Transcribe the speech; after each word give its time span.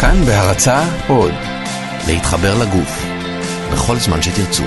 כאן 0.00 0.24
בהרצה 0.24 0.82
עוד, 1.08 1.32
להתחבר 2.06 2.54
לגוף, 2.54 3.06
בכל 3.72 3.96
זמן 3.96 4.22
שתרצו. 4.22 4.62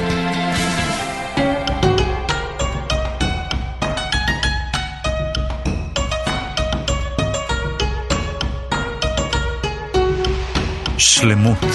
שלמות 10.98 11.66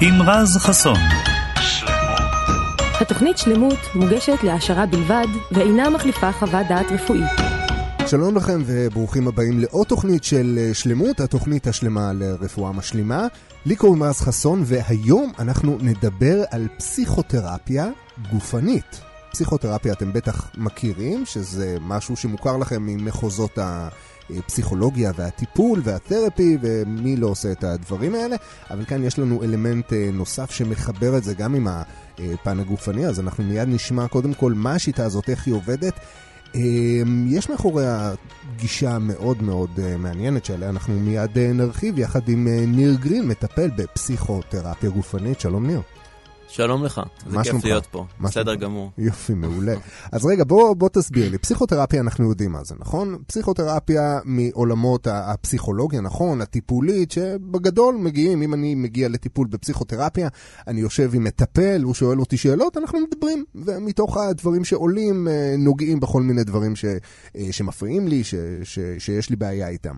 עם 0.00 0.22
רז 0.22 0.56
חסון 0.56 0.98
התוכנית 3.00 3.38
שלמות 3.38 3.78
מוגשת 3.94 4.42
להעשרה 4.42 4.86
בלבד 4.86 5.26
ואינה 5.50 5.90
מחליפה 5.90 6.32
חוות 6.32 6.66
דעת 6.68 6.92
רפואית. 6.92 7.51
שלום 8.12 8.36
לכם 8.36 8.62
וברוכים 8.66 9.28
הבאים 9.28 9.60
לעוד 9.60 9.86
תוכנית 9.86 10.24
של 10.24 10.58
אה, 10.60 10.74
שלמות, 10.74 11.20
התוכנית 11.20 11.66
השלמה 11.66 12.12
לרפואה 12.12 12.72
משלימה. 12.72 13.26
לי 13.66 13.76
קוראים 13.76 14.02
רז 14.02 14.20
חסון 14.20 14.62
והיום 14.64 15.32
אנחנו 15.38 15.78
נדבר 15.80 16.42
על 16.50 16.68
פסיכותרפיה 16.78 17.90
גופנית. 18.30 19.00
פסיכותרפיה 19.30 19.92
אתם 19.92 20.12
בטח 20.12 20.50
מכירים, 20.56 21.26
שזה 21.26 21.76
משהו 21.80 22.16
שמוכר 22.16 22.56
לכם 22.56 22.86
ממחוזות 22.86 23.58
הפסיכולוגיה 23.58 25.12
והטיפול 25.16 25.80
והתרפי 25.84 26.58
ומי 26.62 27.16
לא 27.16 27.26
עושה 27.26 27.52
את 27.52 27.64
הדברים 27.64 28.14
האלה, 28.14 28.36
אבל 28.70 28.84
כאן 28.84 29.04
יש 29.04 29.18
לנו 29.18 29.42
אלמנט 29.42 29.92
אה, 29.92 30.10
נוסף 30.12 30.50
שמחבר 30.50 31.16
את 31.16 31.24
זה 31.24 31.34
גם 31.34 31.54
עם 31.54 31.68
הפן 31.68 32.60
הגופני, 32.60 33.06
אז 33.06 33.20
אנחנו 33.20 33.44
מיד 33.44 33.68
נשמע 33.68 34.08
קודם 34.08 34.34
כל 34.34 34.52
מה 34.52 34.74
השיטה 34.74 35.04
הזאת, 35.04 35.30
איך 35.30 35.46
היא 35.46 35.54
עובדת. 35.54 35.94
אמ, 36.54 37.26
יש 37.28 37.50
מאחוריה 37.50 38.14
גישה 38.56 38.98
מאוד 38.98 39.42
מאוד 39.42 39.70
אה, 39.82 39.96
מעניינת 39.96 40.44
שעליה 40.44 40.68
אנחנו 40.68 40.94
מיד 41.00 41.38
אה, 41.38 41.52
נרחיב 41.52 41.98
יחד 41.98 42.28
עם 42.28 42.48
אה, 42.48 42.66
ניר 42.66 42.94
גרין, 43.00 43.28
מטפל 43.28 43.70
בפסיכותרפיה 43.76 44.90
גופנית. 44.90 45.40
שלום 45.40 45.66
ניר. 45.66 45.80
שלום 46.52 46.84
לך, 46.84 47.00
זה 47.30 47.36
כיף 47.36 47.46
שלומך? 47.46 47.64
להיות 47.64 47.86
פה, 47.86 48.06
בסדר 48.20 48.54
גמור. 48.54 48.90
יופי, 48.98 49.34
מעולה. 49.34 49.74
אז 50.12 50.26
רגע, 50.26 50.44
בוא, 50.44 50.74
בוא 50.74 50.88
תסביר 50.88 51.30
לי. 51.30 51.38
פסיכותרפיה, 51.38 52.00
אנחנו 52.00 52.28
יודעים 52.28 52.52
מה 52.52 52.64
זה, 52.64 52.74
נכון? 52.78 53.22
פסיכותרפיה 53.26 54.18
מעולמות 54.24 55.06
הפסיכולוגיה, 55.10 56.00
נכון? 56.00 56.40
הטיפולית, 56.40 57.10
שבגדול 57.10 57.94
מגיעים, 57.94 58.42
אם 58.42 58.54
אני 58.54 58.74
מגיע 58.74 59.08
לטיפול 59.08 59.46
בפסיכותרפיה, 59.46 60.28
אני 60.66 60.80
יושב 60.80 61.14
עם 61.14 61.24
מטפל, 61.24 61.82
הוא 61.82 61.94
שואל 61.94 62.20
אותי 62.20 62.36
שאלות, 62.36 62.76
אנחנו 62.76 62.98
מדברים, 63.00 63.44
ומתוך 63.54 64.16
הדברים 64.16 64.64
שעולים, 64.64 65.28
אה, 65.28 65.54
נוגעים 65.58 66.00
בכל 66.00 66.22
מיני 66.22 66.44
דברים 66.44 66.76
ש, 66.76 66.84
אה, 67.36 67.48
שמפריעים 67.50 68.08
לי, 68.08 68.24
ש, 68.24 68.34
ש, 68.62 68.78
שיש 68.98 69.30
לי 69.30 69.36
בעיה 69.36 69.68
איתם. 69.68 69.96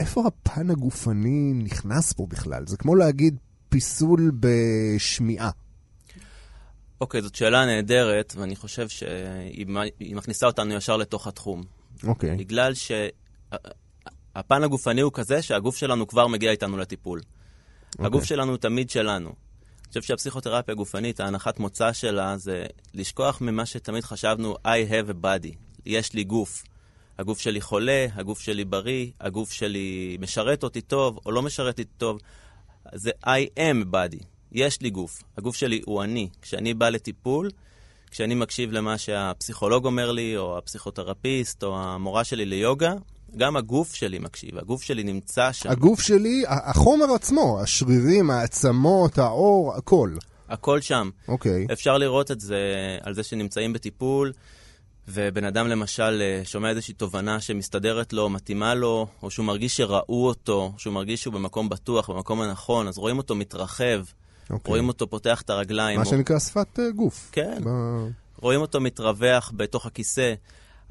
איפה 0.00 0.24
הפן 0.26 0.70
הגופני 0.70 1.52
נכנס 1.54 2.12
פה 2.12 2.26
בכלל? 2.28 2.66
זה 2.66 2.76
כמו 2.76 2.94
להגיד 2.94 3.36
פיסול 3.68 4.32
בשמיעה. 4.40 5.50
אוקיי, 7.00 7.20
okay, 7.20 7.22
זאת 7.22 7.34
שאלה 7.34 7.66
נהדרת, 7.66 8.34
ואני 8.36 8.56
חושב 8.56 8.88
שהיא 8.88 9.66
מכניסה 10.00 10.46
אותנו 10.46 10.74
ישר 10.74 10.96
לתוך 10.96 11.26
התחום. 11.26 11.62
אוקיי. 12.04 12.34
Okay. 12.34 12.38
בגלל 12.38 12.72
שהפן 12.74 14.64
הגופני 14.64 15.00
הוא 15.00 15.12
כזה 15.12 15.42
שהגוף 15.42 15.76
שלנו 15.76 16.06
כבר 16.06 16.26
מגיע 16.26 16.50
איתנו 16.50 16.76
לטיפול. 16.76 17.20
אוקיי. 17.92 18.06
הגוף 18.06 18.24
שלנו 18.24 18.50
הוא 18.50 18.58
תמיד 18.58 18.90
שלנו. 18.90 19.28
אני 19.28 19.88
חושב 19.88 20.02
שהפסיכותרפיה 20.02 20.72
הגופנית, 20.72 21.20
ההנחת 21.20 21.60
מוצא 21.60 21.92
שלה 21.92 22.36
זה 22.38 22.66
לשכוח 22.94 23.40
ממה 23.40 23.66
שתמיד 23.66 24.04
חשבנו, 24.04 24.54
I 24.54 24.90
have 24.90 25.10
a 25.10 25.24
body, 25.24 25.54
יש 25.86 26.12
לי 26.12 26.24
גוף. 26.24 26.62
הגוף 27.18 27.40
שלי 27.40 27.60
חולה, 27.60 28.06
הגוף 28.14 28.40
שלי 28.40 28.64
בריא, 28.64 29.06
הגוף 29.20 29.52
שלי 29.52 30.16
משרת 30.20 30.62
אותי 30.62 30.80
טוב 30.80 31.18
או 31.26 31.32
לא 31.32 31.42
משרת 31.42 31.68
אותי 31.68 31.84
טוב. 31.84 32.18
זה 32.94 33.10
I 33.24 33.58
am 33.58 33.94
body. 33.94 34.24
יש 34.52 34.80
לי 34.80 34.90
גוף, 34.90 35.22
הגוף 35.38 35.56
שלי 35.56 35.80
הוא 35.86 36.02
אני. 36.02 36.28
כשאני 36.42 36.74
בא 36.74 36.88
לטיפול, 36.88 37.50
כשאני 38.10 38.34
מקשיב 38.34 38.72
למה 38.72 38.98
שהפסיכולוג 38.98 39.84
אומר 39.86 40.12
לי, 40.12 40.36
או 40.36 40.58
הפסיכותרפיסט, 40.58 41.62
או 41.62 41.78
המורה 41.78 42.24
שלי 42.24 42.44
ליוגה, 42.44 42.94
גם 43.36 43.56
הגוף 43.56 43.94
שלי 43.94 44.18
מקשיב, 44.18 44.58
הגוף 44.58 44.82
שלי 44.82 45.02
נמצא 45.02 45.52
שם. 45.52 45.70
הגוף 45.70 46.00
שלי, 46.00 46.42
החומר 46.48 47.14
עצמו, 47.14 47.60
השרירים, 47.62 48.30
העצמות, 48.30 49.18
האור, 49.18 49.74
הכל. 49.76 50.14
הכל 50.48 50.80
שם. 50.80 51.10
אוקיי. 51.28 51.66
Okay. 51.68 51.72
אפשר 51.72 51.98
לראות 51.98 52.30
את 52.30 52.40
זה 52.40 52.58
על 53.02 53.14
זה 53.14 53.22
שנמצאים 53.22 53.72
בטיפול, 53.72 54.32
ובן 55.08 55.44
אדם 55.44 55.68
למשל 55.68 56.22
אה, 56.22 56.42
שומע 56.44 56.70
איזושהי 56.70 56.94
תובנה 56.94 57.40
שמסתדרת 57.40 58.12
לו, 58.12 58.28
מתאימה 58.28 58.74
לו, 58.74 59.06
או 59.22 59.30
שהוא 59.30 59.46
מרגיש 59.46 59.76
שראו 59.76 60.26
אותו, 60.26 60.72
שהוא 60.76 60.94
מרגיש 60.94 61.22
שהוא 61.22 61.34
במקום 61.34 61.68
בטוח, 61.68 62.10
במקום 62.10 62.40
הנכון, 62.40 62.88
אז 62.88 62.98
רואים 62.98 63.18
אותו 63.18 63.34
מתרחב. 63.34 64.02
Okay. 64.50 64.54
אוקיי. 64.54 64.70
רואים 64.70 64.88
אותו 64.88 65.10
פותח 65.10 65.40
את 65.40 65.50
הרגליים. 65.50 65.98
מה 65.98 66.04
או... 66.04 66.10
שנקרא 66.10 66.38
שפת 66.38 66.78
uh, 66.78 66.96
גוף. 66.96 67.28
כן. 67.32 67.58
ב... 67.64 67.70
רואים 68.36 68.60
אותו 68.60 68.80
מתרווח 68.80 69.52
בתוך 69.56 69.86
הכיסא, 69.86 70.34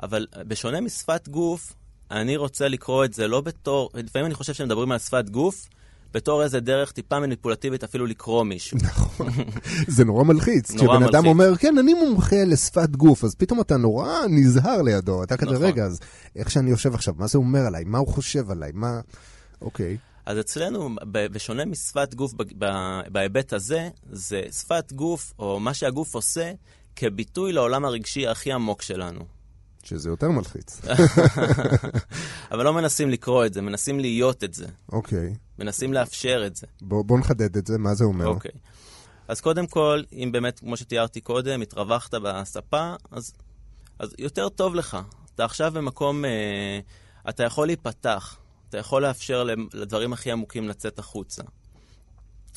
אבל 0.03 0.27
בשונה 0.47 0.81
משפת 0.81 1.27
גוף, 1.27 1.73
אני 2.11 2.37
רוצה 2.37 2.67
לקרוא 2.67 3.05
את 3.05 3.13
זה 3.13 3.27
לא 3.27 3.41
בתור, 3.41 3.89
לפעמים 3.93 4.25
אני 4.25 4.33
חושב 4.33 4.53
שמדברים 4.53 4.91
על 4.91 4.99
שפת 4.99 5.29
גוף, 5.29 5.67
בתור 6.13 6.43
איזה 6.43 6.59
דרך 6.59 6.91
טיפה 6.91 7.19
מניפולטיבית 7.19 7.83
אפילו 7.83 8.05
לקרוא 8.05 8.43
מישהו. 8.43 8.77
נכון, 8.83 9.27
זה 9.87 10.05
נורא 10.05 10.23
מלחיץ. 10.23 10.71
נורא 10.71 10.97
כשבן 10.97 11.07
אדם 11.07 11.25
אומר, 11.25 11.55
כן, 11.55 11.77
אני 11.77 11.93
מומחה 11.93 12.43
לשפת 12.45 12.89
גוף, 12.89 13.23
אז 13.23 13.35
פתאום 13.35 13.61
אתה 13.61 13.77
נורא 13.77 14.13
נזהר 14.29 14.81
לידו. 14.81 15.23
אתה 15.23 15.37
כזה, 15.37 15.51
נכון. 15.51 15.65
רגע, 15.65 15.83
אז 15.83 15.99
איך 16.35 16.51
שאני 16.51 16.69
יושב 16.69 16.93
עכשיו, 16.93 17.13
מה 17.17 17.27
זה 17.27 17.37
אומר 17.37 17.59
עליי? 17.59 17.83
מה 17.83 17.97
הוא 17.97 18.07
חושב 18.07 18.51
עליי? 18.51 18.71
מה... 18.73 18.99
אוקיי. 19.61 19.97
אז 20.29 20.39
אצלנו, 20.39 20.89
בשונה 21.11 21.65
משפת 21.65 22.13
גוף 22.13 22.33
בהיבט 23.11 23.53
הזה, 23.53 23.89
זה 24.11 24.41
שפת 24.51 24.93
גוף, 24.93 25.33
או 25.39 25.59
מה 25.59 25.73
שהגוף 25.73 26.15
עושה, 26.15 26.51
כביטוי 26.95 27.53
לעולם 27.53 27.85
הרגשי 27.85 28.27
הכי 28.27 28.51
עמוק 28.51 28.81
שלנו. 28.81 29.25
שזה 29.83 30.09
יותר 30.09 30.29
מלחיץ. 30.29 30.81
אבל 32.51 32.63
לא 32.63 32.73
מנסים 32.73 33.09
לקרוא 33.09 33.45
את 33.45 33.53
זה, 33.53 33.61
מנסים 33.61 33.99
להיות 33.99 34.43
את 34.43 34.53
זה. 34.53 34.65
אוקיי. 34.91 35.33
מנסים 35.59 35.93
לאפשר 35.93 36.43
את 36.47 36.55
זה. 36.55 36.67
בוא, 36.81 37.05
בוא 37.05 37.19
נחדד 37.19 37.57
את 37.57 37.67
זה, 37.67 37.77
מה 37.77 37.93
זה 37.93 38.03
אומר? 38.03 38.27
אוקיי. 38.27 38.51
אז 39.27 39.41
קודם 39.41 39.67
כל, 39.67 40.03
אם 40.13 40.29
באמת, 40.31 40.59
כמו 40.59 40.77
שתיארתי 40.77 41.21
קודם, 41.21 41.61
התרווחת 41.61 42.13
בספה, 42.13 42.93
אז, 43.11 43.33
אז 43.99 44.15
יותר 44.17 44.49
טוב 44.49 44.75
לך. 44.75 44.97
אתה 45.35 45.45
עכשיו 45.45 45.71
במקום, 45.71 46.25
אה, 46.25 46.79
אתה 47.29 47.43
יכול 47.43 47.67
להיפתח. 47.67 48.37
אתה 48.69 48.77
יכול 48.77 49.01
לאפשר 49.01 49.47
לדברים 49.73 50.13
הכי 50.13 50.31
עמוקים 50.31 50.69
לצאת 50.69 50.99
החוצה. 50.99 51.43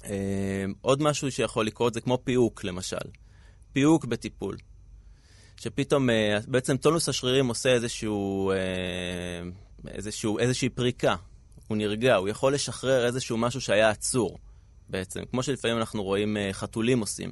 אה, 0.04 0.64
עוד 0.80 1.02
משהו 1.02 1.32
שיכול 1.32 1.66
לקרות 1.66 1.94
זה 1.94 2.00
כמו 2.00 2.18
פיוק, 2.24 2.64
למשל. 2.64 2.96
פיוק 3.72 4.04
בטיפול. 4.04 4.56
שפתאום, 5.60 6.10
אה, 6.10 6.38
בעצם 6.48 6.76
טונוס 6.76 7.08
השרירים 7.08 7.48
עושה 7.48 7.72
איזשהו, 7.72 8.50
אה, 8.50 8.56
איזשהו, 9.88 10.38
איזושהי 10.38 10.68
פריקה. 10.68 11.16
הוא 11.68 11.76
נרגע, 11.76 12.14
הוא 12.14 12.28
יכול 12.28 12.54
לשחרר 12.54 13.06
איזשהו 13.06 13.36
משהו 13.36 13.60
שהיה 13.60 13.90
עצור, 13.90 14.38
בעצם. 14.88 15.20
כמו 15.30 15.42
שלפעמים 15.42 15.78
אנחנו 15.78 16.02
רואים 16.02 16.36
חתולים 16.52 17.00
עושים. 17.00 17.30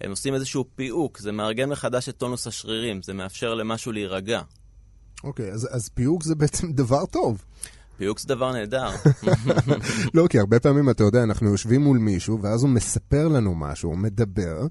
הם 0.00 0.10
עושים 0.10 0.34
איזשהו 0.34 0.64
פיוק, 0.74 1.18
זה 1.18 1.32
מארגן 1.32 1.68
מחדש 1.68 2.08
את 2.08 2.16
טונוס 2.16 2.46
השרירים, 2.46 3.02
זה 3.02 3.12
מאפשר 3.12 3.54
למשהו 3.54 3.92
להירגע. 3.92 4.42
אוקיי, 5.24 5.50
okay, 5.50 5.54
אז, 5.54 5.68
אז 5.70 5.88
פיוק 5.88 6.22
זה 6.22 6.34
בעצם 6.34 6.72
דבר 6.82 7.06
טוב. 7.06 7.44
פיוק 7.98 8.18
זה 8.18 8.28
דבר 8.28 8.52
נהדר. 8.52 8.88
לא, 10.14 10.26
כי 10.30 10.38
הרבה 10.38 10.60
פעמים, 10.60 10.90
אתה 10.90 11.04
יודע, 11.04 11.22
אנחנו 11.22 11.50
יושבים 11.50 11.80
מול 11.80 11.98
מישהו, 11.98 12.42
ואז 12.42 12.62
הוא 12.62 12.70
מספר 12.70 13.28
לנו 13.28 13.54
משהו, 13.54 13.90
הוא 13.90 13.98
מדבר, 13.98 14.66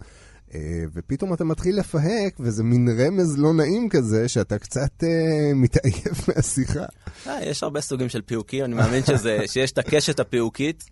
אה, 0.56 0.84
ופתאום 0.94 1.34
אתה 1.34 1.44
מתחיל 1.44 1.80
לפהק, 1.80 2.36
וזה 2.40 2.64
מין 2.64 2.90
רמז 3.00 3.38
לא 3.38 3.54
נעים 3.54 3.90
כזה, 3.90 4.28
שאתה 4.28 4.60
קצת 4.60 5.04
אה, 5.04 5.54
מתעייף 5.56 6.28
מהשיחה. 6.28 6.86
אה, 7.28 7.40
יש 7.44 7.64
הרבה 7.64 7.82
סוגים 7.82 8.10
של 8.10 8.22
פיוקים, 8.22 8.66
אני 8.66 8.76
מאמין 8.76 9.04
שזה, 9.04 9.40
שיש 9.54 9.72
את 9.72 9.78
הקשת 9.78 10.20
הפיוקית. 10.20 10.84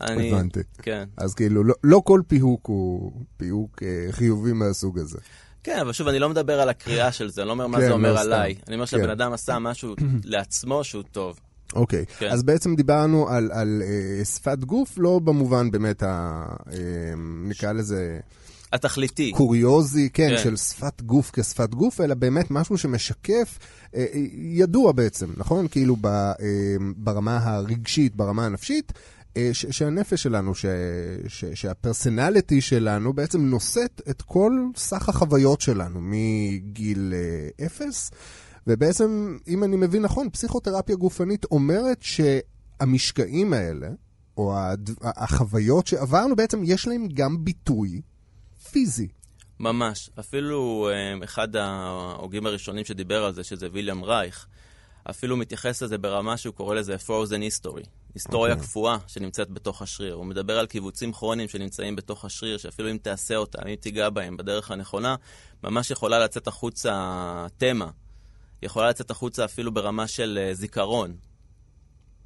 אני... 0.00 0.32
הבנתי. 0.32 0.60
כן. 0.82 1.04
אז 1.16 1.34
כאילו, 1.34 1.64
לא, 1.64 1.74
לא 1.84 2.02
כל 2.04 2.20
פיוק 2.28 2.66
הוא 2.66 3.12
פיוק 3.36 3.82
אה, 3.82 4.12
חיובי 4.12 4.52
מהסוג 4.52 4.98
הזה. 4.98 5.18
כן, 5.62 5.78
אבל 5.78 5.92
שוב, 5.92 6.08
אני 6.08 6.18
לא 6.18 6.28
מדבר 6.28 6.60
על 6.60 6.68
הקריאה 6.68 7.12
של 7.12 7.30
זה, 7.30 7.40
אני 7.42 7.48
לא 7.48 7.52
אומר 7.52 7.66
מה 7.66 7.78
כן, 7.78 7.86
זה 7.86 7.92
אומר 7.92 8.12
לא 8.12 8.20
עליי. 8.20 8.54
אני 8.66 8.74
אומר 8.74 8.86
שהבן 8.86 9.04
כן. 9.04 9.10
אדם 9.10 9.32
עשה 9.32 9.58
משהו 9.58 9.94
לעצמו 10.24 10.84
שהוא 10.84 11.02
טוב. 11.12 11.40
אוקיי, 11.74 12.04
okay. 12.08 12.18
כן. 12.18 12.28
אז 12.30 12.42
בעצם 12.42 12.74
דיברנו 12.74 13.28
על, 13.28 13.50
על 13.52 13.82
uh, 13.84 14.24
שפת 14.24 14.58
גוף, 14.58 14.94
לא 14.98 15.18
במובן 15.24 15.70
באמת, 15.70 16.02
ה, 16.02 16.44
uh, 16.64 16.72
נקרא 17.44 17.72
לזה... 17.72 18.18
התכליתי. 18.72 19.32
קוריוזי, 19.32 20.10
כן, 20.10 20.28
כן, 20.28 20.42
של 20.42 20.56
שפת 20.56 21.02
גוף 21.02 21.30
כשפת 21.30 21.74
גוף, 21.74 22.00
אלא 22.00 22.14
באמת 22.14 22.50
משהו 22.50 22.78
שמשקף, 22.78 23.58
uh, 23.84 23.96
ידוע 24.34 24.92
בעצם, 24.92 25.26
נכון? 25.36 25.68
כאילו 25.68 25.96
ב, 26.00 26.06
uh, 26.06 26.40
ברמה 26.96 27.38
הרגשית, 27.42 28.16
ברמה 28.16 28.46
הנפשית, 28.46 28.92
uh, 28.92 29.38
ש, 29.52 29.66
שהנפש 29.66 30.22
שלנו, 30.22 30.54
ש, 30.54 30.66
ש, 31.28 31.44
שהפרסונליטי 31.44 32.60
שלנו 32.60 33.12
בעצם 33.12 33.40
נושאת 33.40 34.02
את 34.10 34.22
כל 34.22 34.52
סך 34.76 35.08
החוויות 35.08 35.60
שלנו 35.60 36.00
מגיל 36.02 37.14
אפס. 37.66 38.10
ובעצם, 38.68 39.38
אם 39.48 39.64
אני 39.64 39.76
מבין 39.76 40.02
נכון, 40.02 40.30
פסיכותרפיה 40.30 40.96
גופנית 40.96 41.44
אומרת 41.44 41.98
ש... 42.00 42.20
המשקעים 42.80 43.52
האלה, 43.52 43.88
או 44.36 44.56
הד... 44.56 44.90
החוויות 45.02 45.86
שעברנו, 45.86 46.36
בעצם 46.36 46.62
יש 46.64 46.86
להם 46.86 47.08
גם 47.14 47.44
ביטוי 47.44 48.02
פיזי. 48.70 49.08
ממש. 49.60 50.10
אפילו 50.20 50.88
אה, 50.92 51.24
אחד 51.24 51.56
ההוגים 51.56 52.46
הראשונים 52.46 52.84
שדיבר 52.84 53.24
על 53.24 53.34
זה, 53.34 53.44
שזה 53.44 53.68
ויליאם 53.72 54.04
רייך, 54.04 54.46
אפילו 55.10 55.36
מתייחס 55.36 55.82
לזה 55.82 55.98
ברמה 55.98 56.36
שהוא 56.36 56.54
קורא 56.54 56.74
לזה 56.74 56.96
frozen 56.96 57.66
history. 57.66 57.86
היסטוריה 58.14 58.52
okay. 58.52 58.56
אוקיי. 58.56 58.68
קפואה 58.68 58.96
שנמצאת 59.06 59.50
בתוך 59.50 59.82
השריר. 59.82 60.14
הוא 60.14 60.26
מדבר 60.26 60.58
על 60.58 60.66
קיבוצים 60.66 61.12
כרוניים 61.12 61.48
שנמצאים 61.48 61.96
בתוך 61.96 62.24
השריר, 62.24 62.58
שאפילו 62.58 62.90
אם 62.90 62.98
תעשה 63.02 63.36
אותם, 63.36 63.66
אם 63.68 63.74
תיגע 63.74 64.10
בהם 64.10 64.36
בדרך 64.36 64.70
הנכונה, 64.70 65.14
ממש 65.64 65.90
יכולה 65.90 66.18
לצאת 66.18 66.46
החוצה 66.46 67.46
תמה. 67.56 67.90
יכולה 68.62 68.88
לצאת 68.88 69.10
החוצה 69.10 69.44
אפילו 69.44 69.74
ברמה 69.74 70.06
של 70.06 70.38
אה, 70.42 70.54
זיכרון. 70.54 71.16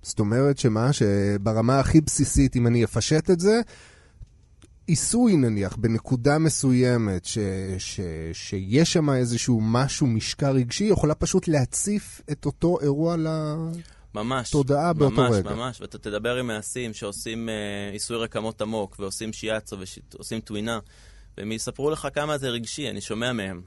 זאת 0.03 0.21
אומרת 0.21 0.59
שמה, 0.59 0.93
שברמה 0.93 1.81
הכי 1.81 2.01
בסיסית, 2.01 2.57
אם 2.57 2.67
אני 2.67 2.85
אפשט 2.85 3.31
את 3.31 3.41
זה, 3.41 3.61
עיסוי 4.87 5.37
נניח 5.37 5.77
בנקודה 5.77 6.39
מסוימת 6.39 7.25
ש, 7.25 7.39
ש, 7.79 8.01
שיש 8.33 8.93
שם 8.93 9.11
איזשהו 9.11 9.61
משהו, 9.63 10.07
משקע 10.07 10.51
רגשי, 10.51 10.85
יכולה 10.85 11.15
פשוט 11.15 11.49
להציף 11.49 12.21
את 12.33 12.47
אותו 12.47 12.79
אירוע 12.81 13.17
לתודעה 14.15 14.93
באותו 14.93 15.17
ממש, 15.17 15.33
רגע. 15.33 15.51
ממש, 15.51 15.59
ממש, 15.59 15.81
ואתה 15.81 15.99
תדבר 15.99 16.37
עם 16.37 16.47
מעשים 16.47 16.95
שעושים 16.95 17.49
אה, 17.49 17.93
עיסוי 17.93 18.17
רקמות 18.17 18.63
עמוק, 18.63 18.97
ועושים 18.99 19.33
שיאצו 19.33 19.77
ועושים 20.13 20.41
טווינה, 20.41 20.79
והם 21.39 21.53
יספרו 21.53 21.91
לך 21.91 22.09
כמה 22.15 22.39
זה 22.39 22.49
רגשי, 22.49 22.91
אני 22.91 23.01
שומע 23.01 23.33
מהם. 23.33 23.63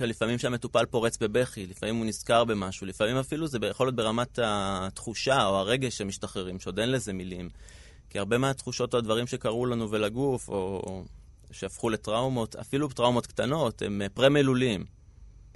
לפעמים 0.00 0.38
שהמטופל 0.38 0.86
פורץ 0.86 1.18
בבכי, 1.18 1.66
לפעמים 1.66 1.96
הוא 1.96 2.06
נזכר 2.06 2.44
במשהו, 2.44 2.86
לפעמים 2.86 3.16
אפילו 3.16 3.46
זה 3.46 3.58
יכול 3.70 3.86
להיות 3.86 3.96
ברמת 3.96 4.38
התחושה 4.42 5.46
או 5.46 5.56
הרגש 5.56 5.98
שמשתחררים, 5.98 6.60
שעוד 6.60 6.78
אין 6.78 6.92
לזה 6.92 7.12
מילים. 7.12 7.48
כי 8.10 8.18
הרבה 8.18 8.38
מהתחושות 8.38 8.94
או 8.94 8.98
הדברים 8.98 9.26
שקרו 9.26 9.66
לנו 9.66 9.90
ולגוף, 9.90 10.48
או 10.48 11.04
שהפכו 11.50 11.90
לטראומות, 11.90 12.56
אפילו 12.56 12.88
טראומות 12.88 13.26
קטנות, 13.26 13.82
הם 13.82 14.02
אה, 14.02 14.08
פרה-מלולים. 14.08 14.84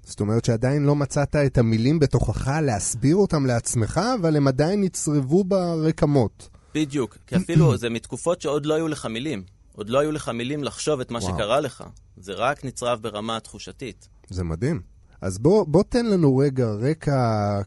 זאת 0.04 0.20
אומרת 0.20 0.44
שעדיין 0.44 0.84
לא 0.84 0.94
מצאת 0.94 1.36
את 1.36 1.58
המילים 1.58 1.98
בתוכך 1.98 2.48
להסביר 2.62 3.16
אותם 3.16 3.46
לעצמך, 3.46 4.00
אבל 4.20 4.36
הם 4.36 4.48
עדיין 4.48 4.80
נצרבו 4.80 5.44
ברקמות. 5.44 6.48
בדיוק, 6.74 7.18
כי 7.26 7.36
אפילו 7.36 7.76
זה 7.82 7.90
מתקופות 7.90 8.40
שעוד 8.40 8.66
לא 8.66 8.74
היו 8.74 8.88
לך 8.88 9.06
מילים. 9.06 9.53
עוד 9.76 9.88
לא 9.88 9.98
היו 9.98 10.12
לך 10.12 10.28
מילים 10.28 10.64
לחשוב 10.64 11.00
את 11.00 11.10
מה 11.10 11.18
וואו. 11.18 11.34
שקרה 11.34 11.60
לך. 11.60 11.84
זה 12.16 12.32
רק 12.32 12.64
נצרב 12.64 13.02
ברמה 13.02 13.36
התחושתית. 13.36 14.08
זה 14.30 14.44
מדהים. 14.44 14.80
אז 15.20 15.38
בוא, 15.38 15.64
בוא 15.66 15.82
תן 15.88 16.06
לנו 16.06 16.36
רגע 16.36 16.66
רקע 16.70 17.16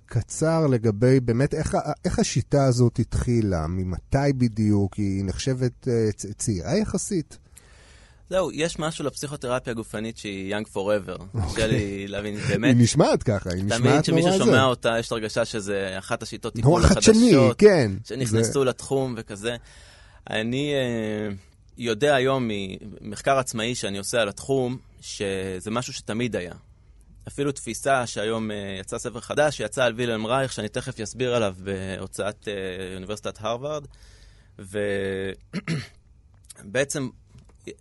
קצר 0.06 0.68
לגבי 0.68 1.20
באמת 1.20 1.54
איך, 1.54 1.76
איך 2.06 2.20
השיטה 2.20 2.66
הזאת 2.66 3.00
התחילה, 3.00 3.68
ממתי 3.68 4.34
בדיוק, 4.38 4.94
היא 4.96 5.24
נחשבת 5.26 5.88
אה, 5.88 6.12
צ- 6.16 6.26
צעירה 6.38 6.78
יחסית. 6.78 7.38
זהו, 8.30 8.52
יש 8.52 8.80
משהו 8.80 9.06
לפסיכותרפיה 9.06 9.72
הגופנית 9.72 10.18
שהיא 10.18 10.56
young 10.56 10.66
forever. 10.76 11.24
קשה 11.56 11.68
לי 11.68 12.08
להבין, 12.08 12.36
באמת. 12.38 12.76
היא 12.76 12.84
נשמעת 12.84 13.24
ככה, 13.24 13.50
היא 13.54 13.64
נשמעת 13.64 13.80
נורא 13.80 13.90
תמיד 13.92 14.02
כשמישהו 14.02 14.32
זה. 14.32 14.38
שומע 14.38 14.64
אותה, 14.64 14.96
יש 15.00 15.12
הרגשה 15.12 15.46
שזה 15.46 15.96
אחת 16.00 16.24
השיטות 16.24 16.56
נורא 16.56 16.82
טיפול 16.82 16.96
חדשני, 16.96 17.16
החדשות, 17.36 17.60
כן. 17.60 17.92
שנכנסו 18.04 18.60
זה- 18.60 18.66
לתחום 18.66 19.16
וכזה. 19.18 19.56
אני 20.30 20.74
אה, 20.74 21.36
יודע 21.78 22.16
היום 22.16 22.50
ממחקר 23.02 23.38
עצמאי 23.38 23.76
שאני 23.76 23.98
עושה 23.98 24.22
על 24.22 24.30
התחום, 24.30 24.78
שזה 25.02 25.72
משהו 25.72 25.94
שתמיד 25.94 26.36
היה. 26.36 26.54
אפילו 27.28 27.52
תפיסה 27.52 28.08
שהיום 28.08 28.52
אה, 28.52 28.78
יצא 28.80 28.98
ספר 28.98 29.20
חדש, 29.20 29.58
שיצא 29.58 29.84
על 29.86 29.94
וילם 29.96 30.26
רייך, 30.26 30.54
שאני 30.54 30.70
תכף 30.70 31.00
אסביר 31.00 31.36
עליו 31.36 31.56
בהוצאת 31.64 32.48
אה, 32.48 32.54
אוניברסיטת 32.96 33.38
הרווארד. 33.42 33.86
ובעצם, 36.64 37.10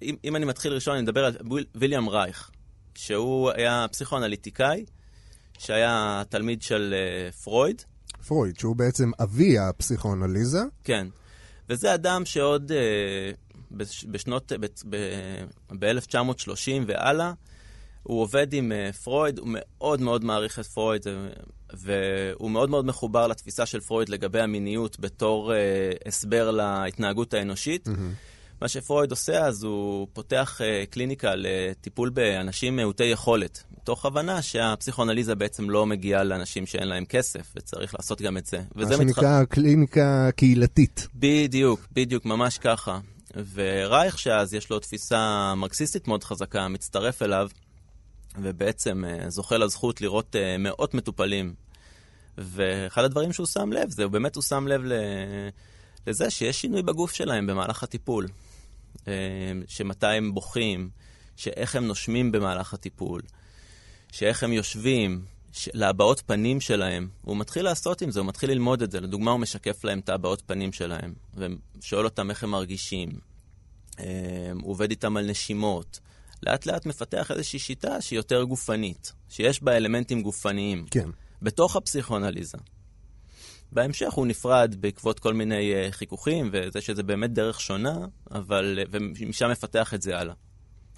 אם, 0.03 0.17
אם 0.25 0.37
אני 0.37 0.45
מתחיל 0.45 0.73
ראשון, 0.73 0.95
אני 0.95 1.03
מדבר 1.03 1.25
על 1.25 1.37
ויל- 1.51 1.67
ויליאם 1.75 2.09
רייך, 2.09 2.51
שהוא 2.95 3.51
היה 3.51 3.87
פסיכואנליטיקאי, 3.93 4.85
שהיה 5.59 6.23
תלמיד 6.29 6.63
של 6.63 6.95
אה, 6.97 7.33
פרויד. 7.33 7.83
פרויד, 8.27 8.59
שהוא 8.59 8.77
בעצם 8.77 9.11
אבי 9.23 9.59
הפסיכואנליזה. 9.59 10.61
כן. 10.85 11.07
וזה 11.69 11.95
אדם 11.95 12.25
שעוד 12.25 12.73
בשנות, 14.11 14.53
ב-1930 15.79 16.83
והלאה, 16.87 17.33
הוא 18.03 18.23
עובד 18.23 18.53
עם 18.53 18.73
אה, 18.73 18.93
פרויד, 18.93 19.39
הוא 19.39 19.49
מאוד 19.51 20.01
מאוד 20.01 20.25
מעריך 20.25 20.59
את 20.59 20.67
פרויד, 20.67 21.09
אה, 21.09 21.13
והוא 21.73 22.51
מאוד 22.51 22.71
מאוד 22.71 22.85
מחובר 22.85 23.27
לתפיסה 23.27 23.67
של 23.67 23.81
פרויד 23.81 24.09
לגבי 24.09 24.41
המיניות 24.41 25.01
בתור 25.01 25.55
אה, 25.55 25.59
הסבר 26.07 26.51
להתנהגות 26.51 27.35
האנושית. 27.35 27.89
מה 28.61 28.69
שפרויד 28.69 29.11
עושה, 29.11 29.47
אז 29.47 29.63
הוא 29.63 30.07
פותח 30.13 30.61
אה, 30.65 30.85
קליניקה 30.91 31.33
לטיפול 31.37 32.11
באנשים 32.11 32.77
מעוטי 32.77 33.05
יכולת, 33.05 33.65
מתוך 33.79 34.07
הבנה 34.07 34.43
שהפסיכואנליזה 34.43 35.35
בעצם 35.35 35.71
לא 35.71 35.87
מגיעה 35.87 36.25
לאנשים 36.25 36.67
שאין 36.67 36.89
להם 36.89 37.05
כסף, 37.05 37.53
וצריך 37.57 37.95
לעשות 37.95 38.23
גם 38.23 38.37
את 38.37 38.47
זה. 38.47 38.63
מה 38.75 38.97
שנקרא 38.97 39.45
קליניקה 39.45 40.29
קהילתית. 40.37 41.09
בדיוק, 41.15 41.81
בדיוק, 41.93 42.25
ממש 42.25 42.59
ככה. 42.59 42.99
ורייך 43.55 44.19
שאז 44.19 44.55
יש 44.55 44.71
לו 44.71 44.79
תפיסה 44.79 45.55
מרקסיסטית 45.57 46.09
מאוד 46.09 46.25
חזקה, 46.25 46.69
מצטרף 46.69 47.23
אליו, 47.23 47.49
ובעצם 48.39 49.05
אה, 49.05 49.31
זוכה 49.31 49.59
לזכות 49.59 50.01
לראות 50.01 50.37
אה, 50.37 50.59
מאות 50.59 50.95
מטופלים. 50.95 51.55
ואחד 52.39 53.05
הדברים 53.05 53.33
שהוא 53.33 53.47
שם 53.47 53.73
לב, 53.73 53.91
זה 53.91 54.09
באמת 54.09 54.35
הוא 54.35 54.43
שם 54.43 54.69
לב. 54.69 54.83
לזה 56.07 56.31
שיש 56.31 56.61
שינוי 56.61 56.83
בגוף 56.83 57.13
שלהם 57.13 57.47
במהלך 57.47 57.83
הטיפול. 57.83 58.27
אה, 59.09 59.13
שמתי 59.69 60.07
הם 60.07 60.35
בוכים, 60.35 60.91
שאיך 61.37 61.77
הם 61.77 61.87
נושמים 61.87 62.33
במהלך 62.33 62.75
הטיפול, 62.75 63.23
שאיך 64.13 64.43
הם 64.43 64.53
יושבים. 64.53 65.25
להבעות 65.75 66.23
פנים 66.27 66.61
שלהם. 66.61 67.09
הוא 67.23 67.37
מתחיל 67.37 67.65
לעשות 67.65 68.03
עם 68.03 68.11
זה, 68.11 68.21
הוא 68.21 68.29
מתחיל 68.29 68.51
ללמוד 68.51 68.83
את 68.83 68.91
זה. 68.91 69.01
לדוגמה, 69.01 69.31
הוא 69.31 69.41
משקף 69.41 69.85
להם 69.85 69.99
את 69.99 70.09
ההבעות 70.09 70.43
פנים 70.47 70.73
שלהם, 70.73 71.15
ושואל 71.37 72.05
אותם 72.05 72.31
איך 72.31 72.45
הם 72.45 72.51
מרגישים. 72.51 73.09
אה, 74.01 74.05
הוא 74.63 74.71
עובד 74.71 74.91
איתם 74.91 75.17
על 75.17 75.31
נשימות. 75.31 76.01
לאט 76.43 76.67
לאט 76.67 76.87
מפתח 76.87 77.31
איזושהי 77.31 77.59
שיטה 77.59 78.01
שהיא 78.01 78.19
יותר 78.19 78.45
גופנית, 78.45 79.13
שיש 79.29 79.63
בה 79.63 79.77
אלמנטים 79.77 80.23
גופניים, 80.23 80.87
כן. 80.91 81.09
בתוך 81.43 81.77
הפסיכואנליזה. 81.77 82.59
בהמשך 83.73 84.13
הוא 84.13 84.27
נפרד 84.27 84.75
בעקבות 84.81 85.21
כל 85.21 85.35
מיני 85.35 85.73
uh, 85.73 85.93
חיכוכים, 85.93 86.51
וזה 86.53 86.81
שזה 86.81 87.03
באמת 87.03 87.33
דרך 87.33 87.61
שונה, 87.61 87.99
אבל, 88.31 88.79
uh, 88.83 88.89
ומשם 89.21 89.51
מפתח 89.51 89.95
את 89.95 90.03
זה 90.03 90.19
הלאה. 90.19 90.35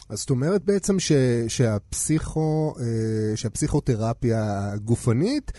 אז 0.08 0.18
זאת 0.18 0.30
אומרת 0.30 0.64
בעצם 0.64 1.00
ש, 1.00 1.12
שהפסיכו, 1.48 2.74
אה, 2.80 3.36
שהפסיכותרפיה 3.36 4.72
הגופנית, 4.72 5.52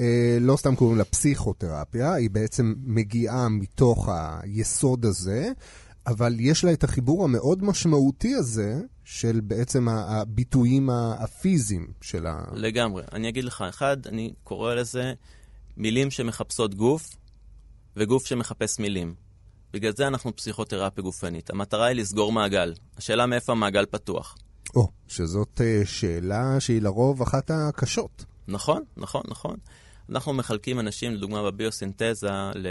אה, 0.00 0.38
לא 0.40 0.56
סתם 0.56 0.76
קוראים 0.76 0.98
לה 0.98 1.04
פסיכותרפיה, 1.04 2.14
היא 2.14 2.30
בעצם 2.30 2.74
מגיעה 2.84 3.48
מתוך 3.48 4.08
היסוד 4.42 5.04
הזה, 5.04 5.52
אבל 6.06 6.36
יש 6.40 6.64
לה 6.64 6.72
את 6.72 6.84
החיבור 6.84 7.24
המאוד 7.24 7.64
משמעותי 7.64 8.34
הזה 8.34 8.80
של 9.04 9.40
בעצם 9.42 9.88
הביטויים 9.88 10.90
הפיזיים 10.90 11.86
של 12.00 12.26
ה... 12.26 12.44
לגמרי. 12.52 13.02
אני 13.12 13.28
אגיד 13.28 13.44
לך, 13.44 13.64
אחד, 13.68 14.06
אני 14.06 14.32
קורא 14.44 14.74
לזה 14.74 15.12
מילים 15.76 16.10
שמחפשות 16.10 16.74
גוף, 16.74 17.16
וגוף 17.96 18.26
שמחפש 18.26 18.78
מילים. 18.78 19.14
בגלל 19.72 19.92
זה 19.96 20.06
אנחנו 20.06 20.36
פסיכותרפיה 20.36 21.02
גופנית. 21.02 21.50
המטרה 21.50 21.86
היא 21.86 21.96
לסגור 21.96 22.32
מעגל. 22.32 22.74
השאלה 22.96 23.26
מאיפה 23.26 23.52
המעגל 23.52 23.86
פתוח. 23.86 24.36
או, 24.76 24.88
שזאת 25.08 25.60
אה, 25.60 25.82
שאלה 25.84 26.60
שהיא 26.60 26.82
לרוב 26.82 27.22
אחת 27.22 27.50
הקשות. 27.50 28.24
נכון, 28.48 28.82
נכון, 28.96 29.22
נכון. 29.28 29.56
אנחנו 30.10 30.32
מחלקים 30.32 30.80
אנשים, 30.80 31.14
לדוגמה 31.14 31.50
בביוסינתזה, 31.50 32.28
ל... 32.54 32.66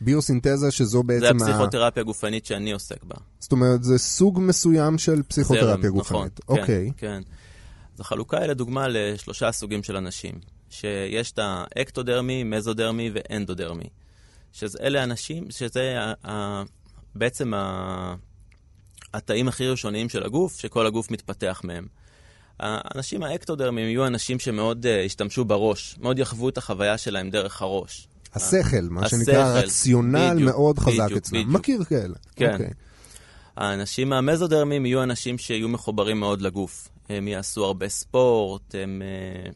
ביוסינתזה 0.00 0.70
שזו 0.70 0.98
זה 0.98 1.02
בעצם 1.02 1.42
ה... 1.42 1.46
הפסיכותרפיה 1.46 2.00
הגופנית 2.00 2.46
שאני 2.46 2.72
עוסק 2.72 3.04
בה. 3.04 3.14
זאת 3.40 3.52
אומרת, 3.52 3.84
זה 3.84 3.98
סוג 3.98 4.40
מסוים 4.42 4.98
של 4.98 5.22
פסיכותרפיה 5.22 5.66
זרם, 5.66 5.78
נכון, 5.78 5.90
גופנית. 5.90 6.40
כן, 6.40 6.52
אוקיי. 6.52 6.90
כן. 6.96 7.22
אז 7.94 8.00
החלוקה 8.00 8.38
היא 8.38 8.46
לדוגמה 8.46 8.88
לשלושה 8.88 9.52
סוגים 9.52 9.82
של 9.82 9.96
אנשים. 9.96 10.34
שיש 10.70 11.32
את 11.32 11.38
האקטודרמי, 11.42 12.44
מזודרמי 12.44 13.10
ואנדודרמי. 13.14 13.88
שאלה 14.52 15.02
אנשים, 15.04 15.50
שזה 15.50 16.00
ה, 16.00 16.30
ה, 16.30 16.62
בעצם 17.14 17.54
ה, 17.54 18.14
התאים 19.14 19.48
הכי 19.48 19.68
ראשוניים 19.68 20.08
של 20.08 20.22
הגוף, 20.22 20.60
שכל 20.60 20.86
הגוף 20.86 21.10
מתפתח 21.10 21.60
מהם. 21.64 21.86
האנשים 22.60 23.22
האקטודרמיים 23.22 23.88
יהיו 23.88 24.06
אנשים 24.06 24.38
שמאוד 24.38 24.86
uh, 24.86 25.06
השתמשו 25.06 25.44
בראש, 25.44 25.96
מאוד 25.98 26.18
יחוו 26.18 26.48
את 26.48 26.58
החוויה 26.58 26.98
שלהם 26.98 27.30
דרך 27.30 27.62
הראש. 27.62 28.08
השכל, 28.34 28.88
מה 28.90 29.04
השכל, 29.04 29.16
שנקרא 29.16 29.58
רציונל 29.58 30.34
בדיוק, 30.34 30.50
מאוד 30.50 30.78
חזק 30.78 31.04
בדיוק, 31.04 31.16
אצלם. 31.18 31.40
בדיוק. 31.40 31.54
מכיר 31.54 31.84
כאלה. 31.84 32.14
כן. 32.36 32.52
אוקיי. 32.52 32.70
האנשים 33.56 34.12
המזודרמיים 34.12 34.86
יהיו 34.86 35.02
אנשים 35.02 35.38
שיהיו 35.38 35.68
מחוברים 35.68 36.20
מאוד 36.20 36.42
לגוף. 36.42 36.88
הם 37.08 37.28
יעשו 37.28 37.64
הרבה 37.64 37.88
ספורט, 37.88 38.74
הם, 38.74 39.02
אה, 39.04 39.50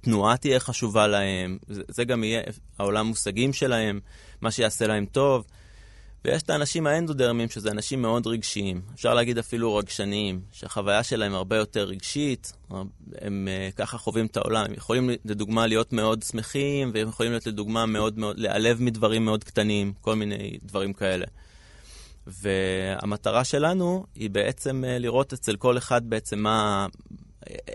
תנועה 0.00 0.36
תהיה 0.36 0.60
חשובה 0.60 1.06
להם, 1.06 1.58
זה, 1.68 1.82
זה 1.88 2.04
גם 2.04 2.24
יהיה 2.24 2.42
העולם 2.78 3.06
מושגים 3.06 3.52
שלהם, 3.52 4.00
מה 4.40 4.50
שיעשה 4.50 4.86
להם 4.86 5.06
טוב. 5.06 5.44
ויש 6.24 6.42
את 6.42 6.50
האנשים 6.50 6.86
האנדודרמיים, 6.86 7.48
שזה 7.48 7.70
אנשים 7.70 8.02
מאוד 8.02 8.26
רגשיים, 8.26 8.80
אפשר 8.94 9.14
להגיד 9.14 9.38
אפילו 9.38 9.76
רגשניים, 9.76 10.40
שהחוויה 10.52 11.02
שלהם 11.02 11.34
הרבה 11.34 11.56
יותר 11.56 11.84
רגשית, 11.84 12.52
הם 13.20 13.48
uh, 13.48 13.76
ככה 13.76 13.98
חווים 13.98 14.26
את 14.26 14.36
העולם. 14.36 14.64
הם 14.64 14.74
יכולים 14.74 15.10
לדוגמה 15.24 15.66
להיות 15.66 15.92
מאוד 15.92 16.22
שמחים, 16.22 16.90
והם 16.94 17.08
יכולים 17.08 17.32
להיות 17.32 17.46
לדוגמה 17.46 17.86
מאוד 17.86 18.18
מאוד, 18.18 18.38
להיעלב 18.38 18.82
מדברים 18.82 19.24
מאוד 19.24 19.44
קטנים, 19.44 19.92
כל 20.00 20.16
מיני 20.16 20.58
דברים 20.62 20.92
כאלה. 20.92 21.26
והמטרה 22.26 23.44
שלנו 23.44 24.06
היא 24.14 24.30
בעצם 24.30 24.84
uh, 24.84 25.02
לראות 25.02 25.32
אצל 25.32 25.56
כל 25.56 25.78
אחד 25.78 26.10
בעצם 26.10 26.38
מה, 26.38 26.86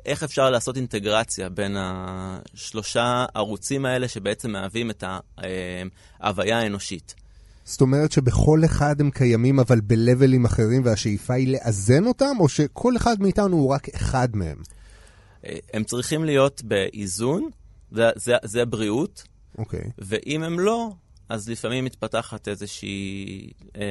איך 0.05 0.23
אפשר 0.23 0.49
לעשות 0.49 0.77
אינטגרציה 0.77 1.49
בין 1.49 1.77
השלושה 1.79 3.25
ערוצים 3.33 3.85
האלה 3.85 4.07
שבעצם 4.07 4.51
מהווים 4.51 4.89
את 4.89 5.03
אה, 5.03 5.83
ההוויה 6.19 6.59
האנושית. 6.59 7.15
זאת 7.65 7.81
אומרת 7.81 8.11
שבכל 8.11 8.61
אחד 8.65 9.01
הם 9.01 9.11
קיימים 9.11 9.59
אבל 9.59 9.81
בלבלים 9.81 10.45
אחרים 10.45 10.81
והשאיפה 10.85 11.33
היא 11.33 11.53
לאזן 11.53 12.05
אותם, 12.05 12.35
או 12.39 12.49
שכל 12.49 12.97
אחד 12.97 13.21
מאיתנו 13.21 13.57
הוא 13.57 13.69
רק 13.69 13.89
אחד 13.89 14.35
מהם? 14.35 14.57
אה, 15.45 15.57
הם 15.73 15.83
צריכים 15.83 16.25
להיות 16.25 16.63
באיזון, 16.63 17.49
זה, 17.91 18.09
זה, 18.15 18.35
זה 18.43 18.65
בריאות, 18.65 19.23
אוקיי. 19.57 19.79
Okay. 19.79 19.91
ואם 19.97 20.43
הם 20.43 20.59
לא, 20.59 20.91
אז 21.29 21.49
לפעמים 21.49 21.85
מתפתחת 21.85 22.47
איזושהי 22.47 23.49
אה, 23.77 23.81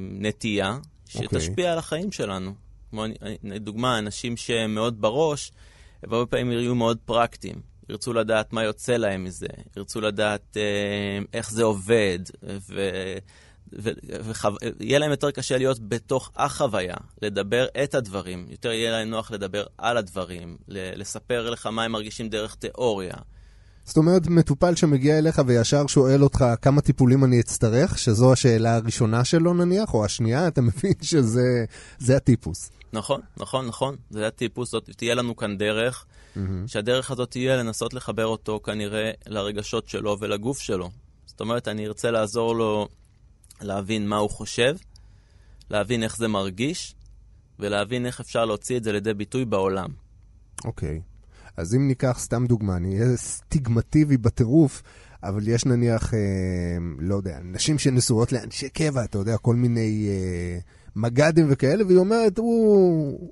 נטייה 0.00 0.78
אוקיי. 1.14 1.28
שתשפיע 1.28 1.68
okay. 1.68 1.72
על 1.72 1.78
החיים 1.78 2.12
שלנו. 2.12 2.54
כמו 2.90 3.04
לדוגמה, 3.42 3.98
אנשים 3.98 4.36
שהם 4.36 4.74
מאוד 4.74 5.00
בראש, 5.00 5.52
הרבה 6.02 6.26
פעמים 6.26 6.52
יהיו 6.52 6.74
מאוד 6.74 6.98
פרקטיים. 7.04 7.73
ירצו 7.88 8.12
לדעת 8.12 8.52
מה 8.52 8.64
יוצא 8.64 8.96
להם 8.96 9.24
מזה, 9.24 9.46
ירצו 9.76 10.00
לדעת 10.00 10.56
אה, 10.56 11.18
איך 11.32 11.50
זה 11.50 11.62
עובד, 11.62 12.18
ויהיה 13.70 14.98
להם 14.98 15.10
יותר 15.10 15.30
קשה 15.30 15.58
להיות 15.58 15.88
בתוך 15.88 16.32
החוויה, 16.36 16.96
לדבר 17.22 17.66
את 17.84 17.94
הדברים, 17.94 18.46
יותר 18.50 18.72
יהיה 18.72 18.90
להם 18.90 19.10
נוח 19.10 19.30
לדבר 19.30 19.64
על 19.78 19.96
הדברים, 19.96 20.56
לספר 20.68 21.50
לך 21.50 21.66
מה 21.66 21.84
הם 21.84 21.92
מרגישים 21.92 22.28
דרך 22.28 22.54
תיאוריה. 22.54 23.14
זאת 23.84 23.96
אומרת, 23.96 24.26
מטופל 24.26 24.74
שמגיע 24.74 25.18
אליך 25.18 25.42
וישר 25.46 25.86
שואל 25.86 26.22
אותך 26.22 26.44
כמה 26.62 26.80
טיפולים 26.80 27.24
אני 27.24 27.40
אצטרך, 27.40 27.98
שזו 27.98 28.32
השאלה 28.32 28.74
הראשונה 28.74 29.24
שלו 29.24 29.54
נניח, 29.54 29.94
או 29.94 30.04
השנייה, 30.04 30.48
אתה 30.48 30.60
מבין 30.60 30.94
שזה 31.02 32.16
הטיפוס. 32.16 32.70
נכון, 32.94 33.20
נכון, 33.36 33.66
נכון. 33.66 33.96
זה 34.10 34.26
הטיפוס, 34.26 34.70
זאת 34.70 34.90
תהיה 34.96 35.14
לנו 35.14 35.36
כאן 35.36 35.58
דרך, 35.58 36.04
mm-hmm. 36.04 36.40
שהדרך 36.66 37.10
הזאת 37.10 37.30
תהיה 37.30 37.56
לנסות 37.56 37.94
לחבר 37.94 38.26
אותו 38.26 38.60
כנראה 38.64 39.10
לרגשות 39.26 39.88
שלו 39.88 40.16
ולגוף 40.20 40.58
שלו. 40.58 40.90
זאת 41.26 41.40
אומרת, 41.40 41.68
אני 41.68 41.86
ארצה 41.86 42.10
לעזור 42.10 42.56
לו 42.56 42.88
להבין 43.60 44.08
מה 44.08 44.16
הוא 44.16 44.30
חושב, 44.30 44.76
להבין 45.70 46.02
איך 46.02 46.16
זה 46.16 46.28
מרגיש, 46.28 46.94
ולהבין 47.58 48.06
איך 48.06 48.20
אפשר 48.20 48.44
להוציא 48.44 48.76
את 48.76 48.84
זה 48.84 48.92
לידי 48.92 49.14
ביטוי 49.14 49.44
בעולם. 49.44 49.90
אוקיי. 50.64 51.00
Okay. 51.04 51.14
אז 51.56 51.74
אם 51.74 51.88
ניקח 51.88 52.16
סתם 52.20 52.46
דוגמה, 52.46 52.76
אני 52.76 53.00
אהיה 53.00 53.16
סטיגמטיבי 53.16 54.16
בטירוף, 54.16 54.82
אבל 55.22 55.48
יש 55.48 55.64
נניח, 55.64 56.14
אה, 56.14 56.18
לא 56.98 57.14
יודע, 57.14 57.38
נשים 57.42 57.78
שנשואות 57.78 58.32
לאנשי 58.32 58.68
קבע, 58.68 59.04
אתה 59.04 59.18
יודע, 59.18 59.36
כל 59.36 59.56
מיני 59.56 60.08
אה, 60.08 60.58
מג"דים 60.96 61.46
וכאלה, 61.50 61.86
והיא 61.86 61.98
אומרת, 61.98 62.38
הוא, 62.38 63.30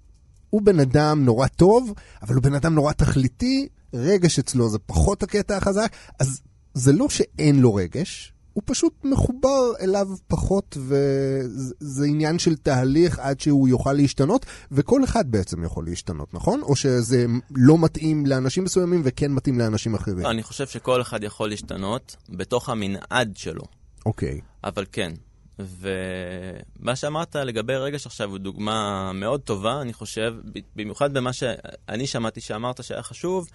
הוא 0.50 0.62
בן 0.62 0.81
אדם 0.81 1.25
נורא 1.25 1.47
טוב, 1.47 1.95
אבל 2.23 2.35
הוא 2.35 2.42
בן 2.42 2.54
אדם 2.54 2.75
נורא 2.75 2.92
תכליתי, 2.92 3.69
רגש 3.95 4.38
אצלו 4.38 4.69
זה 4.69 4.78
פחות 4.78 5.23
הקטע 5.23 5.57
החזק, 5.57 5.92
אז 6.19 6.40
זה 6.75 6.92
לא 6.92 7.09
שאין 7.09 7.61
לו 7.61 7.75
רגש, 7.75 8.33
הוא 8.52 8.62
פשוט 8.66 9.04
מחובר 9.04 9.73
אליו 9.81 10.09
פחות, 10.28 10.76
וזה 10.81 12.07
עניין 12.07 12.38
של 12.38 12.57
תהליך 12.57 13.19
עד 13.19 13.40
שהוא 13.40 13.69
יוכל 13.69 13.92
להשתנות, 13.92 14.47
וכל 14.73 15.04
אחד 15.04 15.31
בעצם 15.31 15.64
יכול 15.64 15.85
להשתנות, 15.85 16.35
נכון? 16.35 16.62
או 16.62 16.76
שזה 16.76 17.26
לא 17.50 17.78
מתאים 17.78 18.26
לאנשים 18.26 18.64
מסוימים 18.64 19.02
וכן 19.04 19.33
מתאים 19.33 19.59
לאנשים 19.59 19.95
אחרים? 19.95 20.26
אני 20.26 20.42
חושב 20.42 20.66
שכל 20.66 21.00
אחד 21.02 21.25
יכול 21.25 21.49
להשתנות 21.49 22.16
בתוך 22.28 22.69
המנעד 22.69 23.37
שלו. 23.37 23.62
אוקיי. 24.07 24.40
Okay. 24.42 24.69
אבל 24.69 24.85
כן. 24.92 25.12
ומה 25.59 26.97
שאמרת 26.97 27.37
לגבי 27.37 27.76
רגש 27.76 28.06
עכשיו 28.06 28.30
הוא 28.30 28.38
דוגמה 28.38 29.11
מאוד 29.12 29.40
טובה, 29.40 29.80
אני 29.80 29.92
חושב, 29.92 30.35
במיוחד 30.76 31.14
במה 31.14 31.32
שאני 31.32 32.06
שמעתי 32.06 32.40
שאמרת 32.40 32.85
שהיה 32.85 33.02
חשוב, 33.02 33.49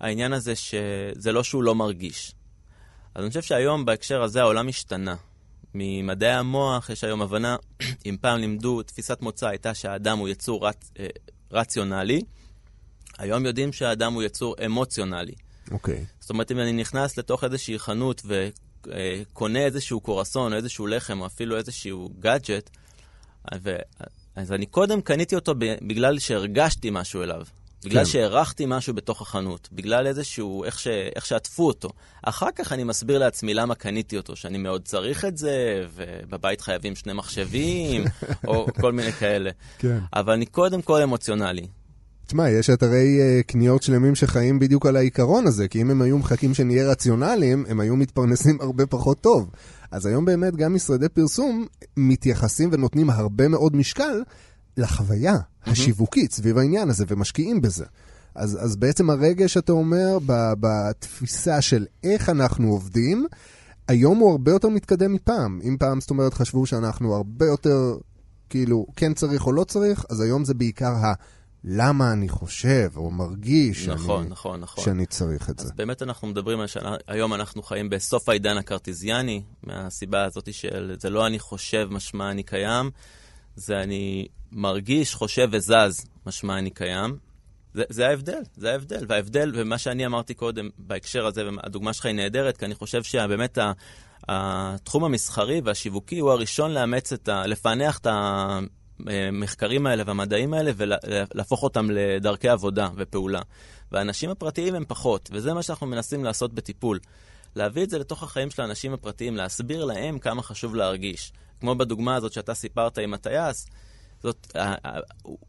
העניין 0.00 0.32
הזה 0.32 0.56
שזה 0.56 1.32
לא 1.32 1.42
שהוא 1.42 1.62
לא 1.62 1.74
מרגיש. 1.74 2.34
אז 3.14 3.22
אני 3.22 3.28
חושב 3.28 3.42
שהיום 3.42 3.84
בהקשר 3.84 4.22
הזה 4.22 4.40
העולם 4.40 4.68
השתנה. 4.68 5.16
ממדעי 5.74 6.32
המוח 6.32 6.90
יש 6.90 7.04
היום 7.04 7.22
הבנה, 7.22 7.56
אם 8.06 8.16
פעם 8.20 8.38
לימדו, 8.38 8.82
תפיסת 8.82 9.18
מוצא 9.20 9.48
הייתה 9.48 9.74
שהאדם 9.74 10.18
הוא 10.18 10.28
יצור 10.28 10.68
רצ, 10.68 10.90
אה, 10.98 11.06
רציונלי, 11.52 12.22
היום 13.18 13.46
יודעים 13.46 13.72
שהאדם 13.72 14.12
הוא 14.12 14.22
יצור 14.22 14.54
אמוציונלי. 14.66 15.34
אוקיי. 15.70 15.94
Okay. 15.94 16.20
זאת 16.20 16.30
אומרת, 16.30 16.52
אם 16.52 16.58
אני 16.58 16.72
נכנס 16.72 17.18
לתוך 17.18 17.44
איזושהי 17.44 17.78
חנות 17.78 18.22
וקונה 18.86 19.58
איזשהו 19.58 20.00
קורסון 20.00 20.52
או 20.52 20.56
איזשהו 20.56 20.86
לחם 20.86 21.20
או 21.20 21.26
אפילו 21.26 21.56
איזשהו 21.56 22.10
גאדג'ט, 22.18 22.70
אז 24.36 24.52
אני 24.52 24.66
קודם 24.66 25.00
קניתי 25.00 25.34
אותו 25.34 25.54
בגלל 25.82 26.18
שהרגשתי 26.18 26.88
משהו 26.92 27.22
אליו. 27.22 27.42
בגלל 27.84 28.04
כן. 28.04 28.10
שהערכתי 28.10 28.64
משהו 28.66 28.94
בתוך 28.94 29.22
החנות, 29.22 29.68
בגלל 29.72 30.06
איזשהו, 30.06 30.64
איך, 30.64 30.78
ש, 30.78 30.86
איך 30.86 31.26
שעטפו 31.26 31.66
אותו. 31.66 31.88
אחר 32.22 32.48
כך 32.56 32.72
אני 32.72 32.84
מסביר 32.84 33.18
לעצמי 33.18 33.54
למה 33.54 33.74
קניתי 33.74 34.16
אותו, 34.16 34.36
שאני 34.36 34.58
מאוד 34.58 34.82
צריך 34.84 35.24
את 35.24 35.38
זה, 35.38 35.86
ובבית 35.94 36.60
חייבים 36.60 36.96
שני 36.96 37.12
מחשבים, 37.12 38.04
או 38.48 38.66
כל 38.80 38.92
מיני 38.92 39.12
כאלה. 39.12 39.50
כן. 39.78 39.98
אבל 40.12 40.32
אני 40.32 40.46
קודם 40.46 40.82
כל 40.82 41.02
אמוציונלי. 41.02 41.66
תשמע, 42.28 42.50
יש 42.50 42.70
אתרי 42.70 43.18
uh, 43.18 43.42
קניות 43.42 43.82
שלמים 43.82 44.14
שחיים 44.14 44.58
בדיוק 44.58 44.86
על 44.86 44.96
העיקרון 44.96 45.46
הזה, 45.46 45.68
כי 45.68 45.82
אם 45.82 45.90
הם 45.90 46.02
היו 46.02 46.18
מחכים 46.18 46.54
שנהיה 46.54 46.90
רציונליים, 46.90 47.64
הם 47.68 47.80
היו 47.80 47.96
מתפרנסים 47.96 48.58
הרבה 48.62 48.86
פחות 48.86 49.20
טוב. 49.20 49.50
אז 49.90 50.06
היום 50.06 50.24
באמת 50.24 50.56
גם 50.56 50.74
משרדי 50.74 51.08
פרסום 51.08 51.66
מתייחסים 51.96 52.68
ונותנים 52.72 53.10
הרבה 53.10 53.48
מאוד 53.48 53.76
משקל 53.76 54.22
לחוויה 54.76 55.34
mm-hmm. 55.34 55.70
השיווקית 55.70 56.32
סביב 56.32 56.58
העניין 56.58 56.88
הזה 56.88 57.04
ומשקיעים 57.08 57.60
בזה. 57.62 57.84
אז, 58.34 58.58
אז 58.64 58.76
בעצם 58.76 59.10
הרגש, 59.10 59.56
אתה 59.56 59.72
אומר, 59.72 60.18
בתפיסה 60.60 61.60
של 61.60 61.86
איך 62.04 62.28
אנחנו 62.28 62.70
עובדים, 62.70 63.26
היום 63.88 64.18
הוא 64.18 64.30
הרבה 64.30 64.52
יותר 64.52 64.68
מתקדם 64.68 65.12
מפעם. 65.12 65.60
אם 65.64 65.76
פעם, 65.78 66.00
זאת 66.00 66.10
אומרת, 66.10 66.34
חשבו 66.34 66.66
שאנחנו 66.66 67.14
הרבה 67.14 67.46
יותר, 67.46 67.98
כאילו, 68.48 68.86
כן 68.96 69.14
צריך 69.14 69.46
או 69.46 69.52
לא 69.52 69.64
צריך, 69.64 70.04
אז 70.10 70.20
היום 70.20 70.44
זה 70.44 70.54
בעיקר 70.54 70.92
ה... 70.92 71.12
למה 71.64 72.12
אני 72.12 72.28
חושב 72.28 72.90
או 72.96 73.10
מרגיש 73.10 73.88
נכון, 73.88 74.22
שאני, 74.22 74.30
נכון, 74.30 74.60
נכון. 74.60 74.84
שאני 74.84 75.06
צריך 75.06 75.50
את 75.50 75.58
אז 75.58 75.64
זה. 75.64 75.72
אז 75.72 75.76
באמת 75.76 76.02
אנחנו 76.02 76.28
מדברים 76.28 76.60
על 76.60 76.66
שהיום 76.66 77.34
אנחנו 77.34 77.62
חיים 77.62 77.90
בסוף 77.90 78.28
העידן 78.28 78.56
הקרטיזיאני, 78.56 79.42
מהסיבה 79.62 80.24
הזאת 80.24 80.54
של 80.54 80.96
זה 81.00 81.10
לא 81.10 81.26
אני 81.26 81.38
חושב 81.38 81.88
משמע 81.90 82.30
אני 82.30 82.42
קיים, 82.42 82.90
זה 83.56 83.80
אני 83.80 84.28
מרגיש, 84.52 85.14
חושב 85.14 85.48
וזז, 85.52 86.06
משמע 86.26 86.58
אני 86.58 86.70
קיים. 86.70 87.18
זה, 87.74 87.82
זה 87.88 88.08
ההבדל, 88.08 88.42
זה 88.56 88.72
ההבדל. 88.72 89.04
וההבדל, 89.08 89.52
ומה 89.54 89.78
שאני 89.78 90.06
אמרתי 90.06 90.34
קודם 90.34 90.68
בהקשר 90.78 91.26
הזה, 91.26 91.42
והדוגמה 91.44 91.92
שלך 91.92 92.06
היא 92.06 92.14
נהדרת, 92.14 92.56
כי 92.56 92.64
אני 92.64 92.74
חושב 92.74 93.02
שבאמת 93.02 93.58
התחום 94.28 95.04
המסחרי 95.04 95.60
והשיווקי 95.64 96.18
הוא 96.18 96.30
הראשון 96.30 96.70
לאמץ 96.70 97.12
את 97.12 97.28
ה... 97.28 97.46
לפענח 97.46 97.98
את 97.98 98.06
המחקרים 99.06 99.86
האלה 99.86 100.02
והמדעים 100.06 100.54
האלה 100.54 100.70
ולהפוך 100.76 101.62
אותם 101.62 101.90
לדרכי 101.90 102.48
עבודה 102.48 102.88
ופעולה. 102.96 103.40
והאנשים 103.92 104.30
הפרטיים 104.30 104.74
הם 104.74 104.84
פחות, 104.88 105.28
וזה 105.32 105.54
מה 105.54 105.62
שאנחנו 105.62 105.86
מנסים 105.86 106.24
לעשות 106.24 106.54
בטיפול. 106.54 106.98
להביא 107.56 107.84
את 107.84 107.90
זה 107.90 107.98
לתוך 107.98 108.22
החיים 108.22 108.50
של 108.50 108.62
האנשים 108.62 108.92
הפרטיים, 108.92 109.36
להסביר 109.36 109.84
להם 109.84 110.18
כמה 110.18 110.42
חשוב 110.42 110.74
להרגיש. 110.74 111.32
כמו 111.60 111.74
בדוגמה 111.74 112.16
הזאת 112.16 112.32
שאתה 112.32 112.54
סיפרת 112.54 112.98
עם 112.98 113.14
הטייס, 113.14 113.66
זאת, 114.22 114.56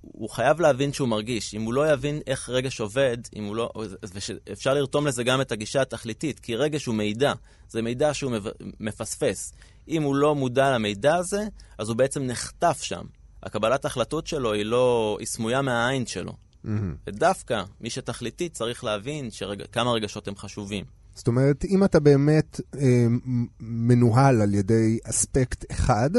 הוא 0.01 0.29
חייב 0.29 0.62
להבין 0.62 0.94
שהוא 0.94 1.08
מרגיש. 1.08 1.53
אם 1.53 1.62
הוא 1.62 1.74
לא 1.74 1.91
יבין 1.91 2.22
איך 2.27 2.50
רגש 2.50 2.79
עובד, 2.79 3.18
אם 3.36 3.44
הוא 3.44 3.56
לא... 3.56 3.72
אפשר 4.51 4.74
לרתום 4.74 5.08
לזה 5.08 5.24
גם 5.24 5.41
את 5.41 5.51
הגישה 5.51 5.82
התכליתית, 5.82 6.39
כי 6.39 6.56
רגש 6.56 6.86
הוא 6.86 6.96
מידע. 6.96 7.34
זה 7.70 7.82
מידע 7.82 8.13
שהוא 8.13 8.34
מפספס. 8.79 9.53
אם 9.88 10.03
הוא 10.03 10.15
לא 10.15 10.36
מודע 10.36 10.72
למידע 10.72 11.15
הזה, 11.15 11.48
אז 11.77 11.89
הוא 11.89 11.98
בעצם 11.98 12.24
נחטף 12.24 12.82
שם. 12.82 13.06
הקבלת 13.43 13.86
ההחלטות 13.86 14.27
שלו 14.27 14.53
היא 14.53 14.65
לא... 14.65 15.17
היא 15.19 15.27
סמויה 15.27 15.62
מהעין 15.62 16.05
שלו. 16.05 16.31
Mm-hmm. 16.65 16.69
ודווקא 17.08 17.63
מי 17.81 17.89
שתכליתי 17.89 18.50
צריך 18.50 18.84
להבין 18.84 19.31
שרג... 19.31 19.63
כמה 19.72 19.91
רגשות 19.91 20.27
הם 20.27 20.36
חשובים. 20.36 20.86
זאת 21.15 21.27
אומרת, 21.27 21.65
אם 21.65 21.84
אתה 21.84 22.00
באמת 22.00 22.62
אה, 22.77 23.05
מנוהל 23.60 24.41
על 24.41 24.53
ידי 24.53 25.00
אספקט 25.03 25.72
אחד, 25.72 26.10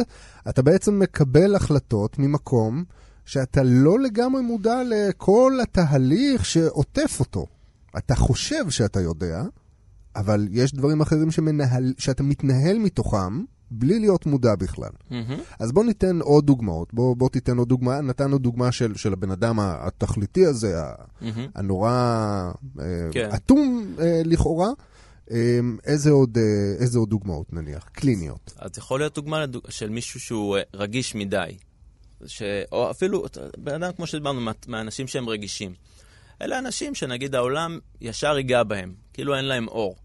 אתה 0.48 0.62
בעצם 0.62 0.98
מקבל 0.98 1.54
החלטות 1.54 2.18
ממקום 2.18 2.84
שאתה 3.24 3.62
לא 3.64 4.00
לגמרי 4.00 4.42
מודע 4.42 4.82
לכל 4.88 5.58
התהליך 5.62 6.44
שעוטף 6.44 7.16
אותו. 7.20 7.46
אתה 7.98 8.14
חושב 8.14 8.70
שאתה 8.70 9.00
יודע, 9.00 9.42
אבל 10.16 10.48
יש 10.50 10.72
דברים 10.72 11.00
אחרים 11.00 11.30
שמנהל, 11.30 11.94
שאתה 11.98 12.22
מתנהל 12.22 12.78
מתוכם 12.78 13.44
בלי 13.70 13.98
להיות 13.98 14.26
מודע 14.26 14.54
בכלל. 14.54 14.90
מהמם. 15.10 15.40
אז 15.58 15.72
בוא 15.72 15.84
ניתן 15.84 16.20
עוד 16.20 16.46
דוגמאות. 16.46 16.94
בוא, 16.94 17.16
בוא 17.16 17.28
תיתן 17.28 17.56
עוד 17.58 17.68
דוגמה. 17.68 18.00
נתנו 18.00 18.38
דוגמה 18.38 18.72
של, 18.72 18.94
של 18.96 19.12
הבן 19.12 19.30
אדם 19.30 19.56
התכליתי 19.60 20.46
הזה, 20.46 20.74
מהמם. 21.20 21.46
הנורא 21.54 21.90
אה, 22.80 22.84
כן. 23.12 23.28
אטום 23.34 23.94
אה, 24.00 24.22
לכאורה. 24.24 24.68
אה, 25.30 25.58
איזה 25.84 26.10
עוד, 26.10 26.38
אה, 26.38 26.42
איזה 26.82 26.98
עוד 26.98 27.10
דוגמאות 27.10 27.52
נניח? 27.52 27.88
קליניות. 27.92 28.52
אז 28.58 28.70
יכול 28.78 29.00
להיות 29.00 29.14
דוגמה. 29.14 29.44
של 29.68 29.88
מישהו 29.88 30.20
שהוא 30.20 30.56
רגיש 30.74 31.14
מדי. 31.14 31.56
ש... 32.26 32.42
או 32.72 32.90
אפילו, 32.90 33.24
בן 33.58 33.82
אדם, 33.82 33.92
כמו 33.96 34.06
שדיברנו, 34.06 34.40
מה- 34.40 34.52
מהאנשים 34.68 35.06
שהם 35.06 35.28
רגישים. 35.28 35.72
אלה 36.42 36.58
אנשים 36.58 36.94
שנגיד 36.94 37.34
העולם 37.34 37.78
ישר 38.00 38.36
ייגע 38.38 38.62
בהם, 38.62 38.94
כאילו 39.12 39.34
אין 39.36 39.44
להם 39.44 39.68
אור. 39.68 39.96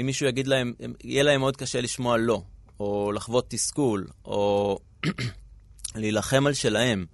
אם 0.00 0.06
מישהו 0.06 0.26
יגיד 0.26 0.46
להם, 0.46 0.72
הם- 0.80 0.92
יהיה 1.04 1.22
להם 1.22 1.40
מאוד 1.40 1.56
קשה 1.56 1.80
לשמוע 1.80 2.16
לא, 2.16 2.42
או 2.80 3.12
לחוות 3.12 3.44
תסכול, 3.48 4.06
או 4.24 4.78
להילחם 5.94 6.46
על 6.46 6.54
שלהם. 6.54 7.06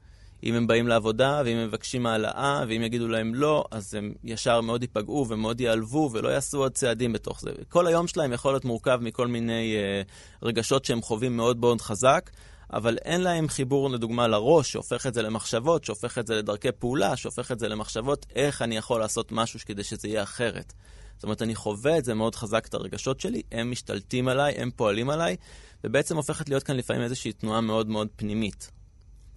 אם 0.44 0.54
הם 0.54 0.66
באים 0.66 0.88
לעבודה, 0.88 1.42
ואם 1.44 1.56
הם 1.56 1.68
מבקשים 1.68 2.06
העלאה, 2.06 2.64
ואם 2.68 2.82
יגידו 2.82 3.08
להם 3.08 3.34
לא, 3.34 3.64
אז 3.70 3.94
הם 3.94 4.12
ישר 4.24 4.60
מאוד 4.60 4.82
ייפגעו 4.82 5.26
ומאוד 5.28 5.60
ייעלבו, 5.60 6.10
ולא 6.12 6.28
יעשו 6.28 6.58
עוד 6.58 6.72
צעדים 6.72 7.12
בתוך 7.12 7.40
זה. 7.40 7.50
כל 7.68 7.86
היום 7.86 8.06
שלהם 8.06 8.32
יכול 8.32 8.52
להיות 8.52 8.64
מורכב 8.64 8.98
מכל 9.02 9.26
מיני 9.26 9.76
אה, 9.76 10.02
רגשות 10.42 10.84
שהם 10.84 11.02
חווים 11.02 11.36
מאוד 11.36 11.58
מאוד 11.58 11.80
חזק, 11.80 12.30
אבל 12.72 12.98
אין 13.04 13.20
להם 13.20 13.48
חיבור, 13.48 13.90
לדוגמה, 13.90 14.28
לראש, 14.28 14.72
שהופך 14.72 15.06
את 15.06 15.14
זה 15.14 15.22
למחשבות, 15.22 15.84
שהופך 15.84 16.18
את 16.18 16.26
זה 16.26 16.34
לדרכי 16.34 16.72
פעולה, 16.72 17.16
שהופך 17.16 17.52
את 17.52 17.58
זה 17.58 17.68
למחשבות, 17.68 18.26
איך 18.34 18.62
אני 18.62 18.76
יכול 18.76 19.00
לעשות 19.00 19.32
משהו 19.32 19.60
כדי 19.66 19.84
שזה 19.84 20.08
יהיה 20.08 20.22
אחרת. 20.22 20.72
זאת 21.18 21.24
אומרת, 21.24 21.42
אני 21.42 21.54
חווה 21.54 21.98
את 21.98 22.04
זה 22.04 22.14
מאוד 22.14 22.34
חזק, 22.34 22.66
את 22.66 22.74
הרגשות 22.74 23.20
שלי, 23.20 23.42
הם 23.52 23.70
משתלטים 23.70 24.28
עליי, 24.28 24.54
הם 24.54 24.70
פועלים 24.76 25.10
עליי, 25.10 25.36
ובעצם 25.84 26.16
הופכת 26.16 26.48
להיות 26.48 26.62
כאן 26.62 26.76
לפעמים 26.76 27.02
איזושהי 27.02 27.32
תנועה 27.32 27.60
מאוד 27.60 27.88
מאוד 27.88 28.08
פנימית. 28.16 28.70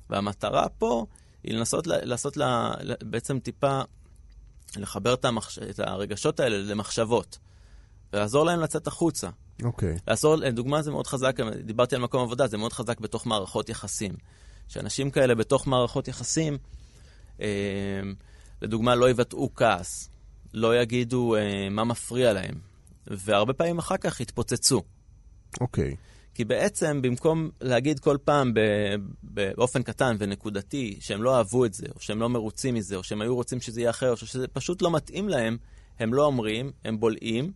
והמטרה 0.09 0.69
פה 0.69 1.05
היא 1.43 1.53
לנסות 1.53 1.87
לעשות 1.87 2.37
לה, 2.37 2.71
בעצם 3.03 3.39
טיפה 3.39 3.81
לחבר 4.77 5.13
את, 5.13 5.25
המחש... 5.25 5.59
את 5.59 5.79
הרגשות 5.79 6.39
האלה 6.39 6.57
למחשבות, 6.57 7.37
ולעזור 8.13 8.45
להם 8.45 8.59
לצאת 8.59 8.87
החוצה. 8.87 9.29
אוקיי. 9.63 9.97
לעזור, 10.07 10.35
לדוגמה 10.35 10.81
זה 10.81 10.91
מאוד 10.91 11.07
חזק, 11.07 11.37
דיברתי 11.63 11.95
על 11.95 12.01
מקום 12.01 12.21
עבודה, 12.21 12.47
זה 12.47 12.57
מאוד 12.57 12.73
חזק 12.73 12.99
בתוך 12.99 13.25
מערכות 13.25 13.69
יחסים. 13.69 14.15
שאנשים 14.67 15.11
כאלה 15.11 15.35
בתוך 15.35 15.67
מערכות 15.67 16.07
יחסים, 16.07 16.57
אה, 17.41 17.47
לדוגמה, 18.61 18.95
לא 18.95 19.09
יבטאו 19.09 19.49
כעס, 19.55 20.10
לא 20.53 20.81
יגידו 20.81 21.35
אה, 21.35 21.69
מה 21.69 21.83
מפריע 21.83 22.33
להם, 22.33 22.55
והרבה 23.07 23.53
פעמים 23.53 23.77
אחר 23.77 23.97
כך 23.97 24.19
יתפוצצו. 24.19 24.81
אוקיי. 25.61 25.95
כי 26.33 26.45
בעצם, 26.45 27.01
במקום 27.01 27.49
להגיד 27.61 27.99
כל 27.99 28.17
פעם 28.25 28.53
ב- 28.53 28.95
באופן 29.23 29.83
קטן 29.83 30.15
ונקודתי 30.19 30.97
שהם 30.99 31.23
לא 31.23 31.37
אהבו 31.37 31.65
את 31.65 31.73
זה, 31.73 31.85
או 31.95 31.99
שהם 31.99 32.19
לא 32.19 32.29
מרוצים 32.29 32.75
מזה, 32.75 32.95
או 32.95 33.03
שהם 33.03 33.21
היו 33.21 33.35
רוצים 33.35 33.61
שזה 33.61 33.81
יהיה 33.81 33.89
אחר, 33.89 34.11
או 34.11 34.17
שזה 34.17 34.47
פשוט 34.47 34.81
לא 34.81 34.91
מתאים 34.91 35.29
להם, 35.29 35.57
הם 35.99 36.13
לא 36.13 36.25
אומרים, 36.25 36.71
הם 36.85 36.99
בולעים, 36.99 37.51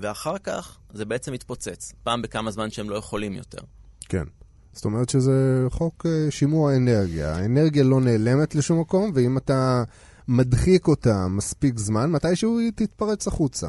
ואחר 0.00 0.38
כך 0.38 0.78
זה 0.92 1.04
בעצם 1.04 1.32
מתפוצץ, 1.32 1.92
פעם 2.02 2.22
בכמה 2.22 2.50
זמן 2.50 2.70
שהם 2.70 2.90
לא 2.90 2.96
יכולים 2.96 3.32
יותר. 3.32 3.60
כן. 4.08 4.24
זאת 4.72 4.84
אומרת 4.84 5.08
שזה 5.08 5.64
חוק 5.70 6.06
אה, 6.06 6.30
שימור 6.30 6.70
האנרגיה. 6.70 7.36
האנרגיה 7.36 7.84
לא 7.84 8.00
נעלמת 8.00 8.54
לשום 8.54 8.80
מקום, 8.80 9.10
ואם 9.14 9.38
אתה 9.38 9.84
מדחיק 10.28 10.88
אותה 10.88 11.26
מספיק 11.30 11.78
זמן, 11.78 12.10
מתישהו 12.10 12.58
היא 12.58 12.72
תתפרץ 12.74 13.26
החוצה. 13.26 13.68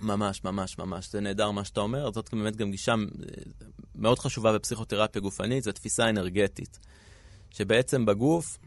ממש, 0.00 0.44
ממש, 0.44 0.78
ממש. 0.78 1.12
זה 1.12 1.20
נהדר 1.20 1.50
מה 1.50 1.64
שאתה 1.64 1.80
אומר. 1.80 2.12
זאת 2.12 2.34
באמת 2.34 2.56
גם 2.56 2.70
גישה 2.70 2.92
אה, 2.92 2.96
מאוד 3.94 4.18
חשובה 4.18 4.52
בפסיכותרפיה 4.52 5.22
גופנית, 5.22 5.64
זו 5.64 5.72
תפיסה 5.72 6.08
אנרגטית. 6.08 6.78
שבעצם 7.50 8.06
בגוף, 8.06 8.58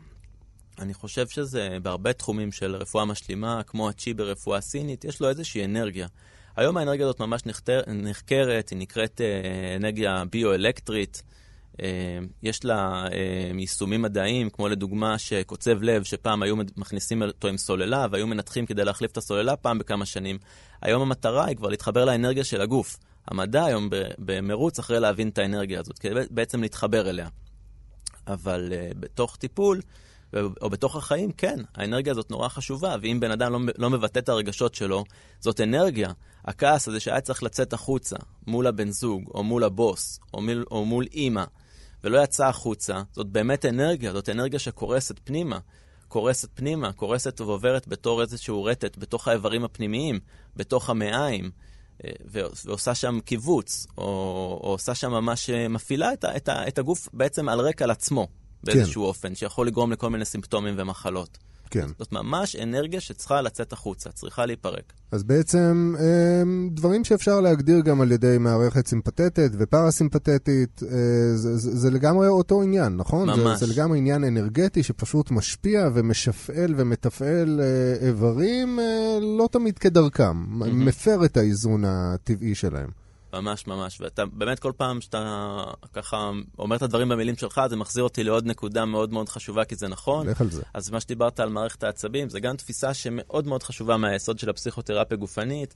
אני 0.80 0.94
חושב 0.94 1.28
שזה 1.28 1.78
בהרבה 1.82 2.14
תחומים 2.14 2.52
של 2.52 2.76
רפואה 2.76 3.06
משלימה, 3.06 3.64
כמו 3.64 3.90
הצ'י 3.90 4.14
ברפואה 4.14 4.62
סינית, 4.62 5.06
יש 5.06 5.22
לו 5.22 5.30
איזושהי 5.30 5.66
אנרגיה. 5.66 6.08
היום 6.56 6.78
האנרגיה 6.78 7.06
הזאת 7.06 7.20
ממש 7.20 7.42
נחקרת, 7.88 8.70
היא 8.70 8.80
נקראת 8.80 9.22
אה, 9.22 9.76
אנרגיה 9.76 10.24
ביו-אלקטרית. 10.32 11.24
אה, 11.82 11.88
יש 12.44 12.66
לה 12.66 13.08
אה, 13.14 13.52
יישומים 13.60 14.02
מדעיים, 14.02 14.50
כמו 14.50 14.68
לדוגמה 14.68 15.18
שקוצב 15.18 15.84
לב, 15.84 16.04
שפעם 16.04 16.44
היו 16.44 16.56
מכניסים 16.78 17.24
אותו 17.24 17.48
עם 17.48 17.58
סוללה, 17.58 18.08
והיו 18.12 18.28
מנתחים 18.28 18.66
כדי 18.66 18.86
להחליף 18.86 19.12
את 19.12 19.18
הסוללה 19.18 19.56
פעם 19.56 19.80
בכמה 19.80 20.06
שנים. 20.06 20.38
היום 20.82 21.02
המטרה 21.02 21.46
היא 21.46 21.58
כבר 21.58 21.70
להתחבר 21.70 22.06
לאנרגיה 22.06 22.44
של 22.44 22.62
הגוף. 22.62 22.98
המדע 23.28 23.66
היום 23.66 23.90
במרוץ 24.20 24.80
אחרי 24.80 25.00
להבין 25.00 25.30
את 25.30 25.38
האנרגיה 25.38 25.80
הזאת, 25.80 26.00
כדי 26.00 26.14
בעצם 26.30 26.62
להתחבר 26.62 27.10
אליה. 27.10 27.28
אבל 28.28 28.72
uh, 28.72 28.98
בתוך 29.00 29.36
טיפול, 29.36 29.82
או 30.62 30.70
בתוך 30.70 30.96
החיים, 30.96 31.32
כן, 31.32 31.60
האנרגיה 31.76 32.12
הזאת 32.12 32.32
נורא 32.32 32.50
חשובה, 32.50 32.96
ואם 33.02 33.20
בן 33.20 33.32
אדם 33.32 33.52
לא, 33.54 33.60
לא 33.78 33.90
מבטא 33.90 34.20
את 34.20 34.30
הרגשות 34.30 34.76
שלו, 34.76 35.04
זאת 35.40 35.62
אנרגיה. 35.62 36.12
הכעס 36.46 36.88
הזה 36.88 37.00
שהיה 37.00 37.22
צריך 37.22 37.44
לצאת 37.44 37.74
החוצה, 37.74 38.16
מול 38.48 38.68
הבן 38.68 38.90
זוג, 38.90 39.24
או 39.34 39.44
מול 39.44 39.64
הבוס, 39.64 40.20
או, 40.34 40.42
מיל, 40.42 40.66
או 40.72 40.86
מול 40.86 41.06
אימא, 41.14 41.44
ולא 42.08 42.24
יצא 42.24 42.48
החוצה, 42.48 43.02
זאת 43.14 43.28
באמת 43.28 43.66
אנרגיה, 43.66 44.14
זאת 44.14 44.30
אנרגיה 44.30 44.60
שקורסת 44.60 45.20
פנימה. 45.24 45.60
קורסת 46.08 46.50
פנימה, 46.54 46.94
קורסת 46.94 47.42
ועוברת 47.42 47.88
בתור 47.88 48.22
איזשהו 48.22 48.64
רטט, 48.64 48.98
בתוך 48.98 49.28
האיברים 49.28 49.64
הפנימיים, 49.64 50.20
בתוך 50.56 50.90
המעיים, 50.90 51.52
אה, 52.06 52.12
ועושה 52.66 52.96
שם 52.96 53.20
קיבוץ, 53.26 53.88
או, 53.98 54.04
או 54.64 54.70
עושה 54.70 54.96
שם 54.96 55.12
ממש, 55.12 55.50
אה, 55.50 55.68
מפעילה 55.68 56.14
את, 56.14 56.26
את, 56.26 56.50
את 56.50 56.78
הגוף 56.78 57.10
בעצם 57.14 57.50
על 57.50 57.60
רקע 57.60 57.84
על 57.84 57.92
עצמו, 57.92 58.28
באיזשהו 58.64 59.02
כן. 59.02 59.08
אופן, 59.08 59.36
שיכול 59.36 59.68
לגרום 59.68 59.92
לכל 59.92 60.10
מיני 60.10 60.26
סימפטומים 60.26 60.76
ומחלות. 60.78 61.38
כן. 61.70 61.88
זאת 62.00 62.12
ממש 62.12 62.56
אנרגיה 62.56 63.02
שצריכה 63.02 63.42
לצאת 63.42 63.74
החוצה, 63.74 64.10
צריכה 64.12 64.46
להיפרק. 64.46 64.94
אז 65.12 65.24
בעצם 65.24 65.96
הם, 66.00 66.70
דברים 66.74 67.04
שאפשר 67.04 67.42
להגדיר 67.42 67.80
גם 67.80 68.02
על 68.02 68.12
ידי 68.12 68.38
מערכת 68.40 68.88
סימפתטית 68.88 69.52
ופרסימפתטית, 69.58 70.84
אה, 70.84 70.90
זה, 71.36 71.58
זה, 71.58 71.76
זה 71.76 71.92
לגמרי 71.92 72.28
אותו 72.28 72.62
עניין, 72.62 72.98
נכון? 72.98 73.30
ממש. 73.30 73.60
זה, 73.60 73.66
זה 73.66 73.74
לגמרי 73.74 73.98
עניין 73.98 74.24
אנרגטי 74.24 74.84
שפשוט 74.84 75.32
משפיע 75.32 75.90
ומשפעל 75.94 76.74
ומתפעל 76.78 77.62
אה, 77.62 78.08
איברים 78.08 78.80
אה, 78.80 79.20
לא 79.38 79.50
תמיד 79.52 79.78
כדרכם, 79.80 80.38
מהמם. 80.48 80.86
מפר 80.86 81.26
את 81.26 81.38
האיזון 81.38 81.84
הטבעי 81.86 82.56
שלהם. 82.56 83.07
ממש 83.34 83.68
ממש, 83.68 84.02
ואתה 84.02 84.26
באמת 84.26 84.60
כל 84.60 84.72
פעם 84.78 85.02
שאתה 85.02 85.64
ככה 85.94 86.32
אומר 86.60 86.76
את 86.76 86.82
הדברים 86.82 87.10
במילים 87.10 87.36
שלך, 87.36 87.62
זה 87.70 87.76
מחזיר 87.76 88.04
אותי 88.04 88.24
לעוד 88.24 88.46
נקודה 88.46 88.86
מאוד 88.86 89.14
מאוד 89.14 89.30
חשובה, 89.30 89.66
כי 89.66 89.76
זה 89.76 89.88
נכון. 89.88 90.28
לך 90.28 90.42
על 90.42 90.50
זה. 90.50 90.62
אז 90.74 90.90
מה 90.90 91.00
שדיברת 91.00 91.40
על 91.40 91.50
מערכת 91.50 91.84
העצבים, 91.84 92.30
זה 92.30 92.40
גם 92.40 92.56
תפיסה 92.56 92.94
שמאוד 92.94 93.48
מאוד 93.48 93.64
חשובה 93.64 93.98
מהיסוד 93.98 94.40
של 94.40 94.50
הפסיכותרפיה 94.50 95.18
גופנית. 95.18 95.74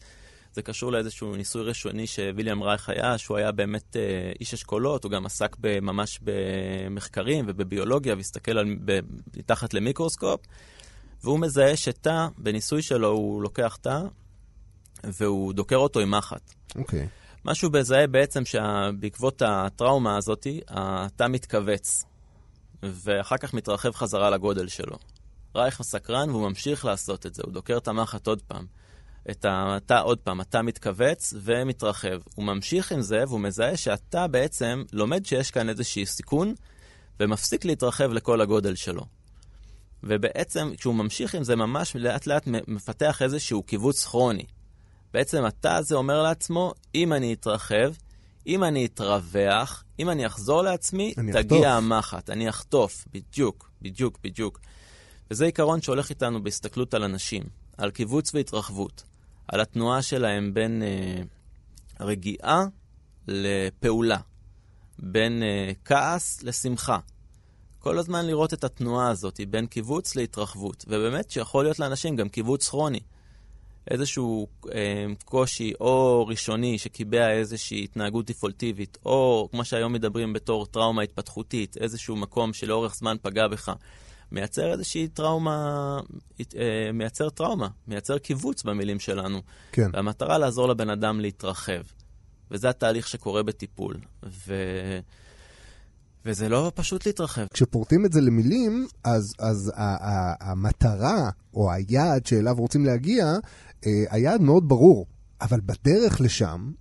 זה 0.54 0.62
קשור 0.62 0.92
לאיזשהו 0.92 1.36
ניסוי 1.36 1.64
ראשוני 1.64 2.08
שוויליאם 2.08 2.64
רייך 2.64 2.90
היה, 2.90 3.18
שהוא 3.18 3.38
היה 3.38 3.52
באמת 3.52 3.96
אה, 3.96 4.32
איש 4.40 4.54
אשכולות, 4.54 5.04
הוא 5.04 5.12
גם 5.12 5.26
עסק 5.26 5.56
ממש 5.82 6.20
במחקרים 6.22 7.46
ובביולוגיה, 7.48 8.16
והסתכל 8.16 8.58
על, 8.58 8.76
ב, 8.86 9.00
מתחת 9.38 9.74
למיקרוסקופ, 9.74 10.42
והוא 11.24 11.40
מזהה 11.40 11.76
שתא, 11.76 12.28
בניסוי 12.38 12.82
שלו 12.82 13.08
הוא 13.08 13.42
לוקח 13.42 13.78
תא, 13.82 14.00
והוא 15.04 15.54
דוקר 15.54 15.76
אותו 15.76 16.00
עם 16.00 16.12
מחט. 16.12 16.54
אוקיי. 16.76 17.08
מה 17.44 17.56
שהוא 17.56 17.74
מזהה 17.74 18.08
בעצם 18.08 18.46
שבעקבות 18.46 19.42
הטראומה 19.46 20.18
הזאת, 20.18 20.48
התא 20.68 21.28
מתכווץ, 21.30 22.06
ואחר 22.84 23.38
כך 23.38 23.54
מתרחב 23.54 23.92
חזרה 23.92 24.30
לגודל 24.30 24.68
שלו. 24.68 24.98
רייך 25.56 25.82
סקרן 25.82 26.30
והוא 26.30 26.50
ממשיך 26.50 26.86
לעשות 26.86 27.26
את 27.26 27.36
זה, 27.36 27.44
הוא 27.46 27.54
דוקר 27.54 27.78
את 27.78 27.88
המחט 27.88 28.28
עוד 28.28 28.42
פעם. 28.42 28.66
את 29.32 29.46
התא 29.50 30.02
עוד 30.04 30.20
פעם, 30.20 30.42
התא 30.42 30.62
מתכווץ 30.62 31.34
ומתרחב. 31.38 32.20
הוא 32.36 32.46
ממשיך 32.46 32.92
עם 32.92 33.02
זה 33.02 33.24
והוא 33.28 33.40
מזהה 33.40 33.78
שהתא 33.78 34.28
בעצם 34.28 34.84
לומד 34.94 35.26
שיש 35.26 35.52
כאן 35.52 35.70
איזשהי 35.70 36.06
סיכון 36.06 36.54
ומפסיק 37.20 37.66
להתרחב 37.66 38.12
לכל 38.12 38.42
הגודל 38.42 38.76
שלו. 38.76 39.06
ובעצם 40.04 40.72
כשהוא 40.78 40.96
ממשיך 40.96 41.36
עם 41.36 41.44
זה 41.44 41.56
ממש 41.56 41.96
לאט 41.96 42.28
לאט 42.28 42.48
מפתח 42.68 43.22
איזשהו 43.22 43.64
קיבוץ 43.64 44.06
כרוני. 44.06 44.46
בעצם 45.14 45.46
התא 45.46 45.68
הזה 45.68 45.96
אומר 45.96 46.22
לעצמו, 46.22 46.74
אם 46.96 47.14
אני 47.14 47.34
אתרחב, 47.34 47.94
אם 48.48 48.64
אני 48.64 48.86
אתרווח, 48.86 49.84
אם 50.00 50.10
אני 50.10 50.26
אחזור 50.26 50.62
לעצמי, 50.62 51.14
אני 51.18 51.32
תגיע 51.32 51.60
אחטוף. 51.60 51.66
המחט. 51.66 52.30
אני 52.30 52.50
אחטוף, 52.50 53.06
בדיוק, 53.14 53.72
בדיוק, 53.82 54.20
בדיוק. 54.24 54.60
וזה 55.32 55.46
עיקרון 55.46 55.82
שהולך 55.82 56.10
איתנו 56.10 56.44
בהסתכלות 56.44 56.94
על 56.94 57.04
אנשים, 57.04 57.44
על 57.78 57.92
קיבוץ 57.92 58.36
והתרחבות, 58.36 59.04
על 59.48 59.62
התנועה 59.62 60.02
שלהם 60.02 60.54
בין 60.54 60.84
אה, 60.84 61.22
רגיעה 62.06 62.64
לפעולה, 63.28 64.18
בין 65.00 65.44
אה, 65.44 65.72
כעס 65.86 66.44
לשמחה. 66.44 66.98
כל 67.80 67.98
הזמן 67.98 68.26
לראות 68.26 68.54
את 68.54 68.64
התנועה 68.64 69.10
הזאת 69.10 69.40
בין 69.50 69.68
קיבוץ 69.68 70.16
להתרחבות, 70.16 70.86
ובאמת 70.88 71.32
שיכול 71.32 71.64
להיות 71.64 71.80
לאנשים 71.80 72.16
גם 72.16 72.30
קיבוץ 72.30 72.70
כרוני. 72.70 73.00
איזשהו 73.88 74.48
אה, 74.74 75.06
קושי 75.26 75.74
או 75.80 76.26
ראשוני 76.28 76.78
שקיבע 76.78 77.32
איזושהי 77.32 77.84
התנהגות 77.84 78.26
דיפולטיבית, 78.26 78.98
או 79.06 79.48
כמו 79.52 79.66
שהיום 79.66 79.94
מדברים 79.94 80.34
בתור 80.34 80.66
טראומה 80.66 81.02
התפתחותית, 81.02 81.78
איזשהו 81.78 82.16
מקום 82.16 82.54
שלאורך 82.54 82.96
זמן 82.96 83.16
פגע 83.22 83.48
בך, 83.48 83.72
מייצר 84.32 84.72
איזושהי 84.72 85.08
טראומה, 85.08 86.00
אה, 86.40 86.92
מייצר 86.94 87.30
טראומה, 87.30 87.68
מייצר 87.88 88.18
קיבוץ 88.18 88.64
במילים 88.64 89.00
שלנו. 89.00 89.42
כן. 89.72 89.90
והמטרה 89.94 90.38
לעזור 90.38 90.68
לבן 90.68 90.90
אדם 90.90 91.20
להתרחב. 91.20 91.82
וזה 92.52 92.70
התהליך 92.70 93.08
שקורה 93.08 93.44
בטיפול. 93.44 93.96
ו... 94.48 94.54
וזה 96.26 96.50
לא 96.50 96.72
פשוט 96.76 97.06
להתרחב. 97.06 97.46
כשפורטים 97.54 98.06
את 98.06 98.14
זה 98.14 98.22
למילים, 98.22 98.88
אז, 99.04 99.34
אז 99.40 99.72
ה- 99.76 100.10
ה- 100.10 100.52
המטרה 100.52 101.30
או 101.54 101.72
היעד 101.72 102.26
שאליו 102.26 102.56
רוצים 102.58 102.86
להגיע, 102.86 103.26
היעד 103.86 104.42
מאוד 104.42 104.70
ברור. 104.70 105.08
אבל 105.42 105.60
בדרך 105.66 106.22
לשם, 106.22 106.72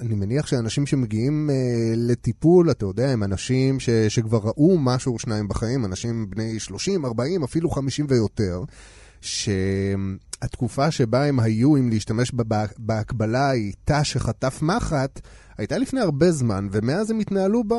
אני 0.00 0.14
מניח 0.14 0.46
שאנשים 0.46 0.86
שמגיעים 0.86 1.50
אה, 1.50 1.92
לטיפול, 1.96 2.70
אתה 2.70 2.86
יודע, 2.86 3.10
הם 3.10 3.22
אנשים 3.22 3.80
ש, 3.80 3.90
שכבר 3.90 4.38
ראו 4.38 4.78
משהו 4.78 5.12
או 5.12 5.18
שניים 5.18 5.48
בחיים, 5.48 5.84
אנשים 5.84 6.30
בני 6.30 6.60
30, 6.60 7.04
40, 7.04 7.44
אפילו 7.44 7.70
50 7.70 8.06
ויותר, 8.08 8.62
שהתקופה 9.20 10.90
שבה 10.90 11.24
הם 11.24 11.40
היו, 11.40 11.76
אם 11.76 11.90
להשתמש 11.90 12.32
בה, 12.34 12.64
בהקבלה, 12.78 13.50
היא 13.50 13.72
תא 13.84 14.02
שחטף 14.02 14.62
מחט, 14.62 15.20
הייתה 15.58 15.78
לפני 15.78 16.00
הרבה 16.00 16.32
זמן, 16.32 16.68
ומאז 16.72 17.10
הם 17.10 17.18
התנהלו 17.18 17.62
ב... 17.64 17.74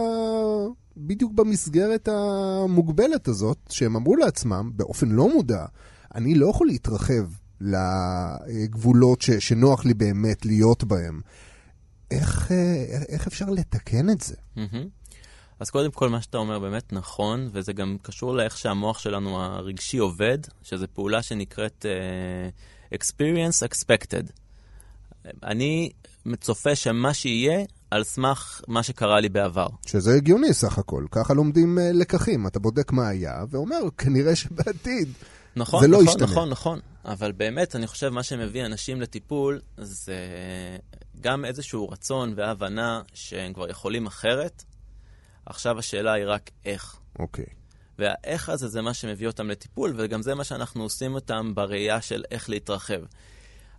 בדיוק 0.97 1.33
במסגרת 1.33 2.09
המוגבלת 2.11 3.27
הזאת, 3.27 3.57
שהם 3.69 3.95
אמרו 3.95 4.15
לעצמם, 4.15 4.71
באופן 4.75 5.09
לא 5.09 5.33
מודע, 5.33 5.65
אני 6.15 6.35
לא 6.35 6.49
יכול 6.49 6.67
להתרחב 6.67 7.23
לגבולות 7.61 9.21
ש... 9.21 9.31
שנוח 9.31 9.85
לי 9.85 9.93
באמת 9.93 10.45
להיות 10.45 10.83
בהם. 10.83 11.21
איך, 12.11 12.51
איך, 12.91 13.03
איך 13.09 13.27
אפשר 13.27 13.49
לתקן 13.49 14.09
את 14.09 14.21
זה? 14.21 14.35
אז 15.61 15.69
קודם 15.69 15.91
כל, 15.91 16.09
מה 16.09 16.21
שאתה 16.21 16.37
אומר 16.37 16.59
באמת 16.59 16.93
נכון, 16.93 17.49
וזה 17.51 17.73
גם 17.73 17.97
קשור 18.01 18.35
לאיך 18.35 18.57
שהמוח 18.57 18.99
שלנו 18.99 19.41
הרגשי 19.41 19.97
עובד, 19.97 20.37
שזו 20.63 20.85
פעולה 20.93 21.21
שנקראת 21.21 21.85
uh, 22.91 22.95
experience 22.95 23.67
expected. 23.69 24.31
אני 25.43 25.91
צופה 26.39 26.75
שמה 26.75 27.13
שיהיה 27.13 27.65
על 27.91 28.03
סמך 28.03 28.61
מה 28.67 28.83
שקרה 28.83 29.19
לי 29.19 29.29
בעבר. 29.29 29.67
שזה 29.85 30.15
הגיוני 30.15 30.53
סך 30.53 30.77
הכל, 30.77 31.05
ככה 31.11 31.33
לומדים 31.33 31.77
uh, 31.77 31.81
לקחים. 31.93 32.47
אתה 32.47 32.59
בודק 32.59 32.91
מה 32.91 33.07
היה, 33.07 33.33
ואומר, 33.49 33.81
כנראה 33.97 34.35
שבעתיד 34.35 35.07
נכון, 35.55 35.81
זה 35.81 35.87
לא 35.87 35.97
נכון, 35.97 36.07
ישתנה. 36.07 36.25
נכון, 36.25 36.49
נכון. 36.49 36.79
אבל 37.05 37.31
באמת, 37.31 37.75
אני 37.75 37.87
חושב, 37.87 38.09
מה 38.09 38.23
שמביא 38.23 38.65
אנשים 38.65 39.01
לטיפול 39.01 39.61
זה 39.77 40.15
גם 41.21 41.45
איזשהו 41.45 41.89
רצון 41.89 42.33
והבנה 42.35 43.01
שהם 43.13 43.53
כבר 43.53 43.69
יכולים 43.69 44.07
אחרת. 44.07 44.63
עכשיו 45.45 45.79
השאלה 45.79 46.13
היא 46.13 46.25
רק 46.27 46.49
איך. 46.65 46.95
אוקיי. 47.19 47.45
והאיך 47.99 48.49
הזה 48.49 48.67
זה 48.67 48.81
מה 48.81 48.93
שמביא 48.93 49.27
אותם 49.27 49.49
לטיפול, 49.49 49.93
וגם 49.97 50.21
זה 50.21 50.35
מה 50.35 50.43
שאנחנו 50.43 50.83
עושים 50.83 51.15
אותם 51.15 51.55
בראייה 51.55 52.01
של 52.01 52.23
איך 52.31 52.49
להתרחב. 52.49 53.01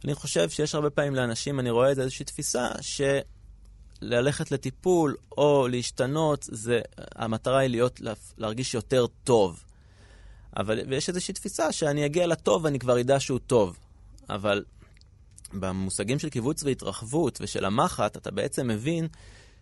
אני 0.05 0.15
חושב 0.15 0.51
שיש 0.51 0.75
הרבה 0.75 0.91
פעמים 0.91 1.15
לאנשים, 1.15 1.61
אני 1.61 1.71
רואה 1.71 1.91
את 1.91 1.97
זה 1.97 2.03
איזושהי 2.03 2.25
תפיסה, 2.25 2.69
שללכת 4.01 4.51
לטיפול 4.51 5.17
או 5.39 5.69
להשתנות, 5.69 6.49
זה, 6.51 6.81
המטרה 6.99 7.59
היא 7.59 7.71
להיות, 7.71 8.01
להרגיש 8.39 8.75
יותר 8.75 9.07
טוב. 9.25 9.65
אבל, 10.57 10.81
ויש 10.89 11.09
איזושהי 11.09 11.35
תפיסה 11.35 11.73
שאני 11.73 12.07
אגיע 12.07 12.27
לטוב 12.27 12.65
ואני 12.65 12.79
כבר 12.79 13.01
אדע 13.01 13.21
שהוא 13.21 13.39
טוב. 13.47 13.79
אבל 14.31 14.65
במושגים 15.53 16.19
של 16.19 16.29
קיבוץ 16.29 16.63
והתרחבות 16.65 17.39
ושל 17.41 17.65
המחט, 17.65 18.17
אתה 18.17 18.31
בעצם 18.31 18.69
מבין 18.69 19.09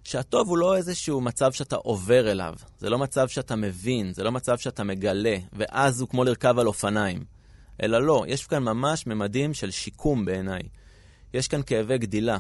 שהטוב 0.05 0.48
הוא 0.48 0.59
לא 0.59 0.76
איזשהו 0.76 1.20
מצב 1.20 1.53
שאתה 1.53 1.76
עובר 1.76 2.31
אליו. 2.31 2.55
זה 2.79 2.90
לא 2.90 2.98
מצב 2.98 3.29
שאתה 3.29 3.57
מבין, 3.57 4.12
זה 4.12 4.22
לא 4.22 4.33
מצב 4.33 4.59
שאתה 4.59 4.85
מגלה, 4.85 5.37
ואז 5.53 6.00
הוא 6.00 6.09
כמו 6.09 6.24
לרכב 6.24 6.59
על 6.59 6.66
אופניים. 6.66 7.24
אלא 7.83 8.03
לא, 8.03 8.24
יש 8.29 8.46
כאן 8.46 8.62
ממש 8.62 9.07
ממדים 9.07 9.55
של 9.55 9.70
שיקום 9.70 10.24
בעיניי. 10.24 10.62
יש 11.35 11.48
כאן 11.48 11.62
כאבי 11.66 11.98
גדילה. 11.98 12.38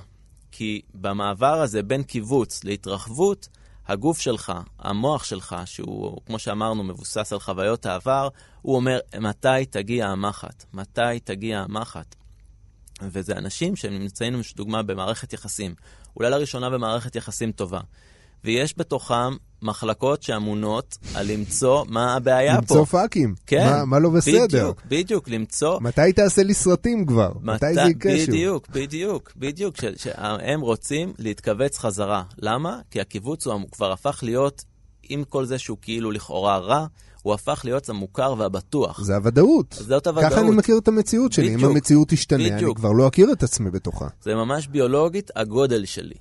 כי 0.52 0.82
במעבר 0.94 1.60
הזה 1.60 1.82
בין 1.82 2.02
קיבוץ 2.02 2.64
להתרחבות, 2.64 3.48
הגוף 3.90 4.20
שלך, 4.20 4.52
המוח 4.78 5.24
שלך, 5.24 5.56
שהוא, 5.64 6.20
כמו 6.26 6.38
שאמרנו, 6.38 6.84
מבוסס 6.84 7.32
על 7.32 7.40
חוויות 7.40 7.86
העבר, 7.86 8.28
הוא 8.62 8.76
אומר, 8.76 8.98
מתי 9.20 9.66
תגיע 9.70 10.06
המחט? 10.06 10.64
מתי 10.72 11.20
תגיע 11.24 11.60
המחט? 11.60 12.14
וזה 13.02 13.32
אנשים 13.32 13.76
שנמצאים, 13.76 14.40
דוגמה, 14.56 14.82
במערכת 14.82 15.32
יחסים. 15.32 15.74
אולי 16.16 16.30
לראשונה 16.30 16.70
במערכת 16.70 17.16
יחסים 17.16 17.52
טובה. 17.52 17.80
ויש 18.44 18.78
בתוכם 18.78 19.36
מחלקות 19.62 20.22
שאמונות 20.22 20.98
על 21.14 21.32
למצוא 21.32 21.84
מה 21.88 22.14
הבעיה 22.14 22.56
למצוא 22.56 22.76
פה. 22.76 22.80
למצוא 22.80 22.98
פאקים. 23.00 23.34
כן. 23.46 23.64
מה, 23.64 23.84
מה 23.84 23.98
לא 23.98 24.10
בסדר? 24.10 24.44
בדיוק, 24.46 24.82
בדיוק, 24.88 25.28
למצוא... 25.28 25.80
מתי 25.80 26.12
תעשה 26.14 26.42
לי 26.42 26.54
סרטים 26.54 27.06
כבר? 27.06 27.32
מת... 27.42 27.54
מתי 27.54 27.74
זה 27.74 27.80
יקרה 27.80 28.16
שוב? 28.18 28.26
בדיוק, 28.26 28.68
בדיוק, 28.68 29.32
בדיוק. 29.36 29.76
ש... 29.76 29.84
שהם 30.02 30.60
רוצים 30.60 31.12
להתכווץ 31.18 31.78
חזרה. 31.78 32.22
למה? 32.38 32.80
כי 32.90 33.00
הקיבוץ 33.00 33.46
הוא 33.46 33.60
כבר 33.72 33.92
הפך 33.92 34.20
להיות, 34.22 34.64
עם 35.08 35.24
כל 35.24 35.44
זה 35.44 35.58
שהוא 35.58 35.78
כאילו 35.82 36.10
לכאורה 36.10 36.58
רע, 36.58 36.86
הוא 37.22 37.34
הפך 37.34 37.60
להיות 37.64 37.88
המוכר 37.88 38.34
והבטוח. 38.38 39.02
זה 39.02 39.16
הוודאות. 39.16 39.76
זאת 39.78 40.06
הוודאות. 40.06 40.32
ככה 40.32 40.40
אני 40.40 40.50
מכיר 40.50 40.78
את 40.78 40.88
המציאות 40.88 41.32
שלי. 41.32 41.46
בדיוק, 41.46 41.62
אם 41.62 41.68
המציאות 41.68 42.08
תשתנה, 42.08 42.38
בדיוק. 42.38 42.62
אני 42.62 42.74
כבר 42.74 42.92
לא 42.92 43.08
אכיר 43.08 43.32
את 43.32 43.42
עצמי 43.42 43.70
בתוכה. 43.70 44.08
זה 44.22 44.34
ממש 44.34 44.66
ביולוגית 44.66 45.30
הגודל 45.36 45.84
שלי. 45.84 46.14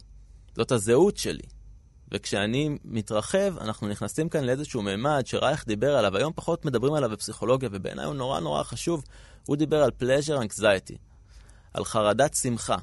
זאת 0.56 0.71
הזהות 0.71 1.17
שלי. 1.17 1.43
וכשאני 2.11 2.77
מתרחב, 2.85 3.57
אנחנו 3.61 3.87
נכנסים 3.87 4.29
כאן 4.29 4.43
לאיזשהו 4.43 4.81
מימד 4.81 5.21
שרייך 5.25 5.67
דיבר 5.67 5.97
עליו, 5.97 6.17
היום 6.17 6.33
פחות 6.35 6.65
מדברים 6.65 6.93
עליו 6.93 7.09
בפסיכולוגיה, 7.09 7.69
ובעיניי 7.71 8.05
הוא 8.05 8.15
נורא 8.15 8.39
נורא 8.39 8.63
חשוב. 8.63 9.03
הוא 9.45 9.55
דיבר 9.55 9.83
על 9.83 9.91
pleasure 10.01 10.43
anxiety, 10.43 10.95
על 11.73 11.85
חרדת 11.85 12.33
שמחה, 12.33 12.75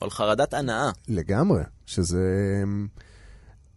או 0.00 0.04
על 0.04 0.10
חרדת 0.10 0.54
הנאה. 0.54 0.90
לגמרי, 1.08 1.62
שזה... 1.86 2.18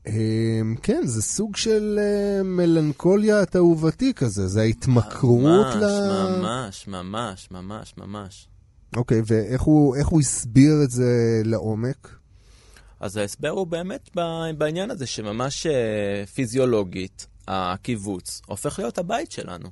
אמ, 0.07 0.75
כן, 0.83 1.01
זה 1.05 1.21
סוג 1.21 1.55
של 1.55 1.99
אה, 1.99 2.43
מלנכוליה 2.43 3.45
תאובתי 3.45 4.13
כזה, 4.13 4.47
זה 4.47 4.61
ההתמכרות 4.61 5.75
ממש, 5.75 5.75
ל... 5.75 6.41
ממש, 6.41 6.87
ממש, 6.87 7.47
ממש, 7.51 7.93
ממש. 7.97 8.47
אוקיי, 8.95 9.21
ואיך 9.27 9.61
הוא, 9.61 9.95
הוא 10.05 10.19
הסביר 10.19 10.73
את 10.83 10.91
זה 10.91 11.41
לעומק? 11.43 12.15
אז 13.03 13.17
ההסבר 13.17 13.49
הוא 13.49 13.67
באמת 13.67 14.09
בעניין 14.57 14.91
הזה, 14.91 15.07
שממש 15.07 15.65
אה, 15.65 16.25
פיזיולוגית, 16.33 17.27
הקיבוץ 17.47 18.41
הופך 18.45 18.79
להיות 18.79 18.97
הבית 18.97 19.31
שלנו. 19.31 19.69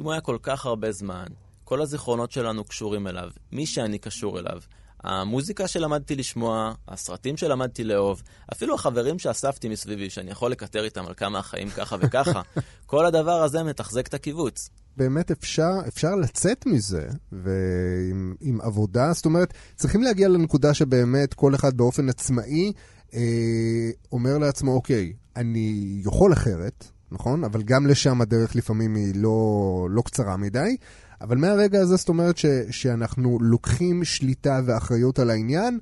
אם 0.00 0.04
הוא 0.04 0.12
היה 0.12 0.20
כל 0.20 0.38
כך 0.42 0.66
הרבה 0.66 0.92
זמן, 0.92 1.26
כל 1.64 1.82
הזיכרונות 1.82 2.32
שלנו 2.32 2.64
קשורים 2.64 3.06
אליו, 3.06 3.30
מי 3.52 3.66
שאני 3.66 3.98
קשור 3.98 4.38
אליו, 4.38 4.60
המוזיקה 5.04 5.68
שלמדתי 5.68 6.16
לשמוע, 6.16 6.72
הסרטים 6.88 7.36
שלמדתי 7.36 7.84
לאהוב, 7.84 8.22
אפילו 8.52 8.74
החברים 8.74 9.18
שאספתי 9.18 9.68
מסביבי, 9.68 10.10
שאני 10.10 10.30
יכול 10.30 10.50
לקטר 10.50 10.84
איתם 10.84 11.06
על 11.06 11.14
כמה 11.14 11.38
החיים 11.38 11.70
ככה 11.70 11.96
וככה, 12.00 12.42
כל 12.86 13.06
הדבר 13.06 13.42
הזה 13.42 13.62
מתחזק 13.62 14.06
את 14.06 14.14
הקיבוץ. 14.14 14.70
באמת 14.98 15.30
אפשר, 15.30 15.72
אפשר 15.88 16.14
לצאת 16.14 16.66
מזה, 16.66 17.08
ועם 17.32 18.34
עם 18.40 18.60
עבודה, 18.60 19.12
זאת 19.12 19.24
אומרת, 19.24 19.54
צריכים 19.76 20.02
להגיע 20.02 20.28
לנקודה 20.28 20.74
שבאמת 20.74 21.34
כל 21.34 21.54
אחד 21.54 21.76
באופן 21.76 22.08
עצמאי 22.08 22.72
אה, 23.14 23.90
אומר 24.12 24.38
לעצמו, 24.38 24.72
אוקיי, 24.72 25.12
אני 25.36 26.00
יכול 26.04 26.32
אחרת, 26.32 26.84
נכון? 27.12 27.44
אבל 27.44 27.62
גם 27.62 27.86
לשם 27.86 28.20
הדרך 28.20 28.56
לפעמים 28.56 28.94
היא 28.94 29.12
לא, 29.16 29.88
לא 29.90 30.02
קצרה 30.02 30.36
מדי. 30.36 30.76
אבל 31.20 31.36
מהרגע 31.36 31.80
הזה, 31.80 31.96
זאת 31.96 32.08
אומרת 32.08 32.38
ש, 32.38 32.46
שאנחנו 32.70 33.38
לוקחים 33.40 34.04
שליטה 34.04 34.60
ואחריות 34.66 35.18
על 35.18 35.30
העניין, 35.30 35.78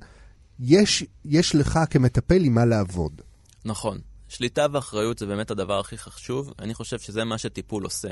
יש, 0.59 1.05
יש 1.25 1.55
לך 1.55 1.79
כמטפל 1.89 2.43
עם 2.43 2.53
מה 2.53 2.65
לעבוד. 2.65 3.21
נכון. 3.65 3.99
שליטה 4.27 4.65
ואחריות 4.71 5.17
זה 5.17 5.25
באמת 5.25 5.51
הדבר 5.51 5.79
הכי 5.79 5.97
חשוב. 5.97 6.53
אני 6.59 6.73
חושב 6.73 6.99
שזה 6.99 7.23
מה 7.23 7.37
שטיפול 7.37 7.83
עושה. 7.83 8.09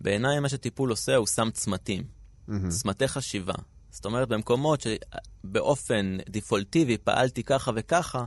בעיניי 0.00 0.40
מה 0.40 0.48
שטיפול 0.48 0.90
עושה, 0.90 1.16
הוא 1.16 1.26
שם 1.26 1.48
צמתים. 1.52 2.02
Mm-hmm. 2.02 2.68
צמתי 2.68 3.08
חשיבה. 3.08 3.54
זאת 3.90 4.04
אומרת, 4.04 4.28
במקומות 4.28 4.80
שבאופן 4.80 6.16
דיפולטיבי 6.28 6.98
פעלתי 6.98 7.42
ככה 7.42 7.70
וככה, 7.74 8.24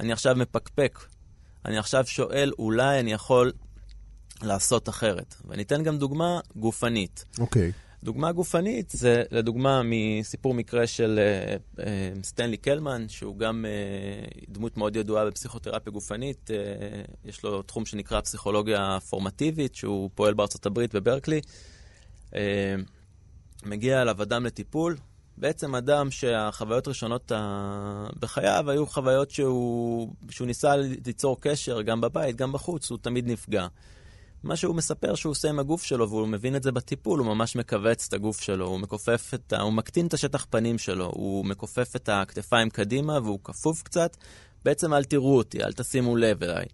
אני 0.00 0.12
עכשיו 0.12 0.34
מפקפק. 0.36 0.98
אני 1.64 1.78
עכשיו 1.78 2.06
שואל, 2.06 2.52
אולי 2.58 3.00
אני 3.00 3.12
יכול 3.12 3.52
לעשות 4.42 4.88
אחרת. 4.88 5.34
ואני 5.44 5.62
אתן 5.62 5.82
גם 5.82 5.98
דוגמה 5.98 6.40
גופנית. 6.56 7.24
אוקיי. 7.38 7.72
Okay. 7.74 7.83
דוגמה 8.04 8.32
גופנית 8.32 8.90
זה 8.90 9.22
לדוגמה 9.30 9.82
מסיפור 9.84 10.54
מקרה 10.54 10.86
של 10.86 11.20
uh, 11.76 11.78
uh, 11.78 11.82
סטנלי 12.22 12.56
קלמן, 12.56 13.08
שהוא 13.08 13.38
גם 13.38 13.64
uh, 13.64 14.44
דמות 14.48 14.76
מאוד 14.76 14.96
ידועה 14.96 15.26
בפסיכותרפיה 15.26 15.92
גופנית. 15.92 16.50
יש 17.24 17.42
לו 17.42 17.62
תחום 17.62 17.86
שנקרא 17.86 18.20
פסיכולוגיה 18.20 18.98
פורמטיבית, 19.10 19.74
שהוא 19.74 20.10
פועל 20.14 20.34
בארצות 20.34 20.66
הברית 20.66 20.94
בברקלי. 20.94 21.40
מגיע 23.66 24.02
אליו 24.02 24.22
אדם 24.22 24.46
לטיפול, 24.46 24.96
בעצם 25.36 25.74
אדם 25.74 26.10
שהחוויות 26.10 26.86
הראשונות. 26.86 27.32
בחייו 28.20 28.70
היו 28.70 28.86
חוויות 28.86 29.30
שהוא, 29.30 30.08
שהוא 30.30 30.46
ניסה 30.46 30.76
ליצור 30.76 31.40
קשר 31.40 31.82
גם 31.82 32.00
בבית, 32.00 32.36
גם 32.36 32.52
בחוץ, 32.52 32.90
הוא 32.90 32.98
תמיד 33.02 33.26
נפגע. 33.26 33.66
מה 34.44 34.56
שהוא 34.56 34.74
מספר 34.74 35.14
שהוא 35.14 35.30
עושה 35.30 35.48
עם 35.48 35.58
הגוף 35.58 35.82
שלו, 35.82 36.10
והוא 36.10 36.28
מבין 36.28 36.56
את 36.56 36.62
זה 36.62 36.72
בטיפול, 36.72 37.18
הוא 37.18 37.26
ממש 37.26 37.56
מכווץ 37.56 38.06
את 38.08 38.12
הגוף 38.12 38.40
שלו, 38.40 38.66
הוא 38.66 38.80
מכופף 38.80 39.30
את 39.34 39.52
ה... 39.52 39.60
הוא 39.60 39.72
מקטין 39.72 40.06
את 40.06 40.14
השטח 40.14 40.46
פנים 40.50 40.78
שלו, 40.78 41.10
הוא 41.14 41.44
מכופף 41.44 41.96
את 41.96 42.08
הכתפיים 42.08 42.70
קדימה 42.70 43.18
והוא 43.22 43.38
כפוף 43.44 43.82
קצת. 43.82 44.16
בעצם 44.64 44.94
אל 44.94 45.04
תראו 45.04 45.36
אותי, 45.36 45.62
אל 45.62 45.72
תשימו 45.72 46.16
לב 46.16 46.42
אליי. 46.42 46.66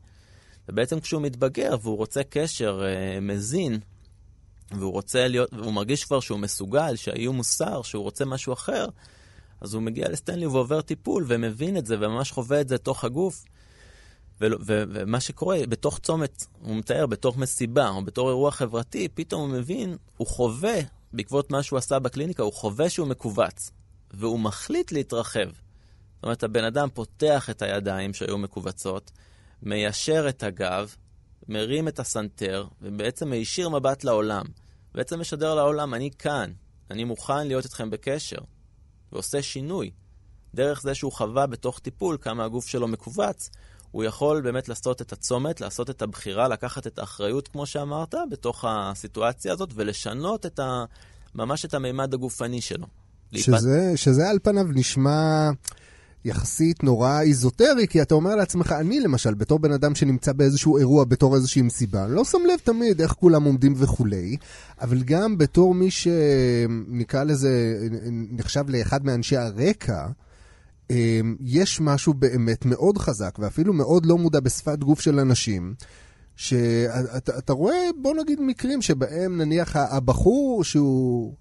ובעצם 0.69 1.01
כשהוא 1.01 1.23
מתבגר 1.23 1.77
והוא 1.83 1.97
רוצה 1.97 2.23
קשר 2.23 2.83
אה, 2.85 3.21
מזין, 3.21 3.79
והוא 4.71 4.93
רוצה 4.93 5.29
להיות, 5.29 5.53
והוא 5.53 5.73
מרגיש 5.73 6.05
כבר 6.05 6.21
שהוא 6.21 6.39
מסוגל, 6.39 6.97
שהאיום 6.97 7.37
מוסר, 7.37 7.83
שהוא 7.83 8.03
רוצה 8.03 8.25
משהו 8.25 8.53
אחר, 8.53 8.87
אז 9.61 9.75
הוא 9.75 9.83
מגיע 9.83 10.09
לסטנלי 10.09 10.47
ועובר 10.47 10.81
טיפול 10.81 11.25
ומבין 11.29 11.77
את 11.77 11.87
זה 11.87 11.97
וממש 12.01 12.33
חווה 12.33 12.61
את 12.61 12.69
זה 12.69 12.79
תוך 12.79 13.05
הגוף. 13.05 13.45
ומה 14.41 15.21
שקורה, 15.21 15.59
בתוך 15.69 15.99
צומת, 15.99 16.47
הוא 16.63 16.77
מתאר, 16.77 17.07
בתוך 17.07 17.37
מסיבה 17.37 17.89
או 17.89 18.05
בתור 18.05 18.29
אירוע 18.29 18.51
חברתי, 18.51 19.09
פתאום 19.15 19.51
הוא 19.51 19.59
מבין, 19.59 19.97
הוא 20.17 20.27
חווה, 20.27 20.79
בעקבות 21.13 21.51
מה 21.51 21.63
שהוא 21.63 21.79
עשה 21.79 21.99
בקליניקה, 21.99 22.43
הוא 22.43 22.53
חווה 22.53 22.91
שהוא 22.91 23.09
מכווץ, 23.09 23.71
והוא 24.11 24.41
מחליט 24.41 24.93
להתרחב. 24.93 25.49
זאת 25.49 26.23
אומרת, 26.23 26.43
הבן 26.43 26.65
אדם 26.65 26.89
פותח 26.95 27.51
את 27.51 27.63
הידיים 27.63 28.15
שהיו 28.15 28.39
מכווצות, 28.39 29.11
מיישר 29.63 30.27
את 30.29 30.43
הגב, 30.43 30.95
מרים 31.49 31.89
את 31.89 31.99
הסנטר, 31.99 32.67
ובעצם 32.83 33.31
מישיר 33.31 33.69
מבט 33.69 34.05
לעולם. 34.05 34.45
בעצם 34.95 35.21
משדר 35.21 35.55
לעולם, 35.55 35.95
אני 35.95 36.11
כאן, 36.19 36.53
אני 36.91 37.05
מוכן 37.05 37.47
להיות 37.47 37.65
איתכם 37.65 37.91
בקשר, 37.91 38.39
ועושה 39.13 39.43
שינוי. 39.43 39.91
דרך 40.55 40.83
זה 40.83 40.95
שהוא 40.95 41.13
חווה 41.13 41.47
בתוך 41.47 41.79
טיפול 41.79 42.17
כמה 42.21 42.45
הגוף 42.45 42.67
שלו 42.67 42.89
מכווץ, 42.89 43.51
הוא 43.91 44.05
יכול 44.05 44.41
באמת 44.41 44.69
לעשות 44.69 45.03
את 45.03 45.13
הצומת, 45.13 45.61
לעשות 45.61 45.91
את 45.91 46.03
הבחירה, 46.03 46.49
לקחת 46.49 46.87
את 46.87 46.99
האחריות, 46.99 47.49
כמו 47.49 47.67
שאמרת, 47.67 48.15
בתוך 48.31 48.65
הסיטואציה 48.69 49.53
הזאת, 49.53 49.71
ולשנות 49.75 50.47
את 50.47 50.59
ה... 50.59 50.85
ממש 51.35 51.65
את 51.65 51.75
המימד 51.75 52.15
הגופני 52.15 52.61
שלו. 52.61 52.87
שזה, 53.37 53.93
שזה 53.97 54.29
על 54.31 54.39
פניו 54.43 54.65
נשמע 54.75 55.51
יחסית 56.25 56.83
נורא 56.83 57.21
איזוטרי, 57.21 57.87
כי 57.89 58.03
אתה 58.03 58.15
אומר 58.15 58.37
לעצמך, 58.37 58.73
אני 58.73 59.01
למשל, 59.01 59.35
בתור 59.35 59.59
בן 59.59 59.73
אדם 59.73 59.95
שנמצא 59.95 60.33
באיזשהו 60.33 60.79
אירוע, 60.79 61.05
בתור 61.05 61.35
איזושהי 61.35 61.63
מסיבה, 61.63 62.07
לא 62.07 62.25
שם 62.25 62.39
לב 62.53 62.59
תמיד 62.65 63.01
איך 63.01 63.13
כולם 63.13 63.45
עומדים 63.45 63.75
וכולי, 63.77 64.37
אבל 64.81 65.03
גם 65.03 65.39
בתור 65.39 65.75
מי 65.75 65.91
שנקרא 65.91 67.25
לזה, 67.25 67.79
נחשב 68.11 68.65
לאחד 68.69 69.05
מאנשי 69.05 69.37
הרקע, 69.37 70.07
יש 71.41 71.81
משהו 71.81 72.15
באמת 72.15 72.65
מאוד 72.65 72.99
חזק, 72.99 73.39
ואפילו 73.39 73.73
מאוד 73.73 74.07
לא 74.07 74.19
מודע 74.19 74.41
בשפת 74.41 74.79
גוף 74.79 75.01
של 75.01 75.19
אנשים, 75.19 75.75
שאתה 76.37 77.53
רואה, 77.53 77.77
בוא 78.03 78.15
נגיד, 78.23 78.41
מקרים 78.41 78.83
שבהם 78.83 79.37
נניח 79.41 79.77
הבחור 79.77 80.65
שהוא 80.65 81.35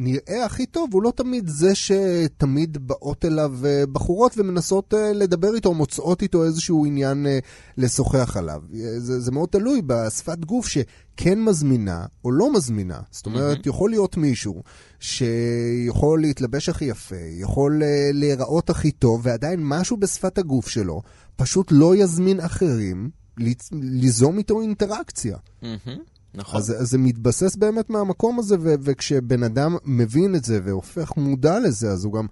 נראה 0.00 0.44
הכי 0.44 0.66
טוב, 0.66 0.90
הוא 0.92 1.02
לא 1.02 1.12
תמיד 1.16 1.48
זה 1.48 1.74
שתמיד 1.74 2.78
באות 2.80 3.24
אליו 3.24 3.54
אה, 3.64 3.84
בחורות 3.92 4.32
ומנסות 4.36 4.94
אה, 4.94 5.12
לדבר 5.12 5.54
איתו, 5.54 5.74
מוצאות 5.74 6.22
איתו 6.22 6.44
איזשהו 6.44 6.86
עניין 6.86 7.26
אה, 7.26 7.38
לשוחח 7.76 8.36
עליו. 8.36 8.62
זה, 8.98 9.20
זה 9.20 9.32
מאוד 9.32 9.48
תלוי 9.48 9.82
בשפת 9.86 10.38
גוף 10.38 10.68
שכן 10.68 11.40
מזמינה 11.40 12.06
או 12.24 12.32
לא 12.32 12.52
מזמינה. 12.52 13.00
זאת 13.10 13.26
אומרת, 13.26 13.58
mm-hmm. 13.58 13.68
יכול 13.68 13.90
להיות 13.90 14.16
מישהו 14.16 14.62
שיכול 15.00 16.20
להתלבש 16.20 16.68
הכי 16.68 16.84
יפה, 16.84 17.16
יכול 17.40 17.82
להיראות 18.12 18.70
הכי 18.70 18.90
טוב, 18.90 19.20
ועדיין 19.22 19.60
משהו 19.62 19.96
בשפת 19.96 20.38
הגוף 20.38 20.68
שלו 20.68 21.02
פשוט 21.36 21.68
לא 21.70 21.96
יזמין 21.96 22.40
אחרים 22.40 23.10
ליזום 23.72 24.38
איתו 24.38 24.60
אינטראקציה. 24.60 25.36
Mm-hmm. 25.62 26.17
נכון. 26.34 26.56
אז, 26.56 26.70
אז 26.80 26.90
זה 26.90 26.98
מתבסס 26.98 27.56
באמת 27.56 27.90
מהמקום 27.90 28.38
הזה, 28.38 28.56
ו- 28.60 28.74
וכשבן 28.80 29.42
אדם 29.42 29.76
מבין 29.84 30.34
את 30.34 30.44
זה 30.44 30.60
והופך 30.64 31.12
מודע 31.16 31.58
לזה, 31.60 31.88
אז 31.90 32.04
הוא 32.04 32.12
גם, 32.12 32.26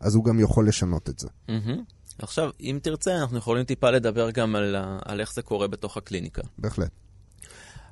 אז 0.00 0.14
הוא 0.14 0.24
גם 0.24 0.40
יכול 0.40 0.68
לשנות 0.68 1.08
את 1.08 1.18
זה. 1.18 1.28
Mm-hmm. 1.48 1.80
עכשיו, 2.18 2.50
אם 2.60 2.78
תרצה, 2.82 3.16
אנחנו 3.16 3.38
יכולים 3.38 3.64
טיפה 3.64 3.90
לדבר 3.90 4.30
גם 4.30 4.56
על, 4.56 4.76
על 5.04 5.20
איך 5.20 5.34
זה 5.34 5.42
קורה 5.42 5.68
בתוך 5.68 5.96
הקליניקה. 5.96 6.42
בהחלט. 6.58 6.90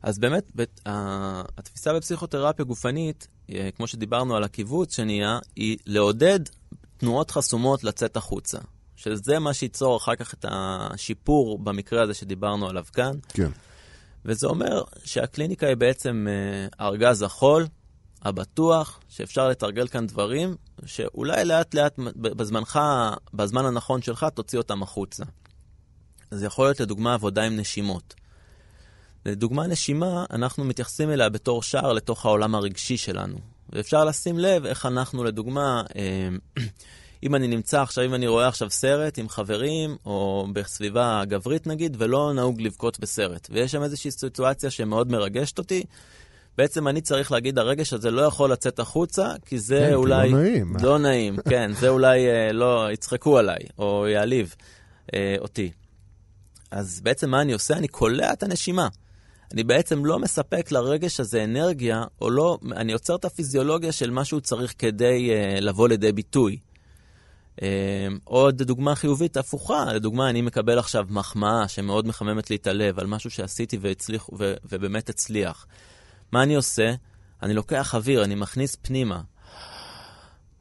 אז 0.02 0.18
באמת, 0.18 0.50
בת, 0.54 0.80
ה, 0.86 1.42
התפיסה 1.58 1.94
בפסיכותרפיה 1.94 2.64
גופנית, 2.64 3.28
אה, 3.50 3.68
כמו 3.76 3.86
שדיברנו 3.86 4.36
על 4.36 4.44
הקיבוץ 4.44 4.96
שנהיה, 4.96 5.38
היא 5.56 5.76
לעודד 5.86 6.40
תנועות 6.96 7.30
חסומות 7.30 7.84
לצאת 7.84 8.16
החוצה. 8.16 8.58
שזה 8.96 9.38
מה 9.38 9.54
שייצור 9.54 9.96
אחר 9.96 10.14
כך 10.14 10.34
את 10.34 10.44
השיפור 10.48 11.58
במקרה 11.58 12.02
הזה 12.02 12.14
שדיברנו 12.14 12.68
עליו 12.68 12.84
כאן. 12.92 13.12
כן. 13.28 13.50
וזה 14.24 14.46
אומר 14.46 14.82
שהקליניקה 15.04 15.66
היא 15.66 15.76
בעצם 15.76 16.26
אה, 16.28 16.86
ארגז 16.86 17.22
החול, 17.22 17.66
הבטוח, 18.22 19.00
שאפשר 19.08 19.48
לתרגל 19.48 19.88
כאן 19.88 20.06
דברים, 20.06 20.56
שאולי 20.84 21.44
לאט 21.44 21.74
לאט 21.74 21.98
בזמנך, 22.16 22.80
בזמן 23.34 23.64
הנכון 23.64 24.02
שלך, 24.02 24.26
תוציא 24.34 24.58
אותם 24.58 24.82
החוצה. 24.82 25.24
זה 26.30 26.46
יכול 26.46 26.66
להיות 26.66 26.80
לדוגמה 26.80 27.14
עבודה 27.14 27.42
עם 27.42 27.56
נשימות. 27.56 28.14
לדוגמה 29.26 29.66
נשימה, 29.66 30.24
אנחנו 30.30 30.64
מתייחסים 30.64 31.10
אליה 31.10 31.28
בתור 31.28 31.62
שער 31.62 31.92
לתוך 31.92 32.26
העולם 32.26 32.54
הרגשי 32.54 32.96
שלנו. 32.96 33.38
ואפשר 33.68 34.04
לשים 34.04 34.38
לב 34.38 34.66
איך 34.66 34.86
אנחנו, 34.86 35.24
לדוגמה, 35.24 35.82
אה, 35.96 36.28
אם 37.22 37.34
אני 37.34 37.48
נמצא 37.48 37.82
עכשיו, 37.82 38.04
אם 38.04 38.14
אני 38.14 38.26
רואה 38.26 38.48
עכשיו 38.48 38.70
סרט 38.70 39.18
עם 39.18 39.28
חברים, 39.28 39.96
או 40.06 40.46
בסביבה 40.52 41.22
גברית 41.28 41.66
נגיד, 41.66 41.96
ולא 41.98 42.32
נהוג 42.34 42.60
לבכות 42.60 43.00
בסרט, 43.00 43.48
ויש 43.50 43.72
שם 43.72 43.82
איזושהי 43.82 44.10
סיטואציה 44.10 44.70
שמאוד 44.70 45.10
מרגשת 45.12 45.58
אותי, 45.58 45.84
בעצם 46.58 46.88
אני 46.88 47.00
צריך 47.00 47.32
להגיד, 47.32 47.58
הרגש 47.58 47.92
הזה 47.92 48.10
לא 48.10 48.22
יכול 48.22 48.52
לצאת 48.52 48.78
החוצה, 48.78 49.32
כי 49.46 49.58
זה 49.58 49.86
כן, 49.88 49.94
אולי... 49.94 50.30
לא 50.30 50.38
נעים. 50.38 50.76
לא 50.82 50.98
נעים, 50.98 51.36
כן, 51.50 51.70
זה 51.80 51.88
אולי 51.88 52.26
אה, 52.28 52.52
לא, 52.52 52.88
יצחקו 52.92 53.38
עליי, 53.38 53.62
או 53.78 54.08
יעליב 54.08 54.54
אה, 55.14 55.36
אותי. 55.38 55.70
אז 56.70 57.00
בעצם 57.00 57.30
מה 57.30 57.40
אני 57.40 57.52
עושה? 57.52 57.76
אני 57.76 57.88
קולע 57.88 58.32
את 58.32 58.42
הנשימה. 58.42 58.88
אני 59.52 59.64
בעצם 59.64 60.04
לא 60.04 60.18
מספק 60.18 60.72
לרגש 60.72 61.20
הזה 61.20 61.44
אנרגיה, 61.44 62.04
או 62.20 62.30
לא, 62.30 62.58
אני 62.76 62.92
עוצר 62.92 63.16
את 63.16 63.24
הפיזיולוגיה 63.24 63.92
של 63.92 64.10
מה 64.10 64.24
שהוא 64.24 64.40
צריך 64.40 64.74
כדי 64.78 65.30
אה, 65.30 65.60
לבוא 65.60 65.88
לידי 65.88 66.12
ביטוי. 66.12 66.58
אמ, 67.62 67.66
עוד 68.24 68.62
דוגמה 68.62 68.94
חיובית 68.94 69.36
הפוכה, 69.36 69.92
לדוגמה, 69.92 70.30
אני 70.30 70.42
מקבל 70.42 70.78
עכשיו 70.78 71.06
מחמאה 71.10 71.68
שמאוד 71.68 72.06
מחממת 72.06 72.50
לי 72.50 72.56
את 72.56 72.66
הלב 72.66 72.98
על 72.98 73.06
משהו 73.06 73.30
שעשיתי 73.30 73.78
והצליח, 73.80 74.28
ו, 74.38 74.54
ובאמת 74.64 75.08
הצליח. 75.08 75.66
מה 76.32 76.42
אני 76.42 76.54
עושה? 76.54 76.94
אני 77.42 77.54
לוקח 77.54 77.94
אוויר, 77.94 78.24
אני 78.24 78.34
מכניס 78.34 78.76
פנימה. 78.82 79.20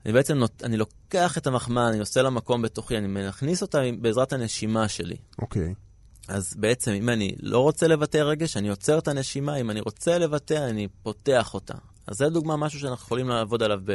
אני 0.05 0.13
בעצם 0.13 0.37
נות... 0.37 0.63
אני 0.63 0.77
לוקח 0.77 1.37
את 1.37 1.47
המחמאה, 1.47 1.89
אני 1.89 1.99
עושה 1.99 2.21
לה 2.21 2.29
מקום 2.29 2.61
בתוכי, 2.61 2.97
אני 2.97 3.07
מכניס 3.07 3.61
אותה 3.61 3.81
בעזרת 4.01 4.33
הנשימה 4.33 4.87
שלי. 4.87 5.17
אוקיי. 5.39 5.73
Okay. 5.77 5.89
אז 6.29 6.53
בעצם, 6.57 6.91
אם 6.91 7.09
אני 7.09 7.35
לא 7.39 7.59
רוצה 7.59 7.87
לבטא 7.87 8.17
רגש, 8.17 8.57
אני 8.57 8.69
עוצר 8.69 8.99
את 8.99 9.07
הנשימה, 9.07 9.55
אם 9.55 9.71
אני 9.71 9.79
רוצה 9.79 10.17
לבטא, 10.17 10.69
אני 10.69 10.87
פותח 11.03 11.53
אותה. 11.53 11.73
אז 12.09 12.17
זה 12.17 12.29
דוגמה 12.29 12.57
משהו 12.57 12.79
שאנחנו 12.79 13.05
יכולים 13.05 13.29
לעבוד 13.29 13.63
עליו 13.63 13.79
ב, 13.85 13.91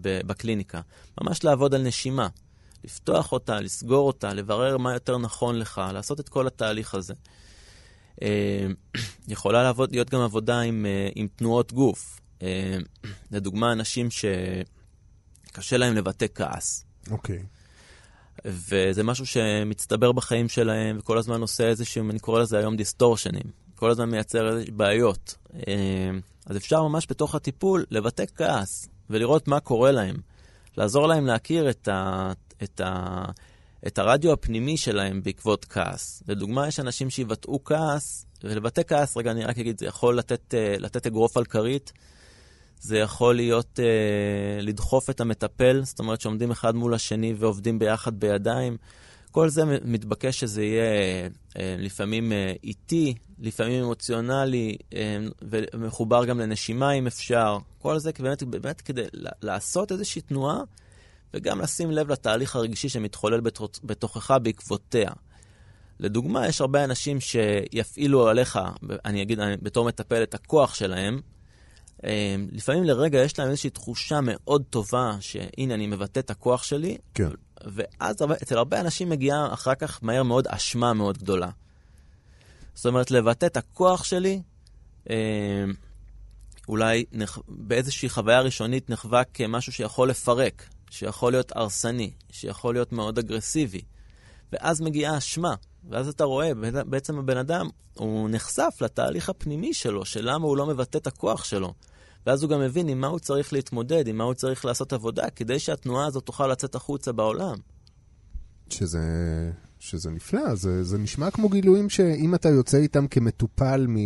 ב, 0.00 0.20
בקליניקה. 0.26 0.80
ממש 1.20 1.44
לעבוד 1.44 1.74
על 1.74 1.82
נשימה. 1.82 2.28
לפתוח 2.84 3.32
אותה, 3.32 3.60
לסגור 3.60 4.06
אותה, 4.06 4.34
לברר 4.34 4.78
מה 4.78 4.92
יותר 4.92 5.18
נכון 5.18 5.58
לך, 5.58 5.80
לעשות 5.92 6.20
את 6.20 6.28
כל 6.28 6.46
התהליך 6.46 6.94
הזה. 6.94 7.14
אה, 8.22 8.66
יכולה 9.28 9.62
לעבוד, 9.62 9.92
להיות 9.92 10.10
גם 10.10 10.20
עבודה 10.20 10.60
עם, 10.60 10.86
אה, 10.86 11.08
עם 11.14 11.28
תנועות 11.36 11.72
גוף. 11.72 12.20
אה, 12.42 12.78
לדוגמה, 13.32 13.72
אנשים 13.72 14.08
שקשה 14.10 15.76
להם 15.76 15.94
לבטא 15.94 16.26
כעס. 16.34 16.84
אוקיי. 17.10 17.38
Okay. 17.38 17.44
וזה 18.44 19.02
משהו 19.02 19.26
שמצטבר 19.26 20.12
בחיים 20.12 20.48
שלהם, 20.48 20.98
וכל 20.98 21.18
הזמן 21.18 21.40
עושה 21.40 21.68
איזה 21.68 21.84
שהם, 21.84 22.10
אני 22.10 22.18
קורא 22.18 22.40
לזה 22.40 22.58
היום 22.58 22.76
דיסטורשנים. 22.76 23.64
כל 23.74 23.90
הזמן 23.90 24.10
מייצר 24.10 24.58
בעיות. 24.72 25.36
אז 26.46 26.56
אפשר 26.56 26.82
ממש 26.82 27.06
בתוך 27.10 27.34
הטיפול 27.34 27.84
לבטא 27.90 28.24
כעס 28.36 28.88
ולראות 29.10 29.48
מה 29.48 29.60
קורה 29.60 29.92
להם. 29.92 30.16
לעזור 30.76 31.06
להם 31.06 31.26
להכיר 31.26 31.70
את, 31.70 31.88
ה, 31.88 32.32
את, 32.62 32.80
ה, 32.80 33.24
את 33.86 33.98
הרדיו 33.98 34.32
הפנימי 34.32 34.76
שלהם 34.76 35.22
בעקבות 35.22 35.64
כעס. 35.64 36.22
לדוגמה, 36.28 36.68
יש 36.68 36.80
אנשים 36.80 37.10
שיבטאו 37.10 37.64
כעס, 37.64 38.26
ולבטא 38.44 38.82
כעס, 38.86 39.16
רגע, 39.16 39.30
אני 39.30 39.44
רק 39.44 39.58
אגיד, 39.58 39.78
זה 39.78 39.86
יכול 39.86 40.18
לתת, 40.18 40.54
אה, 40.54 40.74
לתת 40.78 41.06
אגרוף 41.06 41.36
על 41.36 41.44
כרית, 41.44 41.92
זה 42.80 42.98
יכול 42.98 43.36
להיות 43.36 43.80
אה, 43.80 44.62
לדחוף 44.62 45.10
את 45.10 45.20
המטפל, 45.20 45.80
זאת 45.84 45.98
אומרת 45.98 46.20
שעומדים 46.20 46.50
אחד 46.50 46.74
מול 46.74 46.94
השני 46.94 47.34
ועובדים 47.38 47.78
ביחד 47.78 48.20
בידיים. 48.20 48.76
כל 49.34 49.48
זה 49.48 49.64
מתבקש 49.84 50.40
שזה 50.40 50.64
יהיה 50.64 50.84
אה, 51.58 51.76
לפעמים 51.78 52.32
אה, 52.32 52.52
איטי, 52.64 53.14
לפעמים 53.38 53.84
אמוציונלי, 53.84 54.76
אה, 54.94 55.18
ומחובר 55.42 56.24
גם 56.24 56.40
לנשימה 56.40 56.92
אם 56.92 57.06
אפשר. 57.06 57.58
כל 57.78 57.98
זה 57.98 58.10
באמת, 58.18 58.42
באמת 58.42 58.80
כדי 58.80 59.02
לעשות 59.42 59.92
איזושהי 59.92 60.22
תנועה, 60.22 60.60
וגם 61.34 61.60
לשים 61.60 61.90
לב 61.90 62.12
לתהליך 62.12 62.56
הרגשי 62.56 62.88
שמתחולל 62.88 63.40
בתוכך 63.84 64.36
בעקבותיה. 64.42 65.10
לדוגמה, 66.00 66.48
יש 66.48 66.60
הרבה 66.60 66.84
אנשים 66.84 67.20
שיפעילו 67.20 68.28
עליך, 68.28 68.58
אני 69.04 69.22
אגיד 69.22 69.40
אני, 69.40 69.56
בתור 69.62 69.86
מטפל, 69.86 70.22
את 70.22 70.34
הכוח 70.34 70.74
שלהם. 70.74 71.20
לפעמים 72.52 72.84
לרגע 72.84 73.18
יש 73.18 73.38
להם 73.38 73.48
איזושהי 73.48 73.70
תחושה 73.70 74.20
מאוד 74.22 74.64
טובה, 74.70 75.16
שהנה, 75.20 75.74
אני 75.74 75.86
מבטא 75.86 76.20
את 76.20 76.30
הכוח 76.30 76.62
שלי, 76.62 76.98
כן. 77.14 77.30
ואז 77.64 78.16
אצל 78.42 78.58
הרבה 78.58 78.80
אנשים 78.80 79.08
מגיעה 79.08 79.52
אחר 79.52 79.74
כך 79.74 79.98
מהר 80.02 80.22
מאוד 80.22 80.46
אשמה 80.46 80.92
מאוד 80.92 81.18
גדולה. 81.18 81.50
זאת 82.74 82.86
אומרת, 82.86 83.10
לבטא 83.10 83.46
את 83.46 83.56
הכוח 83.56 84.04
שלי, 84.04 84.42
אה, 85.10 85.64
אולי 86.68 87.04
נח... 87.12 87.38
באיזושהי 87.48 88.08
חוויה 88.08 88.40
ראשונית 88.40 88.90
נחווה 88.90 89.24
כמשהו 89.24 89.72
שיכול 89.72 90.08
לפרק, 90.08 90.68
שיכול 90.90 91.32
להיות 91.32 91.56
הרסני, 91.56 92.10
שיכול 92.30 92.74
להיות 92.74 92.92
מאוד 92.92 93.18
אגרסיבי. 93.18 93.82
ואז 94.52 94.80
מגיעה 94.80 95.18
אשמה, 95.18 95.54
ואז 95.90 96.08
אתה 96.08 96.24
רואה, 96.24 96.50
בעצם 96.86 97.18
הבן 97.18 97.36
אדם, 97.36 97.68
הוא 97.94 98.30
נחשף 98.30 98.74
לתהליך 98.80 99.28
הפנימי 99.28 99.74
שלו, 99.74 100.04
של 100.04 100.30
למה 100.30 100.46
הוא 100.46 100.56
לא 100.56 100.66
מבטא 100.66 100.98
את 100.98 101.06
הכוח 101.06 101.44
שלו. 101.44 101.74
ואז 102.26 102.42
הוא 102.42 102.50
גם 102.50 102.60
מבין 102.60 102.88
עם 102.88 103.00
מה 103.00 103.06
הוא 103.06 103.18
צריך 103.18 103.52
להתמודד, 103.52 104.08
עם 104.08 104.16
מה 104.16 104.24
הוא 104.24 104.34
צריך 104.34 104.64
לעשות 104.64 104.92
עבודה, 104.92 105.30
כדי 105.30 105.58
שהתנועה 105.58 106.06
הזאת 106.06 106.24
תוכל 106.24 106.46
לצאת 106.46 106.74
החוצה 106.74 107.12
בעולם. 107.12 107.56
שזה, 108.70 109.00
שזה 109.78 110.10
נפלא, 110.10 110.54
זה, 110.54 110.82
זה 110.82 110.98
נשמע 110.98 111.30
כמו 111.30 111.48
גילויים 111.48 111.90
שאם 111.90 112.34
אתה 112.34 112.48
יוצא 112.48 112.76
איתם 112.76 113.06
כמטופל 113.06 113.86
מ... 113.88 113.96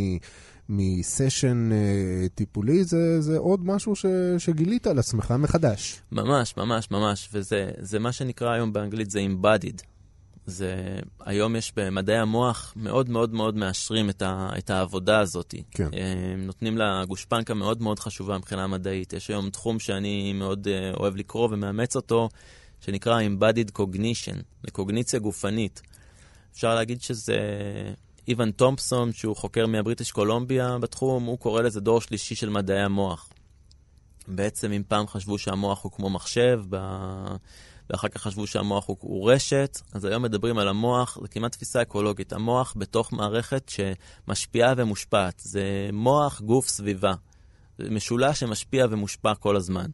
מסשן 0.68 1.70
uh, 1.72 2.28
טיפולי, 2.35 2.85
זה, 2.85 3.20
זה 3.20 3.38
עוד 3.38 3.66
משהו 3.66 3.96
ש, 3.96 4.07
שגילית 4.38 4.87
על 4.87 4.98
עצמך 4.98 5.35
מחדש. 5.38 6.02
ממש, 6.12 6.57
ממש, 6.57 6.90
ממש, 6.90 7.28
וזה 7.33 7.98
מה 8.00 8.12
שנקרא 8.12 8.52
היום 8.52 8.72
באנגלית, 8.72 9.11
זה 9.11 9.18
embodied. 9.18 9.83
זה, 10.48 10.98
היום 11.20 11.56
יש 11.56 11.72
במדעי 11.76 12.18
המוח 12.18 12.72
מאוד 12.76 13.08
מאוד 13.08 13.34
מאוד 13.34 13.56
מאשרים 13.56 14.11
את, 14.11 14.22
ה, 14.22 14.50
את 14.58 14.70
העבודה 14.70 15.18
הזאת. 15.18 15.54
כן. 15.70 15.88
הם 15.92 16.46
נותנים 16.46 16.78
לה 16.78 17.04
גושפנקה 17.08 17.54
מאוד 17.54 17.82
מאוד 17.82 17.98
חשובה 17.98 18.38
מבחינה 18.38 18.66
מדעית. 18.66 19.12
יש 19.12 19.30
היום 19.30 19.50
תחום 19.50 19.78
שאני 19.78 20.32
מאוד 20.32 20.66
uh, 20.66 20.98
אוהב 21.00 21.16
לקרוא 21.16 21.48
ומאמץ 21.50 21.96
אותו, 21.96 22.28
שנקרא 22.80 23.20
Embodied 23.20 23.78
Cognition, 23.78 24.37
לקוגניציה 24.64 25.20
גופנית. 25.20 25.82
אפשר 26.52 26.74
להגיד 26.74 27.02
שזה 27.02 27.38
איוון 28.28 28.50
תומפסון, 28.50 29.12
שהוא 29.12 29.37
חוקר 29.37 29.66
מהבריטיש 29.66 30.11
קולומביה 30.11 30.78
בתחום, 30.78 31.24
הוא 31.24 31.38
קורא 31.38 31.62
לזה 31.62 31.80
דור 31.80 32.00
שלישי 32.00 32.34
של 32.34 32.48
מדעי 32.48 32.82
המוח. 32.82 33.28
בעצם 34.28 34.72
אם 34.72 34.82
פעם 34.88 35.06
חשבו 35.06 35.38
שהמוח 35.38 35.84
הוא 35.84 35.92
כמו 35.92 36.11
מחשב, 36.11 36.61
ב... 36.68 36.76
ואחר 37.90 38.09
כך 38.09 38.22
חשבו 38.22 38.46
שהמוח 38.46 38.88
הוא, 38.88 38.96
הוא 39.01 39.33
רשת, 39.33 39.81
אז 39.92 40.05
היום 40.05 40.22
מדברים 40.22 40.59
על 40.59 40.68
המוח, 40.68 41.18
זה 41.22 41.29
כמעט 41.29 41.53
תפיסה 41.53 41.83
אקולוגית. 41.83 42.33
המוח 42.33 42.74
בתוך 42.77 43.12
מערכת 43.12 43.68
שמשפיעה 43.68 44.74
ומושפעת. 44.77 45.42
זה 45.44 45.90
מוח, 45.92 46.40
גוף, 46.40 46.68
סביבה. 46.68 47.12
זה 47.79 47.90
משולש 47.90 48.40
שמשפיע 48.40 48.87
ומושפע 48.90 49.35
כל 49.35 49.57
הזמן. 49.57 49.87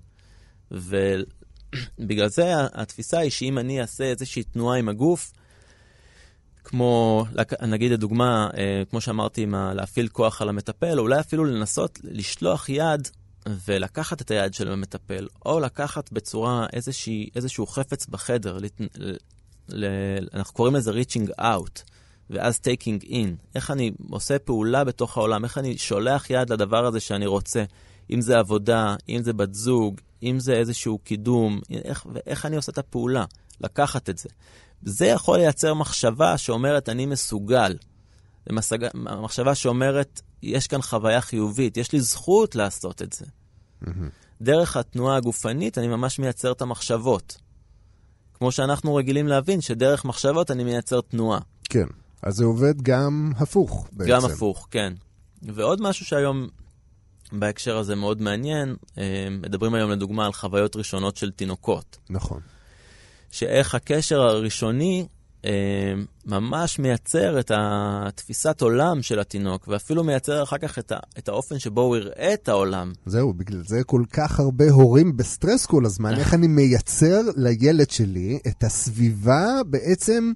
ובגלל 0.70 2.28
זה 2.28 2.52
התפיסה 2.72 3.18
היא 3.18 3.30
שאם 3.30 3.59
אני 3.59 3.80
אעשה 3.80 4.04
איזושהי 4.04 4.42
תנועה 4.42 4.78
עם 4.78 4.88
הגוף, 4.88 5.33
כמו, 6.64 7.24
נגיד 7.62 7.92
לדוגמה, 7.92 8.48
אה, 8.57 8.83
כמו 8.90 9.00
שאמרתי, 9.00 9.46
להפעיל 9.74 10.09
כוח 10.09 10.42
על 10.42 10.48
המטפל, 10.48 10.98
או 10.98 11.02
אולי 11.02 11.20
אפילו 11.20 11.44
לנסות 11.44 11.98
לשלוח 12.02 12.68
יד 12.68 13.09
ולקחת 13.48 14.20
את 14.20 14.30
היד 14.30 14.54
של 14.54 14.72
המטפל, 14.72 15.28
או 15.46 15.61
לקחת 15.61 16.12
בצורה 16.12 16.66
איזושהי, 16.72 17.30
איזשהו 17.37 17.66
חפץ 17.66 18.07
בחדר, 18.07 18.59
לת, 18.59 18.80
ל, 19.68 19.87
אנחנו 20.35 20.54
קוראים 20.54 20.74
לזה 20.74 20.90
reaching 20.92 21.40
out, 21.40 21.83
ואז 22.30 22.61
taking 22.64 23.04
in. 23.04 23.28
איך 23.54 23.70
אני 23.70 23.90
עושה 24.11 24.38
פעולה 24.38 24.85
בתוך 24.85 25.16
העולם, 25.16 25.44
איך 25.44 25.59
אני 25.59 25.78
שולח 25.78 26.30
יד 26.30 26.50
לדבר 26.52 26.87
הזה 26.87 27.00
שאני 27.00 27.26
רוצה, 27.26 27.64
אם 28.11 28.20
זה 28.20 28.38
עבודה, 28.38 28.96
אם 29.09 29.22
זה 29.22 29.33
בת 29.33 29.54
זוג, 29.54 30.00
אם 30.22 30.40
זה 30.40 30.52
איזשהו 30.52 30.98
קידום, 30.98 31.61
איך, 31.70 32.07
ואיך 32.12 32.46
אני 32.46 32.57
עושה 32.57 32.72
את 32.72 32.78
הפעולה, 32.78 33.24
לקחת 33.61 34.11
את 34.11 34.18
זה. 34.18 34.28
זה 34.83 35.07
יכול 35.07 35.38
לייצר 35.38 35.74
מחשבה 35.74 36.38
שאומרת, 36.38 36.88
אני 36.88 37.07
מסוגל. 37.07 37.76
זה 38.46 38.76
מחשבה 38.94 39.54
שאומרת, 39.54 40.20
יש 40.42 40.66
כאן 40.66 40.83
חוויה 40.83 41.20
חיובית, 41.20 41.76
יש 41.76 41.92
לי 41.92 42.00
זכות 42.00 42.54
לעשות 42.54 43.02
את 43.02 43.12
זה. 43.12 43.24
Mm-hmm. 43.85 43.88
דרך 44.40 44.76
התנועה 44.76 45.16
הגופנית 45.16 45.78
אני 45.78 45.88
ממש 45.88 46.18
מייצר 46.18 46.52
את 46.52 46.62
המחשבות. 46.62 47.37
כמו 48.35 48.52
שאנחנו 48.52 48.94
רגילים 48.94 49.28
להבין 49.28 49.61
שדרך 49.61 50.04
מחשבות 50.04 50.50
אני 50.50 50.64
מייצר 50.64 51.00
תנועה. 51.00 51.40
כן, 51.64 51.87
אז 52.22 52.35
זה 52.35 52.44
עובד 52.44 52.83
גם 52.83 53.33
הפוך 53.37 53.88
בעצם. 53.92 54.11
גם 54.11 54.24
הפוך, 54.24 54.68
כן. 54.70 54.92
ועוד 55.42 55.80
משהו 55.83 56.07
שהיום 56.07 56.48
בהקשר 57.33 57.78
הזה 57.78 57.94
מאוד 57.94 58.22
מעניין, 58.22 58.76
אה, 58.98 59.28
מדברים 59.30 59.74
היום 59.74 59.90
לדוגמה 59.90 60.26
על 60.26 60.33
חוויות 60.33 60.76
ראשונות 60.76 61.16
של 61.16 61.30
תינוקות. 61.30 61.98
נכון. 62.11 62.40
שאיך 63.30 63.74
הקשר 63.74 64.20
הראשוני 64.20 65.07
ממש 66.26 66.78
מייצר 66.78 67.40
את 67.40 67.50
התפיסת 67.54 68.61
עולם 68.61 69.02
של 69.02 69.20
התינוק, 69.20 69.68
ואפילו 69.68 70.04
מייצר 70.04 70.42
אחר 70.42 70.59
כך 70.59 70.78
את, 70.78 70.92
ה, 70.92 70.96
את 71.18 71.28
האופן 71.28 71.59
שבו 71.59 71.80
הוא 71.80 71.96
יראה 71.96 72.35
את 72.35 72.48
העולם. 72.48 72.92
זהו, 73.07 73.33
בגלל 73.33 73.62
זה 73.66 73.85
כל 73.85 74.02
כך 74.12 74.40
הרבה 74.40 74.70
הורים 74.70 75.16
בסטרס 75.16 75.66
כל 75.66 75.87
הזמן, 75.87 76.14
איך 76.14 76.35
אני 76.35 76.46
מייצר 76.46 77.20
לילד 77.37 77.90
שלי 77.90 78.38
את 78.46 78.64
הסביבה 78.64 79.46
בעצם 79.66 80.33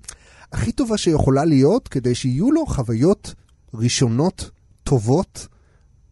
הכי 0.52 0.72
טובה 0.72 0.98
שיכולה 0.98 1.44
להיות, 1.44 1.88
כדי 1.88 2.14
שיהיו 2.14 2.52
לו 2.52 2.66
חוויות 2.66 3.34
ראשונות 3.74 4.50
טובות 4.84 5.46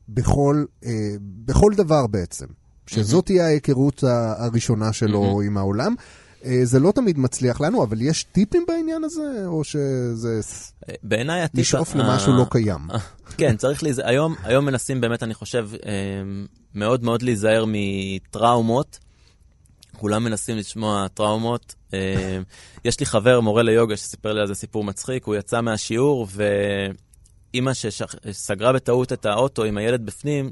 בכל, 0.08 0.64
אה, 0.84 0.90
בכל 1.20 1.72
דבר 1.76 2.06
בעצם. 2.06 2.46
שזאת 2.86 3.26
תהיה 3.26 3.46
ההיכרות 3.46 4.04
הראשונה 4.38 4.92
שלו 4.92 5.40
עם 5.46 5.58
העולם. 5.58 5.94
אה, 6.44 6.60
זה 6.64 6.80
לא 6.80 6.92
תמיד 6.92 7.18
מצליח 7.18 7.60
לנו, 7.60 7.84
אבל 7.84 8.02
יש 8.02 8.22
טיפים 8.22 8.64
בעניין 8.68 9.04
הזה, 9.04 9.42
או 9.46 9.64
שזה... 9.64 10.40
בעיניי 11.02 11.42
הטיפ... 11.42 11.60
לשאוף 11.60 11.94
למשהו 11.94 12.32
לא 12.32 12.46
קיים. 12.50 12.80
כן, 13.38 13.56
צריך 13.56 13.82
להיזהר. 13.82 14.08
היום, 14.08 14.34
היום 14.42 14.64
מנסים 14.64 15.00
באמת, 15.00 15.22
אני 15.22 15.34
חושב, 15.34 15.68
אה, 15.86 15.90
מאוד 16.74 17.04
מאוד 17.04 17.22
להיזהר 17.22 17.64
מטראומות. 17.68 18.98
כולם 19.96 20.24
מנסים 20.24 20.56
לשמוע 20.56 21.08
טראומות. 21.14 21.74
אה, 21.94 22.38
יש 22.84 23.00
לי 23.00 23.06
חבר, 23.06 23.40
מורה 23.40 23.62
ליוגה, 23.62 23.96
שסיפר 23.96 24.32
לי 24.32 24.40
על 24.40 24.46
זה 24.46 24.54
סיפור 24.54 24.84
מצחיק. 24.84 25.24
הוא 25.24 25.34
יצא 25.34 25.60
מהשיעור, 25.60 26.26
ואימא 27.52 27.72
שסגרה 27.74 28.72
בטעות 28.72 29.12
את 29.12 29.26
האוטו 29.26 29.64
עם 29.64 29.76
הילד 29.76 30.06
בפנים, 30.06 30.50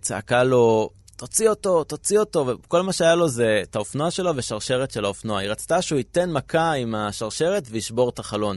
צעקה 0.00 0.44
לו, 0.44 0.90
תוציא 1.18 1.48
אותו, 1.48 1.84
תוציא 1.84 2.18
אותו, 2.18 2.46
וכל 2.46 2.82
מה 2.82 2.92
שהיה 2.92 3.14
לו 3.14 3.28
זה 3.28 3.60
את 3.62 3.76
האופנוע 3.76 4.10
שלו 4.10 4.32
ושרשרת 4.36 4.90
של 4.90 5.04
האופנוע. 5.04 5.38
היא 5.38 5.50
רצתה 5.50 5.82
שהוא 5.82 5.98
ייתן 5.98 6.32
מכה 6.32 6.72
עם 6.72 6.94
השרשרת 6.94 7.68
וישבור 7.70 8.08
את 8.08 8.18
החלון. 8.18 8.56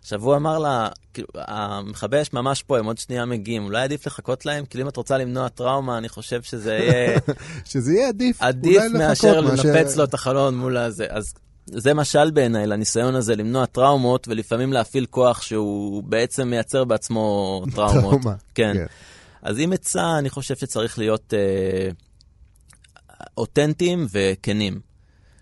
עכשיו 0.00 0.22
הוא 0.22 0.36
אמר 0.36 0.58
לה, 0.58 0.88
כאילו, 1.14 1.28
המכבי 1.34 2.22
אש 2.22 2.32
ממש 2.32 2.62
פה, 2.62 2.78
הם 2.78 2.86
עוד 2.86 2.98
שנייה 2.98 3.24
מגיעים, 3.24 3.64
אולי 3.64 3.82
עדיף 3.82 4.06
לחכות 4.06 4.46
להם? 4.46 4.64
כאילו 4.64 4.84
אם 4.84 4.88
את 4.88 4.96
רוצה 4.96 5.18
למנוע 5.18 5.48
טראומה, 5.48 5.98
אני 5.98 6.08
חושב 6.08 6.42
שזה 6.42 6.74
יהיה... 6.82 7.18
שזה 7.64 7.92
יהיה 7.92 8.08
עדיף. 8.08 8.42
עדיף 8.42 8.82
מאשר 8.98 9.40
לנפץ 9.40 9.96
לו 9.96 10.04
את 10.04 10.14
החלון 10.14 10.56
מול 10.56 10.76
הזה. 10.76 11.06
אז 11.10 11.34
זה 11.66 11.94
משל 11.94 12.30
בעיניי 12.30 12.66
לניסיון 12.66 13.14
הזה 13.14 13.36
למנוע 13.36 13.66
טראומות, 13.66 14.28
ולפעמים 14.28 14.72
להפעיל 14.72 15.06
כוח 15.10 15.42
שהוא 15.42 16.02
בעצם 16.02 16.48
מייצר 16.48 16.84
בעצמו 16.84 17.62
טראומות. 17.74 18.02
טראומה. 18.02 18.34
כן. 18.54 18.74
כן. 18.74 18.86
אז 19.44 19.58
אם 19.58 19.72
עצה, 19.72 20.18
אני 20.18 20.30
חושב 20.30 20.56
שצריך 20.56 20.98
להיות 20.98 21.34
אה, 21.34 21.88
אותנטיים 23.36 24.06
וכנים. 24.12 24.80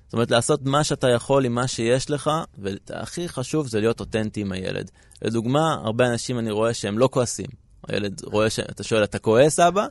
זאת 0.04 0.12
אומרת, 0.12 0.30
לעשות 0.30 0.60
מה 0.64 0.84
שאתה 0.84 1.08
יכול 1.08 1.44
עם 1.44 1.54
מה 1.54 1.68
שיש 1.68 2.10
לך, 2.10 2.30
והכי 2.58 3.28
חשוב 3.28 3.66
זה 3.66 3.80
להיות 3.80 4.00
אותנטי 4.00 4.40
עם 4.40 4.52
הילד. 4.52 4.90
לדוגמה, 5.22 5.74
הרבה 5.84 6.06
אנשים 6.06 6.38
אני 6.38 6.50
רואה 6.50 6.74
שהם 6.74 6.98
לא 6.98 7.08
כועסים. 7.12 7.46
הילד 7.88 8.22
רואה 8.24 8.50
שאתה 8.50 8.82
שואל, 8.82 9.04
אתה 9.04 9.18
כועס, 9.18 9.60
אבא? 9.60 9.86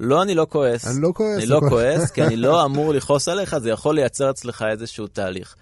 לא, 0.00 0.22
אני 0.22 0.34
לא 0.34 0.46
כועס. 0.50 0.86
אני 0.86 1.00
לא 1.00 1.12
כועס. 1.14 1.38
אני 1.38 1.46
לא 1.46 1.60
כועס, 1.68 2.10
כי 2.10 2.22
אני 2.22 2.36
לא 2.36 2.62
אמור 2.64 2.94
לכעוס 2.94 3.28
עליך, 3.28 3.58
זה 3.58 3.70
יכול 3.70 3.94
לייצר 3.94 4.30
אצלך 4.30 4.64
איזשהו 4.70 5.06
תהליך. 5.06 5.56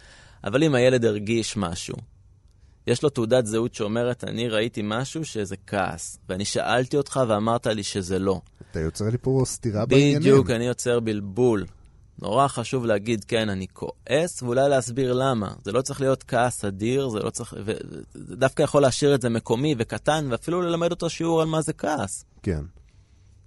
אבל 0.45 0.63
אם 0.63 0.75
הילד 0.75 1.05
הרגיש 1.05 1.57
משהו, 1.57 1.97
יש 2.87 3.03
לו 3.03 3.09
תעודת 3.09 3.47
זהות 3.47 3.75
שאומרת, 3.75 4.25
אני 4.25 4.49
ראיתי 4.49 4.81
משהו 4.85 5.25
שזה 5.25 5.57
כעס, 5.67 6.19
ואני 6.29 6.45
שאלתי 6.45 6.97
אותך 6.97 7.21
ואמרת 7.29 7.67
לי 7.67 7.83
שזה 7.83 8.19
לא. 8.19 8.41
אתה 8.71 8.81
יוצר 8.81 9.05
לי 9.05 9.19
פה 9.19 9.43
סתירה 9.45 9.87
בעניינים. 9.87 10.21
בדיוק, 10.21 10.51
אני 10.51 10.67
יוצר 10.67 11.01
בלבול. 11.01 11.67
נורא 12.19 12.49
חשוב 12.49 12.87
להגיד, 12.87 13.25
כן, 13.25 13.49
אני 13.49 13.67
כועס, 13.73 14.43
ואולי 14.43 14.69
להסביר 14.69 15.13
למה. 15.13 15.53
זה 15.65 15.73
לא 15.73 15.83
צריך 15.83 16.01
להיות 16.01 16.23
כעס 16.23 16.65
אדיר, 16.65 17.09
זה 17.09 17.19
לא 17.19 17.31
צריך... 17.31 17.55
וזה 17.65 18.37
דווקא 18.37 18.63
יכול 18.63 18.83
להשאיר 18.83 19.15
את 19.15 19.23
זה 19.23 19.29
מקומי 19.29 19.75
וקטן, 19.79 20.27
ואפילו 20.31 20.63
ללמד 20.63 20.91
אותו 20.91 21.11
שיעור 21.11 21.43
על 21.43 21.49
מה 21.49 21.63
זה 21.63 21.73
כעס. 21.73 22.25
כן. 22.43 22.61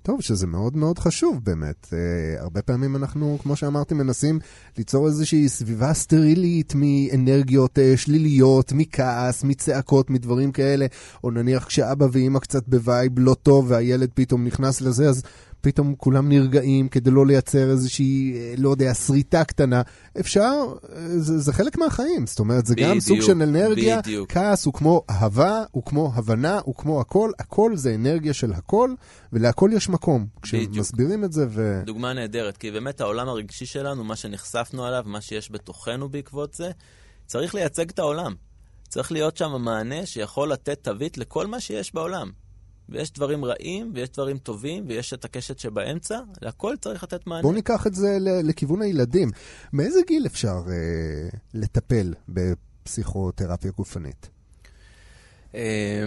טוב, 0.04 0.22
שזה 0.22 0.48
מאוד 0.48 0.78
מאוד 0.78 1.00
חשוב 1.00 1.40
באמת. 1.44 1.88
Uh, 1.90 2.42
הרבה 2.42 2.62
פעמים 2.62 2.96
אנחנו, 2.96 3.38
כמו 3.42 3.56
שאמרתי, 3.56 3.94
מנסים 3.94 4.40
ליצור 4.78 5.08
איזושהי 5.08 5.50
סביבה 5.50 5.94
סטרילית 5.94 6.74
מאנרגיות 6.76 7.78
uh, 7.78 7.98
שליליות, 7.98 8.72
מכעס, 8.72 9.44
מצעקות, 9.44 10.10
מדברים 10.10 10.52
כאלה, 10.52 10.86
או 11.24 11.32
נניח 11.32 11.66
כשאבא 11.66 12.08
ואימא 12.12 12.40
קצת 12.40 12.68
ב 12.68 12.78
vibe 12.78 13.20
לא 13.20 13.34
טוב 13.34 13.66
והילד 13.70 14.10
פתאום 14.14 14.46
נכנס 14.46 14.82
לזה, 14.82 15.10
אז 15.10 15.24
פתאום 15.62 15.96
כולם 15.98 16.30
נרגעים 16.30 16.90
כדי 16.90 17.12
לא 17.12 17.26
לייצר 17.26 17.70
איזושהי, 17.70 18.34
אה, 18.36 18.54
לא 18.58 18.70
יודע, 18.70 18.94
שריטה 18.94 19.44
קטנה. 19.44 19.82
אפשר, 20.20 20.54
אה, 20.96 21.20
זה, 21.20 21.40
זה 21.40 21.54
חלק 21.54 21.78
מהחיים, 21.78 22.28
זאת 22.28 22.40
אומרת, 22.40 22.66
זה 22.66 22.76
בדיוק, 22.76 22.90
גם 22.90 23.00
סוג 23.00 23.22
של 23.22 23.42
אנרגיה. 23.42 24.02
בדיוק. 24.02 24.32
כעס 24.32 24.66
הוא 24.66 24.74
כמו 24.74 25.04
אהבה, 25.10 25.64
הוא 25.72 25.84
כמו 25.86 26.12
הבנה, 26.16 26.60
הוא 26.64 26.76
כמו 26.76 27.02
הכל, 27.02 27.32
הכל 27.40 27.76
זה 27.76 27.96
אנרגיה 27.96 28.34
של 28.34 28.54
הכל, 28.54 28.94
ולהכל 29.34 29.70
יש 29.74 29.90
מקום. 29.90 30.28
כשמסבירים 30.42 31.24
את 31.24 31.34
זה 31.34 31.46
ו... 31.50 31.82
דוגמה 31.86 32.14
נהדרת, 32.14 32.58
כי 32.58 32.72
באמת 32.72 33.02
העולם 33.02 33.30
הרגשי 33.30 33.66
שלנו, 33.66 34.04
מה 34.04 34.16
שנחשפנו 34.16 34.86
עליו, 34.86 35.04
מה 35.06 35.22
שיש 35.22 35.52
בתוכנו 35.52 36.10
בעקבות 36.10 36.54
זה, 36.54 36.72
צריך 37.26 37.56
לייצג 37.56 37.90
את 37.90 38.00
העולם. 38.00 38.36
צריך 38.88 39.12
להיות 39.12 39.38
שם 39.38 39.52
מענה 39.60 40.06
שיכול 40.06 40.52
לתת 40.52 40.84
תווית 40.84 41.18
לכל 41.18 41.48
מה 41.48 41.60
שיש 41.60 41.94
בעולם. 41.94 42.32
ויש 42.92 43.14
דברים 43.14 43.46
רעים, 43.46 43.92
ויש 43.96 44.10
דברים 44.10 44.38
טובים, 44.38 44.86
ויש 44.88 45.14
את 45.14 45.26
הקשת 45.26 45.60
שבאמצע, 45.60 46.20
להכל 46.42 46.76
צריך 46.82 47.04
לתת 47.04 47.28
מענה. 47.28 47.42
בואו 47.42 47.54
ניקח 47.54 47.88
את 47.88 47.96
זה 47.96 48.18
לכיוון 48.44 48.82
הילדים. 48.82 49.32
מאיזה 49.74 50.00
גיל 50.08 50.26
אפשר 50.26 50.58
אה, 50.68 51.30
לטפל 51.54 52.14
בפסיכותרפיה 52.30 53.72
גופנית? 53.72 54.30
אה, 55.56 56.06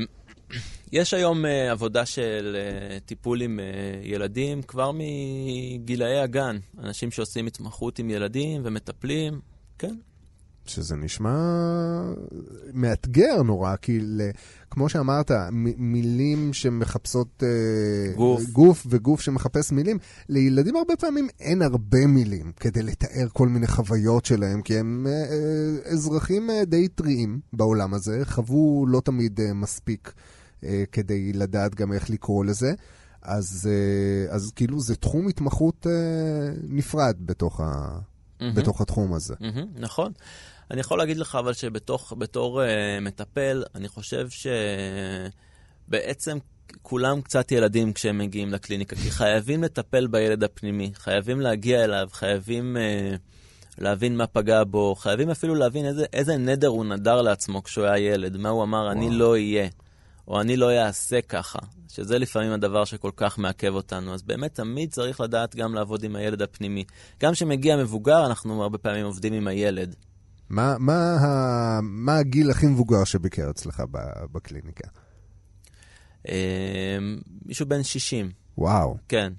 יש 0.92 1.14
היום 1.14 1.46
אה, 1.46 1.70
עבודה 1.70 2.06
של 2.06 2.56
אה, 2.58 3.00
טיפול 3.00 3.42
עם 3.42 3.60
אה, 3.60 3.64
ילדים 4.02 4.62
כבר 4.62 4.90
מגילאי 4.94 6.18
הגן. 6.20 6.58
אנשים 6.78 7.10
שעושים 7.10 7.46
התמחות 7.46 7.98
עם 7.98 8.10
ילדים 8.10 8.62
ומטפלים, 8.64 9.40
כן. 9.78 9.94
שזה 10.66 10.96
נשמע 10.96 11.36
מאתגר 12.72 13.42
נורא, 13.42 13.76
כי 13.76 13.98
ל- 14.00 14.30
כמו 14.70 14.88
שאמרת, 14.88 15.30
מ- 15.52 15.92
מילים 15.92 16.52
שמחפשות 16.52 17.42
אה, 17.42 18.12
גוף. 18.16 18.42
גוף 18.50 18.86
וגוף 18.90 19.20
שמחפש 19.20 19.72
מילים, 19.72 19.98
לילדים 20.28 20.76
הרבה 20.76 20.96
פעמים 20.96 21.28
אין 21.40 21.62
הרבה 21.62 22.06
מילים 22.06 22.52
כדי 22.60 22.82
לתאר 22.82 23.28
כל 23.32 23.48
מיני 23.48 23.66
חוויות 23.66 24.24
שלהם, 24.24 24.62
כי 24.62 24.78
הם 24.78 25.06
אה, 25.06 25.12
אה, 25.12 25.92
אזרחים 25.92 26.50
אה, 26.50 26.64
די 26.64 26.88
טריים 26.88 27.40
בעולם 27.52 27.94
הזה, 27.94 28.20
חוו 28.24 28.86
לא 28.88 29.00
תמיד 29.04 29.40
אה, 29.40 29.54
מספיק 29.54 30.12
אה, 30.64 30.84
כדי 30.92 31.32
לדעת 31.32 31.74
גם 31.74 31.92
איך 31.92 32.10
לקרוא 32.10 32.44
לזה. 32.44 32.72
אז, 33.22 33.68
אה, 33.70 34.34
אז 34.34 34.50
כאילו 34.56 34.80
זה 34.80 34.96
תחום 34.96 35.28
התמחות 35.28 35.86
אה, 35.86 35.92
נפרד 36.68 37.16
בתוך, 37.20 37.60
ה, 37.60 37.98
מהמם. 38.40 38.54
בתוך 38.54 38.80
התחום 38.80 39.14
הזה. 39.14 39.34
מהמם, 39.40 39.66
נכון. 39.74 40.12
אני 40.70 40.80
יכול 40.80 40.98
להגיד 40.98 41.16
לך 41.16 41.34
אבל 41.34 41.52
שבתור 41.52 42.62
uh, 42.62 42.64
מטפל, 43.00 43.64
אני 43.74 43.88
חושב 43.88 44.28
שבעצם 45.88 46.38
כולם 46.82 47.20
קצת 47.20 47.52
ילדים 47.52 47.92
כשהם 47.92 48.18
מגיעים 48.18 48.52
לקליניקה, 48.52 48.96
כי 48.96 49.10
חייבים 49.10 49.62
לטפל 49.62 50.06
בילד 50.06 50.44
הפנימי, 50.44 50.92
חייבים 50.94 51.40
להגיע 51.40 51.84
אליו, 51.84 52.08
חייבים 52.12 52.76
uh, 52.76 53.18
להבין 53.78 54.16
מה 54.16 54.26
פגע 54.26 54.64
בו, 54.64 54.94
חייבים 54.94 55.30
אפילו 55.30 55.54
להבין 55.54 55.86
איזה, 55.86 56.04
איזה 56.12 56.36
נדר 56.36 56.68
הוא 56.68 56.84
נדר 56.84 57.22
לעצמו 57.22 57.62
כשהוא 57.62 57.84
היה 57.84 58.12
ילד, 58.12 58.36
מה 58.36 58.48
הוא 58.48 58.62
אמר, 58.62 58.92
אני 58.92 59.10
לא 59.10 59.30
אהיה, 59.32 59.68
או 60.28 60.40
אני 60.40 60.56
לא 60.56 60.70
אעשה 60.70 61.20
ככה, 61.20 61.58
שזה 61.88 62.18
לפעמים 62.18 62.52
הדבר 62.52 62.84
שכל 62.84 63.10
כך 63.16 63.38
מעכב 63.38 63.74
אותנו. 63.74 64.14
אז 64.14 64.22
באמת 64.22 64.54
תמיד 64.54 64.90
צריך 64.90 65.20
לדעת 65.20 65.56
גם 65.56 65.74
לעבוד 65.74 66.04
עם 66.04 66.16
הילד 66.16 66.42
הפנימי. 66.42 66.84
גם 67.20 67.32
כשמגיע 67.32 67.76
מבוגר, 67.76 68.26
אנחנו 68.26 68.62
הרבה 68.62 68.78
פעמים 68.78 69.04
עובדים 69.04 69.32
עם 69.32 69.46
הילד. 69.46 69.94
מה, 70.53 70.76
מה, 70.78 71.16
מה 71.82 72.16
הגיל 72.16 72.50
הכי 72.50 72.66
מבוגר 72.66 73.05
שביקר 73.05 73.50
אצלך 73.50 73.82
בקליניקה? 74.32 74.88
אה, 76.28 76.98
מישהו 77.46 77.66
בן 77.66 77.82
60, 77.82 78.30
וואו, 78.59 78.96
כן. 79.09 79.32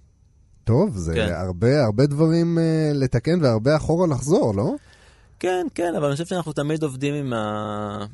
טוב, 0.64 0.97
זה 0.97 1.14
כן. 1.14 1.34
הרבה, 1.34 1.84
הרבה 1.86 2.05
דברים 2.05 2.57
uh, 2.57 2.61
לתקן 2.97 3.43
והרבה 3.43 3.76
אחורה 3.76 4.07
לחזור, 4.07 4.55
לא? 4.55 4.72
כן, 5.39 5.68
כן, 5.76 5.95
אבל 5.95 6.05
אני 6.05 6.14
חושב 6.14 6.26
שאנחנו 6.26 6.53
תמיד 6.53 6.84
עובדים 6.84 7.14
עם 7.14 7.34
ה... 7.34 8.05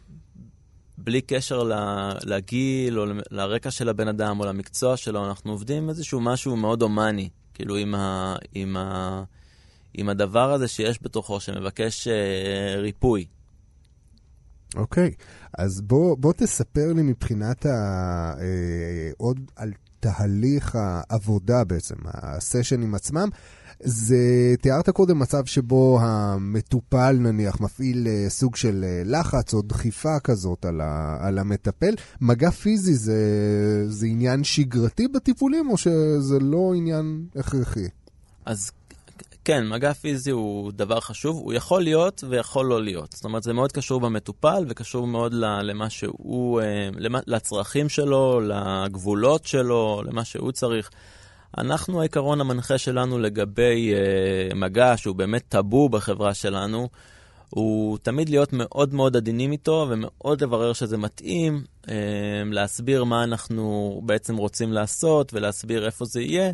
בלי 0.97 1.21
קשר 1.21 1.63
ל- 1.63 2.17
לגיל 2.23 2.99
או 2.99 3.05
ל- 3.05 3.21
לרקע 3.31 3.71
של 3.71 3.89
הבן 3.89 4.07
אדם 4.07 4.39
או 4.39 4.45
למקצוע 4.45 4.97
שלו, 4.97 5.27
אנחנו 5.27 5.51
עובדים 5.51 5.83
עם 5.83 5.89
איזשהו 5.89 6.21
משהו 6.21 6.55
מאוד 6.55 6.81
הומני, 6.81 7.29
כאילו 7.53 7.75
עם, 7.75 7.95
ה... 7.95 8.35
עם, 8.53 8.77
ה... 8.77 9.23
עם 9.93 10.09
הדבר 10.09 10.53
הזה 10.53 10.67
שיש 10.67 10.99
בתוכו, 11.03 11.39
שמבקש 11.39 12.07
אה, 12.07 12.75
ריפוי. 12.81 13.25
אוקיי, 14.75 15.11
אז 15.57 15.81
בוא, 15.81 16.17
בוא 16.17 16.33
תספר 16.33 16.93
לי 16.93 17.01
מבחינת 17.01 17.65
ה... 17.65 17.69
אה, 18.39 19.11
עוד 19.17 19.39
על 19.55 19.71
תהליך 19.99 20.75
העבודה 20.75 21.63
בעצם, 21.63 21.95
הסשנים 22.05 22.95
עצמם. 22.95 23.29
זה, 23.83 24.55
תיארת 24.61 24.89
קודם 24.89 25.19
מצב 25.19 25.45
שבו 25.45 25.99
המטופל 26.01 27.17
נניח 27.19 27.61
מפעיל 27.61 28.07
אה, 28.07 28.29
סוג 28.29 28.55
של 28.55 28.85
אה, 28.87 29.01
לחץ 29.05 29.53
או 29.53 29.61
דחיפה 29.61 30.19
כזאת 30.19 30.65
על, 30.65 30.81
ה, 30.81 31.17
על 31.19 31.39
המטפל. 31.39 31.95
מגע 32.21 32.51
פיזי 32.51 32.93
זה, 32.93 33.21
זה 33.87 34.07
עניין 34.07 34.43
שגרתי 34.43 35.07
בטיפולים 35.07 35.69
או 35.69 35.77
שזה 35.77 36.39
לא 36.39 36.73
עניין 36.75 37.25
הכרחי? 37.35 37.87
אז 38.45 38.71
כן, 39.45 39.67
מגע 39.67 39.93
פיזי 39.93 40.31
הוא 40.31 40.71
דבר 40.71 40.99
חשוב, 40.99 41.37
הוא 41.37 41.53
יכול 41.53 41.83
להיות 41.83 42.23
ויכול 42.29 42.65
לא 42.65 42.83
להיות. 42.83 43.11
זאת 43.11 43.25
אומרת, 43.25 43.43
זה 43.43 43.53
מאוד 43.53 43.71
קשור 43.71 43.99
במטופל 43.99 44.65
וקשור 44.69 45.07
מאוד 45.07 45.33
למה 45.33 45.89
שהוא, 45.89 46.61
אה, 46.61 46.89
לצרכים 47.27 47.89
שלו, 47.89 48.41
לגבולות 48.41 49.45
שלו, 49.45 50.01
למה 50.05 50.25
שהוא 50.25 50.51
צריך. 50.51 50.89
אנחנו, 51.57 51.99
העיקרון 51.99 52.41
המנחה 52.41 52.77
שלנו 52.77 53.19
לגבי 53.19 53.93
אה, 53.93 54.55
מגע, 54.55 54.93
שהוא 54.97 55.15
באמת 55.15 55.43
טאבו 55.49 55.89
בחברה 55.89 56.33
שלנו, 56.33 56.89
הוא 57.49 57.97
תמיד 57.97 58.29
להיות 58.29 58.53
מאוד 58.53 58.93
מאוד 58.93 59.15
עדינים 59.15 59.51
איתו 59.51 59.87
ומאוד 59.89 60.43
לברר 60.43 60.73
שזה 60.73 60.97
מתאים, 60.97 61.63
אה, 61.89 61.95
להסביר 62.51 63.03
מה 63.03 63.23
אנחנו 63.23 64.01
בעצם 64.05 64.37
רוצים 64.37 64.73
לעשות 64.73 65.33
ולהסביר 65.33 65.85
איפה 65.85 66.05
זה 66.05 66.21
יהיה. 66.21 66.51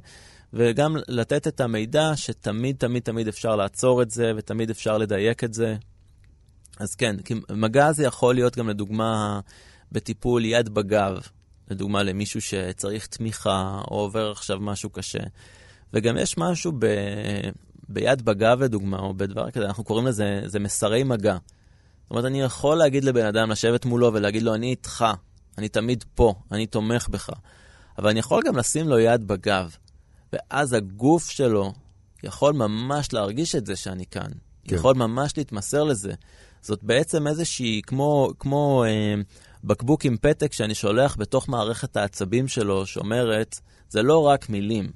וגם 0.55 0.95
לתת 1.07 1.47
את 1.47 1.61
המידע 1.61 2.11
שתמיד, 2.15 2.75
תמיד, 2.79 3.03
תמיד 3.03 3.27
אפשר 3.27 3.55
לעצור 3.55 4.01
את 4.01 4.11
זה, 4.11 4.31
ותמיד 4.37 4.69
אפשר 4.69 4.97
לדייק 4.97 5.43
את 5.43 5.53
זה. 5.53 5.75
אז 6.79 6.95
כן, 6.95 7.15
כי 7.21 7.33
מגע 7.49 7.91
זה 7.91 8.03
יכול 8.03 8.35
להיות 8.35 8.57
גם 8.57 8.69
לדוגמה 8.69 9.39
בטיפול 9.91 10.45
יד 10.45 10.69
בגב, 10.69 11.17
לדוגמה 11.71 12.03
למישהו 12.03 12.41
שצריך 12.41 13.07
תמיכה, 13.07 13.81
או 13.91 13.99
עובר 13.99 14.31
עכשיו 14.31 14.59
משהו 14.59 14.89
קשה. 14.89 15.23
וגם 15.93 16.17
יש 16.17 16.37
משהו 16.37 16.71
ב... 16.79 16.85
ביד 17.89 18.21
בגב 18.21 18.61
לדוגמה, 18.61 18.99
או 18.99 19.13
בדבר 19.13 19.51
כזה, 19.51 19.65
אנחנו 19.65 19.83
קוראים 19.83 20.07
לזה, 20.07 20.41
זה 20.45 20.59
מסרי 20.59 21.03
מגע. 21.03 21.33
זאת 21.33 22.11
אומרת, 22.11 22.25
אני 22.25 22.41
יכול 22.41 22.77
להגיד 22.77 23.03
לבן 23.03 23.25
אדם, 23.25 23.51
לשבת 23.51 23.85
מולו 23.85 24.13
ולהגיד 24.13 24.43
לו, 24.43 24.55
אני 24.55 24.69
איתך, 24.69 25.05
אני 25.57 25.69
תמיד 25.69 26.03
פה, 26.15 26.33
אני 26.51 26.65
תומך 26.65 27.07
בך. 27.09 27.29
אבל 27.97 28.09
אני 28.09 28.19
יכול 28.19 28.43
גם 28.45 28.57
לשים 28.57 28.87
לו 28.87 28.99
יד 28.99 29.27
בגב. 29.27 29.75
ואז 30.35 30.73
הגוף 30.73 31.29
שלו 31.29 31.73
יכול 32.23 32.53
ממש 32.53 33.13
להרגיש 33.13 33.55
את 33.55 33.65
זה 33.65 33.75
שאני 33.75 34.05
כאן. 34.05 34.31
כן. 34.67 34.75
יכול 34.75 34.95
ממש 34.95 35.37
להתמסר 35.37 35.83
לזה. 35.83 36.13
זאת 36.61 36.83
בעצם 36.83 37.27
איזושהי, 37.27 37.81
כמו, 37.87 38.29
כמו 38.39 38.83
אה, 38.87 39.21
בקבוק 39.63 40.05
עם 40.05 40.17
פתק 40.21 40.53
שאני 40.53 40.75
שולח 40.75 41.15
בתוך 41.19 41.49
מערכת 41.49 41.97
העצבים 41.97 42.47
שלו, 42.47 42.85
שאומרת, 42.85 43.59
זה 43.89 44.01
לא 44.01 44.19
רק 44.19 44.49
מילים, 44.49 44.89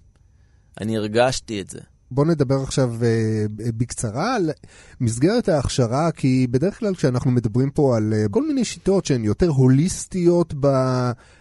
אני 0.82 0.98
הרגשתי 0.98 1.62
את 1.62 1.70
זה. 1.70 1.80
בוא 2.12 2.26
נדבר 2.26 2.56
עכשיו 2.64 2.94
אה, 3.04 3.46
בקצרה 3.78 4.36
על 4.36 4.50
מסגרת 5.02 5.50
ההכשרה, 5.50 6.12
כי 6.12 6.48
בדרך 6.52 6.80
כלל 6.80 6.96
כשאנחנו 6.96 7.32
מדברים 7.32 7.72
פה 7.72 7.98
על 7.98 8.14
אה, 8.14 8.26
כל 8.32 8.48
מיני 8.48 8.66
שיטות 8.66 9.06
שהן 9.06 9.24
יותר 9.24 9.48
הוליסטיות 9.48 10.54
ב... 10.60 10.68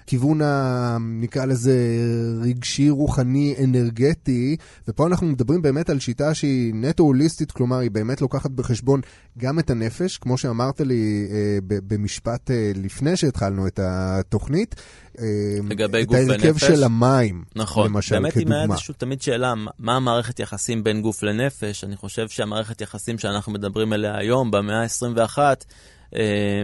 הכיוון, 0.09 0.43
ה, 0.43 0.97
נקרא 1.01 1.45
לזה, 1.45 1.77
רגשי, 2.43 2.91
רוחני, 2.91 3.55
אנרגטי, 3.65 4.57
ופה 4.89 5.07
אנחנו 5.07 5.27
מדברים 5.27 5.63
באמת 5.63 5.91
על 5.91 6.01
שיטה 6.01 6.35
שהיא 6.35 6.75
נטו 6.75 7.03
הוליסטית, 7.03 7.53
כלומר, 7.53 7.79
היא 7.79 7.91
באמת 7.91 8.21
לוקחת 8.21 8.51
בחשבון 8.51 9.01
גם 9.39 9.59
את 9.59 9.71
הנפש, 9.71 10.19
כמו 10.19 10.39
שאמרת 10.39 10.81
לי 10.81 11.29
אה, 11.31 11.59
במשפט 11.69 12.51
אה, 12.51 12.73
לפני 12.75 13.17
שהתחלנו 13.17 13.67
את 13.67 13.81
התוכנית. 13.83 14.75
אה, 15.19 15.25
לגבי 15.69 16.05
גוף 16.05 16.17
ונפש. 16.17 16.35
את 16.35 16.45
ההרכב 16.45 16.59
של 16.59 16.85
המים, 16.85 17.45
נכון. 17.57 17.91
למשל, 17.91 18.15
באמת 18.15 18.33
כדוגמה. 18.33 18.51
באמת 18.51 18.63
אם 18.63 18.69
היה 18.69 18.75
איזושהי 18.75 18.95
תמיד 18.95 19.23
שאלה, 19.23 19.55
מה 19.79 19.97
המערכת 19.97 20.41
יחסים 20.41 20.85
בין 20.85 21.03
גוף 21.03 21.23
לנפש, 21.23 21.85
אני 21.85 21.97
חושב 21.97 22.29
שהמערכת 22.29 22.81
יחסים 22.81 23.19
שאנחנו 23.19 23.53
מדברים 23.53 23.93
עליה 23.93 24.19
היום, 24.19 24.51
במאה 24.51 24.83
ה-21, 24.83 25.39
אה, 25.39 25.55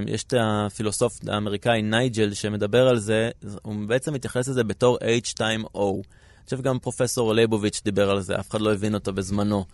יש 0.06 0.24
את 0.24 0.34
הפילוסוף 0.40 1.18
האמריקאי 1.28 1.82
נייג'ל 1.82 2.34
שמדבר 2.34 2.88
על 2.88 2.98
זה, 2.98 3.30
הוא 3.62 3.74
בעצם 3.86 4.14
מתייחס 4.14 4.48
לזה 4.48 4.64
בתור 4.64 4.98
H2O. 4.98 5.78
אני 6.44 6.44
חושב 6.44 6.62
גם 6.62 6.78
פרופסור 6.78 7.34
ליבוביץ' 7.34 7.82
דיבר 7.84 8.10
על 8.10 8.20
זה, 8.20 8.34
אף 8.40 8.50
אחד 8.50 8.60
לא 8.60 8.72
הבין 8.72 8.94
אותו 8.94 9.12
בזמנו. 9.12 9.64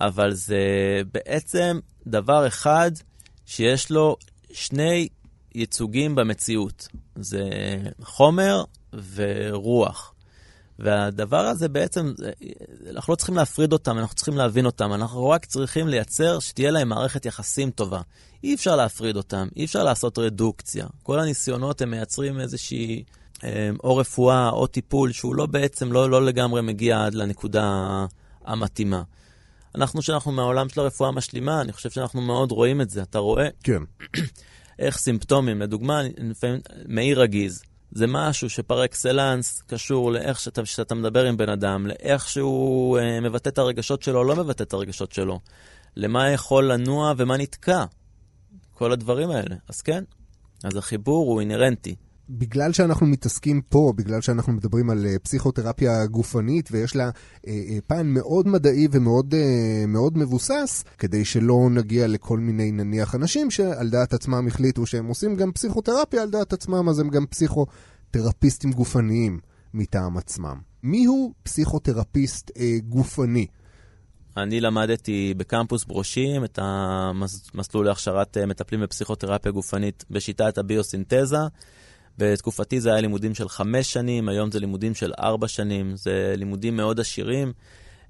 אבל 0.00 0.32
זה 0.32 0.56
בעצם 1.12 1.78
דבר 2.06 2.46
אחד 2.46 2.90
שיש 3.46 3.90
לו 3.90 4.16
שני 4.52 5.08
ייצוגים 5.54 6.14
במציאות. 6.14 6.88
זה 7.16 7.48
חומר 8.02 8.64
ורוח. 9.14 10.12
והדבר 10.78 11.46
הזה 11.46 11.68
בעצם, 11.68 12.12
אנחנו 12.90 13.12
לא 13.12 13.16
צריכים 13.16 13.36
להפריד 13.36 13.72
אותם, 13.72 13.98
אנחנו 13.98 14.14
צריכים 14.14 14.36
להבין 14.36 14.66
אותם. 14.66 14.92
אנחנו 14.92 15.28
רק 15.28 15.44
צריכים 15.44 15.88
לייצר 15.88 16.40
שתהיה 16.40 16.70
להם 16.70 16.88
מערכת 16.88 17.26
יחסים 17.26 17.70
טובה. 17.70 18.00
אי 18.44 18.54
אפשר 18.54 18.76
להפריד 18.76 19.16
אותם, 19.16 19.48
אי 19.56 19.64
אפשר 19.64 19.84
לעשות 19.84 20.18
רדוקציה. 20.18 20.86
כל 21.02 21.20
הניסיונות 21.20 21.82
הם 21.82 21.90
מייצרים 21.90 22.40
איזושהי 22.40 23.04
אה, 23.44 23.70
או 23.84 23.96
רפואה 23.96 24.48
או 24.48 24.66
טיפול 24.66 25.12
שהוא 25.12 25.34
לא 25.34 25.46
בעצם, 25.46 25.92
לא, 25.92 26.10
לא 26.10 26.24
לגמרי 26.24 26.62
מגיע 26.62 27.04
עד 27.04 27.14
לנקודה 27.14 28.06
המתאימה. 28.44 29.02
אנחנו, 29.74 30.02
שאנחנו 30.02 30.32
מהעולם 30.32 30.68
של 30.68 30.80
הרפואה 30.80 31.08
המשלימה, 31.08 31.60
אני 31.60 31.72
חושב 31.72 31.90
שאנחנו 31.90 32.20
מאוד 32.20 32.52
רואים 32.52 32.80
את 32.80 32.90
זה. 32.90 33.02
אתה 33.02 33.18
רואה? 33.18 33.48
כן. 33.62 33.82
איך 34.78 34.98
סימפטומים, 34.98 35.62
לדוגמה, 35.62 36.00
לפעמים 36.18 36.60
מעי 36.86 37.14
רגיז. 37.14 37.62
זה 37.96 38.06
משהו 38.08 38.50
שפר 38.50 38.84
אקסלנס 38.84 39.62
קשור 39.66 40.12
לאיך 40.12 40.40
שאתה, 40.40 40.64
שאתה 40.64 40.94
מדבר 40.94 41.24
עם 41.24 41.36
בן 41.36 41.48
אדם, 41.48 41.86
לאיך 41.86 42.28
שהוא 42.28 42.98
אה, 42.98 43.20
מבטא 43.20 43.48
את 43.48 43.58
הרגשות 43.58 44.02
שלו 44.02 44.18
או 44.18 44.24
לא 44.24 44.36
מבטא 44.36 44.62
את 44.62 44.72
הרגשות 44.72 45.12
שלו, 45.12 45.40
למה 45.96 46.30
יכול 46.30 46.72
לנוע 46.72 47.12
ומה 47.16 47.36
נתקע, 47.36 47.84
כל 48.74 48.92
הדברים 48.92 49.30
האלה. 49.30 49.56
אז 49.68 49.82
כן, 49.82 50.04
אז 50.64 50.76
החיבור 50.76 51.26
הוא 51.26 51.40
אינהרנטי. 51.40 51.96
בגלל 52.30 52.72
שאנחנו 52.72 53.06
מתעסקים 53.06 53.60
פה, 53.60 53.92
בגלל 53.96 54.20
שאנחנו 54.20 54.52
מדברים 54.52 54.90
על 54.90 55.06
uh, 55.06 55.18
פסיכותרפיה 55.18 56.06
גופנית 56.06 56.68
ויש 56.72 56.96
לה 56.96 57.10
uh, 57.10 57.44
uh, 57.44 57.48
פן 57.86 58.06
מאוד 58.06 58.48
מדעי 58.48 58.88
ומאוד 58.90 59.34
מאוד 59.88 60.18
מבוסס, 60.18 60.84
כדי 60.98 61.24
שלא 61.24 61.68
נגיע 61.70 62.06
לכל 62.06 62.38
מיני 62.38 62.72
נניח 62.72 63.14
אנשים 63.14 63.50
שעל 63.50 63.90
דעת 63.90 64.14
עצמם 64.14 64.46
החליטו 64.46 64.86
שהם 64.86 65.06
עושים 65.06 65.36
גם 65.36 65.52
פסיכותרפיה 65.52 66.22
על 66.22 66.30
דעת 66.30 66.52
עצמם, 66.52 66.88
אז 66.88 66.98
הם 66.98 67.08
גם 67.08 67.26
פסיכותרפיסטים 67.26 68.72
גופניים 68.72 69.40
מטעם 69.74 70.16
עצמם. 70.16 70.56
מיהו 70.82 71.32
פסיכותרפיסט 71.42 72.50
uh, 72.50 72.60
גופני? 72.88 73.46
אני 74.36 74.60
למדתי 74.60 75.34
בקמפוס 75.36 75.84
ברושים 75.84 76.44
את 76.44 76.58
המסלול 76.62 77.86
להכשרת 77.86 78.38
מטפלים 78.38 78.80
בפסיכותרפיה 78.80 79.52
גופנית 79.52 80.04
בשיטת 80.10 80.58
הביוסינתזה. 80.58 81.36
בתקופתי 82.18 82.80
זה 82.80 82.90
היה 82.90 83.00
לימודים 83.00 83.34
של 83.34 83.48
חמש 83.48 83.92
שנים, 83.92 84.28
היום 84.28 84.50
זה 84.50 84.60
לימודים 84.60 84.94
של 84.94 85.12
ארבע 85.18 85.48
שנים, 85.48 85.96
זה 85.96 86.34
לימודים 86.36 86.76
מאוד 86.76 87.00
עשירים. 87.00 87.52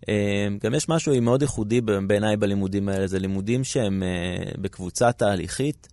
אה, 0.09 0.49
גם 0.63 0.75
יש 0.75 0.89
משהו 0.89 1.23
מאוד 1.23 1.43
ייחודי 1.43 1.81
בעיניי 1.81 2.37
בלימודים 2.37 2.89
האלה, 2.89 3.07
זה 3.07 3.19
לימודים 3.19 3.65
שהם 3.65 4.03
אה, 4.03 4.53
בקבוצה 4.59 5.13
תהליכית, 5.13 5.89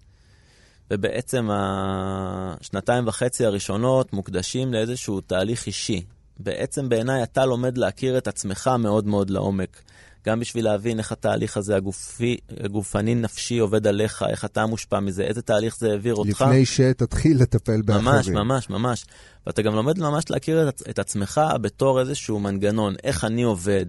ובעצם 0.91 1.47
השנתיים 1.51 3.07
וחצי 3.07 3.45
הראשונות 3.45 4.14
מוקדשים 4.14 4.74
לאיזשהו 4.74 5.22
תהליך 5.22 5.68
אישי. 5.68 6.01
בעצם 6.39 6.89
בעיניי 6.89 7.24
אתה 7.24 7.45
לומד 7.45 7.78
להכיר 7.78 8.18
את 8.18 8.28
עצמך 8.28 8.70
מאוד 8.80 9.07
מאוד 9.07 9.30
לעומק. 9.30 9.82
גם 10.26 10.39
בשביל 10.39 10.65
להבין 10.65 10.99
איך 10.99 11.11
התהליך 11.11 11.57
הזה 11.57 11.76
הגופי, 11.76 12.38
הגופני-נפשי 12.63 13.57
עובד 13.57 13.88
עליך, 13.88 14.26
איך 14.30 14.45
אתה 14.45 14.65
מושפע 14.65 14.99
מזה, 14.99 15.24
איזה 15.24 15.41
תהליך 15.41 15.78
זה 15.78 15.91
העביר 15.91 16.15
אותך. 16.15 16.41
לפני 16.41 16.65
שתתחיל 16.65 17.41
לטפל 17.41 17.82
באחרים. 17.82 18.05
ממש, 18.05 18.28
ממש, 18.28 18.69
ממש. 18.69 19.05
ואתה 19.47 19.61
גם 19.61 19.76
לומד 19.76 19.99
ממש 19.99 20.30
להכיר 20.30 20.69
את, 20.69 20.82
את 20.89 20.99
עצמך 20.99 21.41
בתור 21.61 21.99
איזשהו 21.99 22.39
מנגנון, 22.39 22.95
איך 23.03 23.24
אני 23.24 23.43
עובד, 23.43 23.86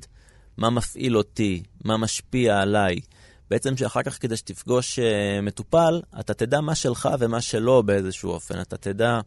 מה 0.57 0.71
מפעיל 0.71 1.17
אותי, 1.17 1.63
מה 1.85 1.97
משפיע 1.97 2.61
עליי. 2.61 3.01
בעצם 3.51 3.77
שאחר 3.77 4.03
כך 4.03 4.19
כדי 4.21 4.37
שתפגוש 4.37 4.99
uh, 4.99 5.03
מטופל, 5.43 6.03
אתה 6.21 6.35
תדע 6.35 6.61
מה 6.61 6.75
שלך 6.75 7.09
ומה 7.19 7.41
שלא 7.41 7.83
באיזשהו 7.83 8.31
אופן. 8.31 8.61
אתה 8.61 8.77
תדע... 8.77 9.21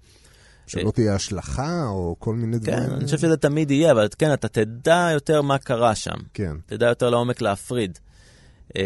שלא 0.68 0.91
תהיה 0.91 1.15
השלכה 1.15 1.86
או 1.88 2.15
כל 2.20 2.36
מיני 2.36 2.59
דברים. 2.59 2.80
כן, 2.80 2.91
אני 2.91 3.05
חושב 3.05 3.18
שזה 3.18 3.38
תמיד 3.38 3.72
יהיה, 3.72 3.91
אבל 3.91 4.07
כן, 4.18 4.34
אתה 4.34 4.47
תדע 4.47 5.09
יותר 5.13 5.41
מה 5.41 5.57
קרה 5.57 5.95
שם. 5.95 6.15
כן. 6.34 6.55
תדע 6.65 6.88
יותר 6.88 7.09
לעומק 7.09 7.41
להפריד. 7.41 7.99
אה, 8.78 8.84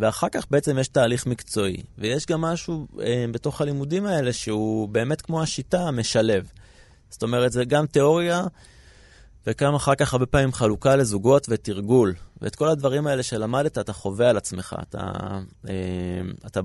ואחר 0.00 0.28
כך 0.28 0.46
בעצם 0.50 0.78
יש 0.78 0.88
תהליך 0.88 1.26
מקצועי, 1.26 1.82
ויש 1.98 2.26
גם 2.26 2.40
משהו 2.40 2.86
אה, 3.00 3.24
בתוך 3.32 3.60
הלימודים 3.60 4.06
האלה 4.06 4.32
שהוא 4.32 4.88
באמת 4.88 5.22
כמו 5.22 5.42
השיטה 5.42 5.80
המשלב. 5.80 6.50
זאת 7.10 7.22
אומרת, 7.22 7.52
זה 7.52 7.64
גם 7.64 7.86
תיאוריה 7.86 8.42
וגם 9.46 9.74
אחר 9.74 9.94
כך 9.94 10.12
הרבה 10.12 10.26
פעמים 10.26 10.52
חלוקה 10.52 10.96
לזוגות 10.96 11.46
ותרגול. 11.50 12.14
ואת 12.42 12.56
כל 12.56 12.68
הדברים 12.68 13.06
האלה 13.06 13.22
שלמדת, 13.22 13.78
אתה 13.78 13.92
חווה 13.92 14.30
על 14.30 14.36
עצמך. 14.36 14.76
אתה, 14.82 14.98
אה, 15.68 15.74
אתה 16.46 16.60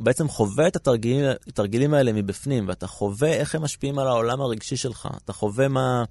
בעצם 0.00 0.28
חווה 0.28 0.66
את 0.66 0.76
התרגילים, 0.76 1.24
התרגילים 1.46 1.94
האלה 1.94 2.12
מבפנים, 2.12 2.68
ואתה 2.68 2.86
חווה 2.86 3.28
איך 3.28 3.54
הם 3.54 3.62
משפיעים 3.62 3.98
על 3.98 4.06
העולם 4.06 4.40
הרגשי 4.40 4.76
שלך. 4.76 5.08
אתה 5.24 5.32
חווה 5.32 5.68
מה, 5.68 6.04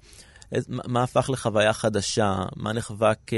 מה 0.68 1.02
הפך 1.02 1.30
לחוויה 1.32 1.72
חדשה, 1.72 2.36
מה 2.56 2.72
נחווה 2.72 3.12
כ, 3.26 3.34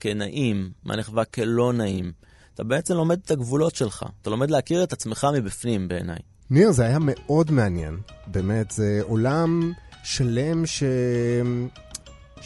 כנעים, 0.00 0.70
מה 0.84 0.96
נחווה 0.96 1.24
כלא 1.24 1.72
נעים. 1.72 2.12
אתה 2.54 2.64
בעצם 2.64 2.94
לומד 2.94 3.18
את 3.24 3.30
הגבולות 3.30 3.74
שלך. 3.74 4.04
אתה 4.22 4.30
לומד 4.30 4.50
להכיר 4.50 4.84
את 4.84 4.92
עצמך 4.92 5.26
מבפנים 5.34 5.88
בעיניי. 5.88 6.18
ניר, 6.50 6.72
זה 6.72 6.84
היה 6.84 6.98
מאוד 7.00 7.50
מעניין. 7.50 7.98
באמת, 8.26 8.70
זה 8.70 9.00
עולם 9.02 9.72
שלם 10.04 10.66
ש... 10.66 10.82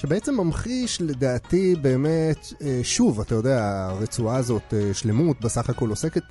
שבעצם 0.01 0.35
ממחיש 0.35 1.01
לדעתי 1.01 1.75
באמת, 1.83 2.53
אה, 2.63 2.81
שוב, 2.83 3.21
אתה 3.21 3.35
יודע, 3.35 3.87
הרצועה 3.91 4.37
הזאת, 4.37 4.75
אה, 4.75 4.95
שלמות, 4.95 5.41
בסך 5.41 5.71
הכל 5.71 5.91
עוסקת 5.91 6.23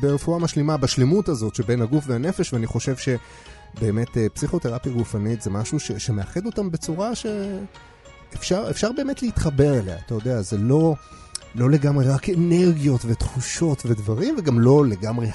ברפואה 0.00 0.38
משלימה, 0.38 0.76
בשלמות 0.76 1.28
הזאת 1.28 1.54
שבין 1.54 1.82
הגוף 1.82 2.04
והנפש, 2.06 2.52
ואני 2.52 2.66
חושב 2.66 2.94
שבאמת 2.96 4.16
אה, 4.16 4.28
פסיכותרפיה 4.28 4.92
גופנית 4.92 5.42
זה 5.42 5.50
משהו 5.50 5.80
ש, 5.80 5.92
שמאחד 5.92 6.46
אותם 6.46 6.70
בצורה 6.70 7.10
שאפשר 8.40 8.92
באמת 8.96 9.22
להתחבר 9.22 9.78
אליה, 9.78 9.96
אתה 10.06 10.14
יודע, 10.14 10.42
זה 10.42 10.58
לא, 10.58 10.94
לא 11.54 11.70
לגמרי 11.70 12.08
רק 12.08 12.28
אנרגיות 12.30 13.00
ותחושות 13.04 13.82
ודברים, 13.86 14.34
וגם 14.38 14.60
לא 14.60 14.86
לגמרי 14.86 15.28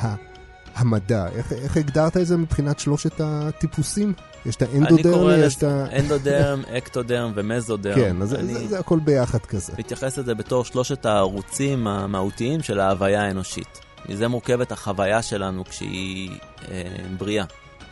המדע. 0.78 1.28
איך, 1.36 1.53
איך 1.53 1.78
הגדרת 1.78 2.17
את 2.17 2.28
זה 2.28 2.38
מבחינת 2.38 2.80
שלושת 2.80 3.21
הטיפוסים? 3.23 4.13
יש 4.45 4.55
את 4.55 4.61
האנדודרם, 4.61 5.30
יש 5.39 5.55
את 5.55 5.63
ה... 5.63 5.86
אנדודרם, 5.99 6.61
אקטודרם 6.78 7.32
ומזודרם. 7.36 7.95
כן, 7.95 8.21
אז 8.21 8.30
זה, 8.30 8.67
זה 8.67 8.80
הכל 8.80 8.99
ביחד 8.99 9.39
כזה. 9.39 9.73
מתייחס 9.78 10.17
לזה 10.17 10.36
בתור 10.36 10.65
שלושת 10.65 11.05
הערוצים 11.05 11.88
המהותיים 11.88 12.63
של 12.63 12.80
ההוויה 12.80 13.21
האנושית. 13.21 13.80
מזה 14.09 14.28
מורכבת 14.28 14.71
החוויה 14.71 15.21
שלנו 15.21 15.65
כשהיא 15.65 16.32
אה, 16.71 16.84
בריאה. 17.17 17.45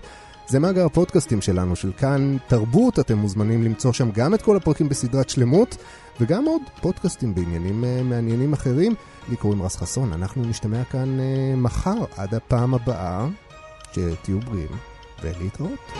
זה 0.50 0.58
מאגר 0.58 0.86
הפודקאסטים 0.86 1.40
שלנו, 1.40 1.76
של 1.76 1.92
כאן 1.96 2.36
תרבות, 2.46 2.98
אתם 2.98 3.18
מוזמנים 3.18 3.62
למצוא 3.62 3.92
שם 3.92 4.10
גם 4.10 4.34
את 4.34 4.42
כל 4.42 4.56
הפרקים 4.56 4.88
בסדרת 4.88 5.30
שלמות, 5.30 5.76
וגם 6.20 6.44
עוד 6.44 6.62
פודקאסטים 6.80 7.34
בעניינים 7.34 7.84
אה, 7.84 8.02
מעניינים 8.02 8.52
אחרים. 8.52 8.94
לי 9.28 9.36
קוראים 9.36 9.62
רז 9.62 9.76
חסון, 9.76 10.12
אנחנו 10.12 10.44
נשתמע 10.44 10.84
כאן 10.84 11.20
אה, 11.20 11.54
מחר 11.56 12.04
עד 12.16 12.34
הפעם 12.34 12.74
הבאה, 12.74 13.26
שתהיו 13.92 14.40
בריאים 14.40 14.70
ולהתראות. 15.22 15.92